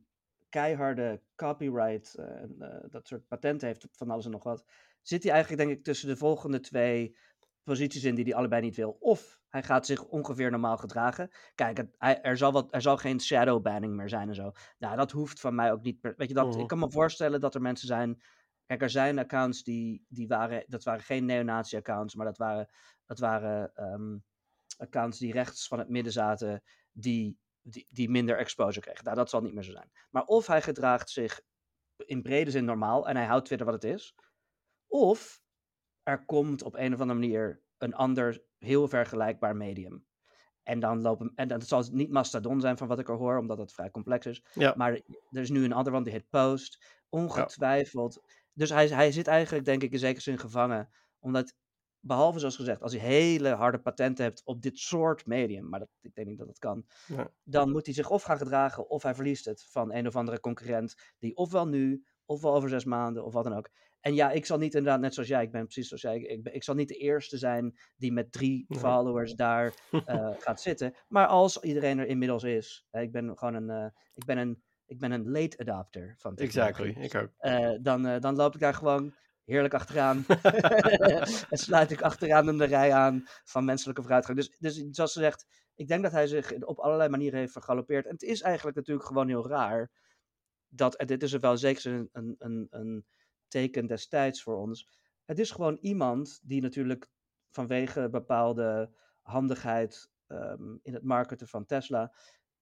keiharde 0.48 1.22
copyright 1.36 2.14
eh, 2.14 2.26
en 2.26 2.56
eh, 2.58 2.90
dat 2.90 3.06
soort 3.08 3.28
patenten 3.28 3.68
heeft 3.68 3.86
van 3.90 4.10
alles 4.10 4.24
en 4.24 4.30
nog 4.30 4.42
wat, 4.42 4.64
zit 5.02 5.22
hij 5.22 5.32
eigenlijk 5.32 5.62
denk 5.62 5.78
ik 5.78 5.84
tussen 5.84 6.08
de 6.08 6.16
volgende 6.16 6.60
twee 6.60 7.16
posities 7.64 8.04
in 8.04 8.14
die 8.14 8.24
hij 8.24 8.34
allebei 8.34 8.62
niet 8.62 8.76
wil. 8.76 8.96
Of 9.00 9.40
hij 9.48 9.62
gaat 9.62 9.86
zich 9.86 10.04
ongeveer 10.04 10.50
normaal 10.50 10.76
gedragen. 10.76 11.30
Kijk, 11.54 11.76
het, 11.76 11.94
hij, 11.98 12.20
er, 12.22 12.36
zal 12.36 12.52
wat, 12.52 12.74
er 12.74 12.82
zal 12.82 12.96
geen 12.96 13.20
shadow 13.20 13.62
banning 13.62 13.94
meer 13.94 14.08
zijn 14.08 14.28
en 14.28 14.34
zo. 14.34 14.52
Nou, 14.78 14.96
dat 14.96 15.10
hoeft 15.10 15.40
van 15.40 15.54
mij 15.54 15.72
ook 15.72 15.82
niet. 15.82 16.00
per- 16.00 16.14
Weet 16.16 16.28
je, 16.28 16.34
dat, 16.34 16.46
Mhm. 16.46 16.58
ik 16.58 16.66
kan 16.66 16.78
me 16.78 16.90
voorstellen 16.90 17.40
dat 17.40 17.54
er 17.54 17.60
mensen 17.60 17.86
zijn. 17.86 18.22
Kijk, 18.66 18.82
er 18.82 18.90
zijn 18.90 19.18
accounts 19.18 19.62
die, 19.62 20.04
die 20.08 20.28
waren. 20.28 20.64
Dat 20.66 20.84
waren 20.84 21.02
geen 21.02 21.24
neonazi-accounts, 21.24 22.14
maar 22.14 22.26
dat 22.26 22.36
waren, 22.38 22.68
dat 23.06 23.18
waren 23.18 23.74
ehm, 23.74 24.16
accounts 24.76 25.18
die 25.18 25.32
rechts 25.32 25.68
van 25.68 25.78
het 25.78 25.88
midden 25.88 26.12
zaten. 26.12 26.62
Die, 26.92 27.38
die, 27.62 27.86
die 27.90 28.10
minder 28.10 28.38
exposure 28.38 28.80
kregen. 28.80 29.04
Nou, 29.04 29.16
dat 29.16 29.30
zal 29.30 29.40
niet 29.40 29.54
meer 29.54 29.62
zo 29.62 29.72
zijn. 29.72 29.90
Maar 30.10 30.24
of 30.24 30.46
hij 30.46 30.62
gedraagt 30.62 31.10
zich 31.10 31.40
in 31.96 32.22
brede 32.22 32.50
zin 32.50 32.64
normaal 32.64 33.08
en 33.08 33.16
hij 33.16 33.26
houdt 33.26 33.44
Twitter 33.44 33.66
wat 33.66 33.82
het 33.82 33.92
is. 33.92 34.14
Of 34.86 35.42
er 36.02 36.24
komt 36.24 36.62
op 36.62 36.74
een 36.74 36.94
of 36.94 37.00
andere 37.00 37.18
manier 37.18 37.62
een 37.78 37.94
ander 37.94 38.42
heel 38.58 38.88
vergelijkbaar 38.88 39.56
medium. 39.56 40.06
En 40.62 40.80
dan 40.80 41.00
lopen, 41.00 41.32
en 41.34 41.48
dat 41.48 41.66
zal 41.66 41.78
het 41.78 41.92
niet 41.92 42.10
Mastodon 42.10 42.60
zijn 42.60 42.76
van 42.76 42.88
wat 42.88 42.98
ik 42.98 43.08
er 43.08 43.16
hoor, 43.16 43.38
omdat 43.38 43.58
het 43.58 43.72
vrij 43.72 43.90
complex 43.90 44.26
is. 44.26 44.44
Ja. 44.54 44.74
Maar 44.76 44.92
er 45.30 45.40
is 45.40 45.50
nu 45.50 45.64
een 45.64 45.72
ander, 45.72 45.92
want 45.92 46.04
die 46.04 46.14
heet 46.14 46.28
Post. 46.28 47.00
Ongetwijfeld. 47.08 48.20
Dus 48.52 48.70
hij, 48.70 48.88
hij 48.88 49.12
zit 49.12 49.26
eigenlijk, 49.26 49.64
denk 49.64 49.82
ik, 49.82 49.92
in 49.92 49.98
zekere 49.98 50.20
zin 50.20 50.38
gevangen. 50.38 50.90
Omdat, 51.18 51.54
behalve 52.02 52.38
zoals 52.38 52.56
gezegd, 52.56 52.82
als 52.82 52.92
hij 52.92 53.00
hele 53.00 53.48
harde 53.48 53.80
patenten 53.80 54.24
hebt 54.24 54.42
op 54.44 54.62
dit 54.62 54.78
soort 54.78 55.26
medium, 55.26 55.68
maar 55.68 55.78
dat, 55.78 55.88
ik 56.00 56.14
denk 56.14 56.26
niet 56.28 56.38
dat 56.38 56.46
dat 56.46 56.58
kan, 56.58 56.86
dan 57.42 57.70
moet 57.70 57.84
hij 57.86 57.94
zich 57.94 58.10
of 58.10 58.22
gaan 58.22 58.38
gedragen 58.38 58.90
of 58.90 59.02
hij 59.02 59.14
verliest 59.14 59.44
het 59.44 59.64
van 59.64 59.92
een 59.92 60.06
of 60.06 60.16
andere 60.16 60.40
concurrent, 60.40 60.94
die 61.18 61.36
ofwel 61.36 61.66
nu, 61.66 62.04
ofwel 62.24 62.54
over 62.54 62.68
zes 62.68 62.84
maanden, 62.84 63.24
of 63.24 63.32
wat 63.32 63.44
dan 63.44 63.56
ook. 63.56 63.68
En 64.00 64.14
ja, 64.14 64.30
ik 64.30 64.46
zal 64.46 64.58
niet 64.58 64.74
inderdaad, 64.74 65.00
net 65.00 65.14
zoals 65.14 65.28
jij, 65.28 65.42
ik 65.42 65.52
ben 65.52 65.64
precies 65.64 65.86
zoals 65.88 66.02
jij, 66.02 66.18
ik, 66.20 66.42
ben, 66.42 66.54
ik 66.54 66.62
zal 66.64 66.74
niet 66.74 66.88
de 66.88 66.96
eerste 66.96 67.38
zijn 67.38 67.78
die 67.96 68.12
met 68.12 68.32
drie 68.32 68.64
Nee. 68.68 68.78
followers 68.78 69.34
daar 69.34 69.74
eh, 70.04 70.30
gaat 70.38 70.60
zitten. 70.60 70.94
Maar 71.08 71.26
als 71.26 71.60
iedereen 71.60 71.98
er 71.98 72.06
inmiddels 72.06 72.42
is, 72.42 72.86
hè, 72.90 73.00
ik 73.00 73.12
ben 73.12 73.38
gewoon 73.38 73.54
een, 73.54 73.70
eh, 73.70 73.90
ik 74.14 74.24
ben 74.24 74.38
een, 74.38 74.62
ik 74.86 74.98
ben 74.98 75.10
een 75.10 75.30
late 75.30 75.58
adopter 75.58 76.14
van 76.18 76.34
technologie. 76.34 76.86
Exactly, 76.86 77.04
ik 77.04 77.14
ook. 77.22 77.30
Eh, 77.38 77.72
dan, 77.80 78.20
dan 78.20 78.36
loop 78.36 78.54
ik 78.54 78.60
daar 78.60 78.74
gewoon 78.74 79.14
heerlijk 79.44 79.74
achteraan. 79.74 80.24
en 81.50 81.58
sluit 81.58 81.90
ik 81.90 82.02
achteraan 82.02 82.48
in 82.48 82.58
de 82.58 82.64
rij 82.64 82.92
aan 82.92 83.24
van 83.44 83.64
menselijke 83.64 84.02
vooruitgang. 84.02 84.38
Dus, 84.38 84.56
dus 84.58 84.84
zoals 84.90 85.12
ze 85.12 85.20
zegt, 85.20 85.46
ik 85.74 85.88
denk 85.88 86.02
dat 86.02 86.12
hij 86.12 86.26
zich 86.26 86.52
op 86.52 86.78
allerlei 86.78 87.08
manieren 87.08 87.38
heeft 87.38 87.52
vergalopeerd. 87.52 88.06
En 88.06 88.12
het 88.12 88.22
is 88.22 88.40
eigenlijk 88.40 88.76
natuurlijk 88.76 89.06
gewoon 89.06 89.28
heel 89.28 89.48
raar. 89.48 89.90
Dat, 90.68 90.94
en 90.94 91.06
dit 91.06 91.22
is 91.22 91.32
wel 91.32 91.56
zeker 91.56 91.86
een, 91.86 92.08
een, 92.12 92.36
een, 92.38 92.66
een 92.70 93.06
teken 93.48 93.86
destijds 93.86 94.42
voor 94.42 94.56
ons. 94.56 94.88
Het 95.24 95.38
is 95.38 95.50
gewoon 95.50 95.78
iemand 95.80 96.40
die 96.42 96.62
natuurlijk 96.62 97.10
vanwege 97.50 98.08
bepaalde 98.08 98.90
handigheid 99.22 100.10
ehm, 100.26 100.76
in 100.82 100.94
het 100.94 101.02
marketen 101.02 101.48
van 101.48 101.66
Tesla 101.66 102.14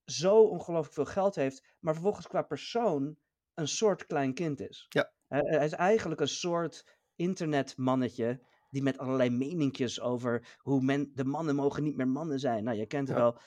zo 0.04 0.42
ongelooflijk 0.42 0.94
veel 0.94 1.04
geld 1.04 1.34
heeft, 1.34 1.76
maar 1.78 1.94
vervolgens 1.94 2.26
qua 2.26 2.42
persoon 2.42 3.18
een 3.54 3.68
soort 3.68 4.06
klein 4.06 4.34
kind 4.34 4.60
is. 4.60 4.86
Ja. 4.88 5.12
Hij, 5.30 5.42
hij 5.44 5.64
is 5.64 5.72
eigenlijk 5.72 6.20
een 6.20 6.28
soort 6.28 6.84
internetmannetje 7.16 8.40
die 8.70 8.82
met 8.82 8.98
allerlei 8.98 9.30
meninkjes 9.30 10.00
over 10.00 10.56
hoe 10.58 10.82
men, 10.82 11.10
de 11.14 11.24
mannen 11.24 11.54
mogen 11.54 11.82
niet 11.82 11.96
meer 11.96 12.08
mannen 12.08 12.38
zijn. 12.38 12.64
Nou, 12.64 12.76
je 12.76 12.86
kent 12.86 13.08
het 13.08 13.16
Ja. 13.16 13.22
wel. 13.22 13.38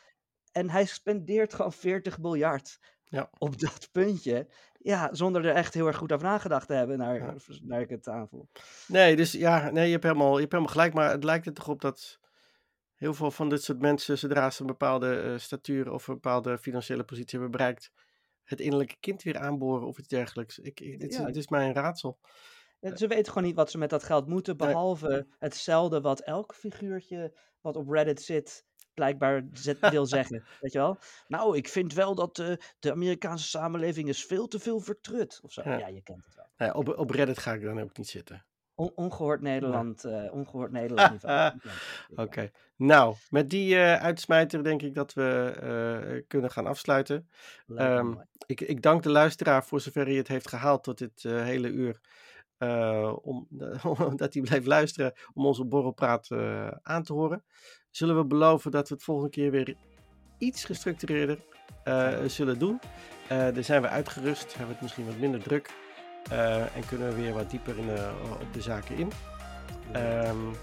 En 0.52 0.70
hij 0.70 0.86
spendeert 0.86 1.54
gewoon 1.54 1.74
40 1.74 2.20
miljard 2.20 2.80
Ja. 3.04 3.30
op 3.38 3.60
dat 3.60 3.90
puntje. 3.92 4.48
Ja, 4.78 5.10
zonder 5.14 5.46
er 5.46 5.56
echt 5.56 5.74
heel 5.74 5.88
erg 5.88 5.98
goed 5.98 6.12
over 6.12 6.26
nagedacht 6.28 6.68
te 6.68 6.74
hebben, 6.74 6.98
naar, 6.98 7.16
Ja. 7.16 7.36
naar 7.62 7.82
ik 7.82 7.90
het 7.90 8.08
aanvoel. 8.08 8.50
Nee, 8.88 9.16
dus 9.16 9.32
ja, 9.32 9.70
nee, 9.70 9.86
je 9.86 9.92
hebt, 9.92 10.04
helemaal, 10.04 10.34
je 10.34 10.40
hebt 10.40 10.52
helemaal 10.52 10.74
gelijk. 10.74 10.94
Maar 10.94 11.10
het 11.12 11.24
lijkt 11.24 11.46
er 11.46 11.54
toch 11.54 11.68
op 11.68 11.82
dat 11.82 12.20
heel 12.96 13.14
veel 13.14 13.32
van 13.32 13.50
dit 13.50 13.64
soort 13.64 13.80
mensen, 13.82 14.18
zodra 14.18 14.50
ze 14.50 14.62
een 14.62 14.68
bepaalde 14.68 15.20
eh, 15.20 15.38
statuur 15.38 15.92
of 15.92 16.08
een 16.08 16.14
bepaalde 16.14 16.58
financiële 16.58 17.04
positie 17.04 17.40
hebben 17.40 17.58
bereikt, 17.58 17.92
het 18.44 18.60
innerlijke 18.60 18.96
kind 19.00 19.24
weer 19.24 19.38
aanboren 19.38 19.88
of 19.88 19.98
iets 19.98 20.08
dergelijks. 20.08 20.60
Ik, 20.60 20.80
Ja. 20.80 21.26
het 21.26 21.36
is 21.36 21.48
mij 21.48 21.68
een 21.68 21.74
raadsel. 21.74 22.20
En 22.80 22.98
Ze 22.98 23.08
weten 23.08 23.32
gewoon 23.32 23.48
niet 23.48 23.56
wat 23.56 23.72
ze 23.72 23.78
met 23.78 23.90
dat 23.90 24.04
geld 24.04 24.28
moeten, 24.28 24.58
Nee. 24.58 24.68
behalve 24.68 25.28
hetzelfde 25.40 26.02
wat 26.02 26.20
elk 26.20 26.56
figuurtje 26.56 27.38
wat 27.62 27.76
op 27.76 27.90
Reddit 27.90 28.22
zit 28.22 28.66
blijkbaar 28.94 29.48
zet, 29.54 29.78
wil 29.98 30.06
zeggen. 30.06 30.44
Weet 30.60 30.72
je 30.72 30.78
wel? 30.80 30.98
Nou, 31.28 31.58
ik 31.58 31.68
vind 31.68 31.94
wel 31.94 32.16
dat 32.16 32.38
uh, 32.38 32.56
de 32.80 32.92
Amerikaanse 32.92 33.48
samenleving 33.48 34.08
is 34.10 34.26
veel 34.26 34.48
te 34.48 34.60
veel 34.60 34.80
vertrut. 34.80 35.40
Of 35.44 35.52
zo. 35.52 35.62
Ja, 35.66 35.78
ja 35.78 35.88
je 35.88 36.02
kent 36.02 36.26
het 36.26 36.36
wel. 36.36 36.68
Ja, 36.68 36.74
op, 36.74 36.98
op 36.98 37.10
Reddit 37.10 37.38
ga 37.38 37.54
ik 37.54 37.62
dan 37.62 37.80
ook 37.80 37.98
niet 37.98 38.08
zitten. 38.08 38.46
On 38.76 38.92
ongehoord 38.96 39.42
Nederland, 39.42 40.06
uh, 40.06 40.34
ongehoord 40.34 40.72
Nederland 40.82 41.12
niveau. 41.12 41.52
Oké, 42.10 42.22
okay. 42.22 42.52
nou, 42.76 43.16
met 43.30 43.50
die 43.50 43.76
uh, 43.76 43.96
uitsmijter 43.96 44.64
denk 44.64 44.82
ik 44.82 44.96
dat 44.96 45.14
we 45.14 45.54
uh, 46.16 46.22
kunnen 46.28 46.52
gaan 46.52 46.68
afsluiten. 46.68 47.30
Um, 47.68 48.22
ik, 48.46 48.62
ik, 48.62 48.82
dank 48.82 49.04
de 49.04 49.10
luisteraar 49.10 49.64
voor 49.64 49.82
zover 49.82 50.06
hij 50.06 50.16
het 50.16 50.28
heeft 50.28 50.48
gehaald 50.48 50.84
tot 50.84 50.98
dit 50.98 51.24
hele 51.24 51.70
uur. 51.70 52.00
om, 53.22 53.48
dat 54.16 54.34
hij 54.34 54.42
bleef 54.42 54.66
luisteren 54.66 55.14
om 55.34 55.46
onze 55.46 55.66
borrelpraat 55.66 56.28
aan 56.82 57.04
te 57.04 57.14
horen. 57.14 57.44
Zullen 57.90 58.18
we 58.18 58.26
beloven 58.26 58.72
dat 58.72 58.90
we 58.90 58.94
het 58.94 59.04
volgende 59.04 59.30
keer 59.30 59.52
weer 59.52 59.76
iets 60.38 60.66
gestructureerder 60.66 61.40
zullen 62.28 62.60
doen. 62.60 62.80
daar 63.28 63.64
zijn 63.64 63.82
we 63.82 63.88
uitgerust, 63.88 64.48
hebben 64.48 64.68
we 64.68 64.74
het 64.74 64.82
misschien 64.82 65.06
wat 65.06 65.18
minder 65.18 65.42
druk. 65.42 65.83
Uh, 66.32 66.76
en 66.76 66.86
kunnen 66.88 67.08
we 67.08 67.16
weer 67.16 67.34
wat 67.34 67.50
dieper 67.50 67.78
in, 67.78 67.88
uh, 67.88 68.10
op 68.42 68.54
de 68.54 68.62
zaken 68.62 68.96
in. 68.96 69.12
Um, 69.96 70.56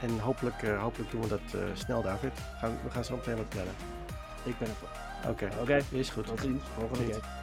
en 0.00 0.18
hopelijk, 0.18 0.62
uh, 0.62 0.82
hopelijk 0.82 1.10
doen 1.10 1.20
we 1.20 1.28
dat 1.28 1.56
snel, 1.74 2.02
David. 2.02 2.32
Gaan, 2.58 2.78
we 2.84 2.90
gaan 2.90 3.04
zo 3.04 3.16
meteen 3.16 3.36
wat 3.36 3.48
plannen. 3.48 3.74
Ik 4.42 4.58
ben 4.58 4.68
er 4.68 4.74
voor. 4.74 4.88
Oké, 5.30 5.44
okay. 5.44 5.60
okay. 5.62 5.82
is 5.90 6.10
goed. 6.10 6.26
Tot 6.26 6.40
ziens. 6.40 6.62
Volgende 6.78 7.04
keer. 7.04 7.41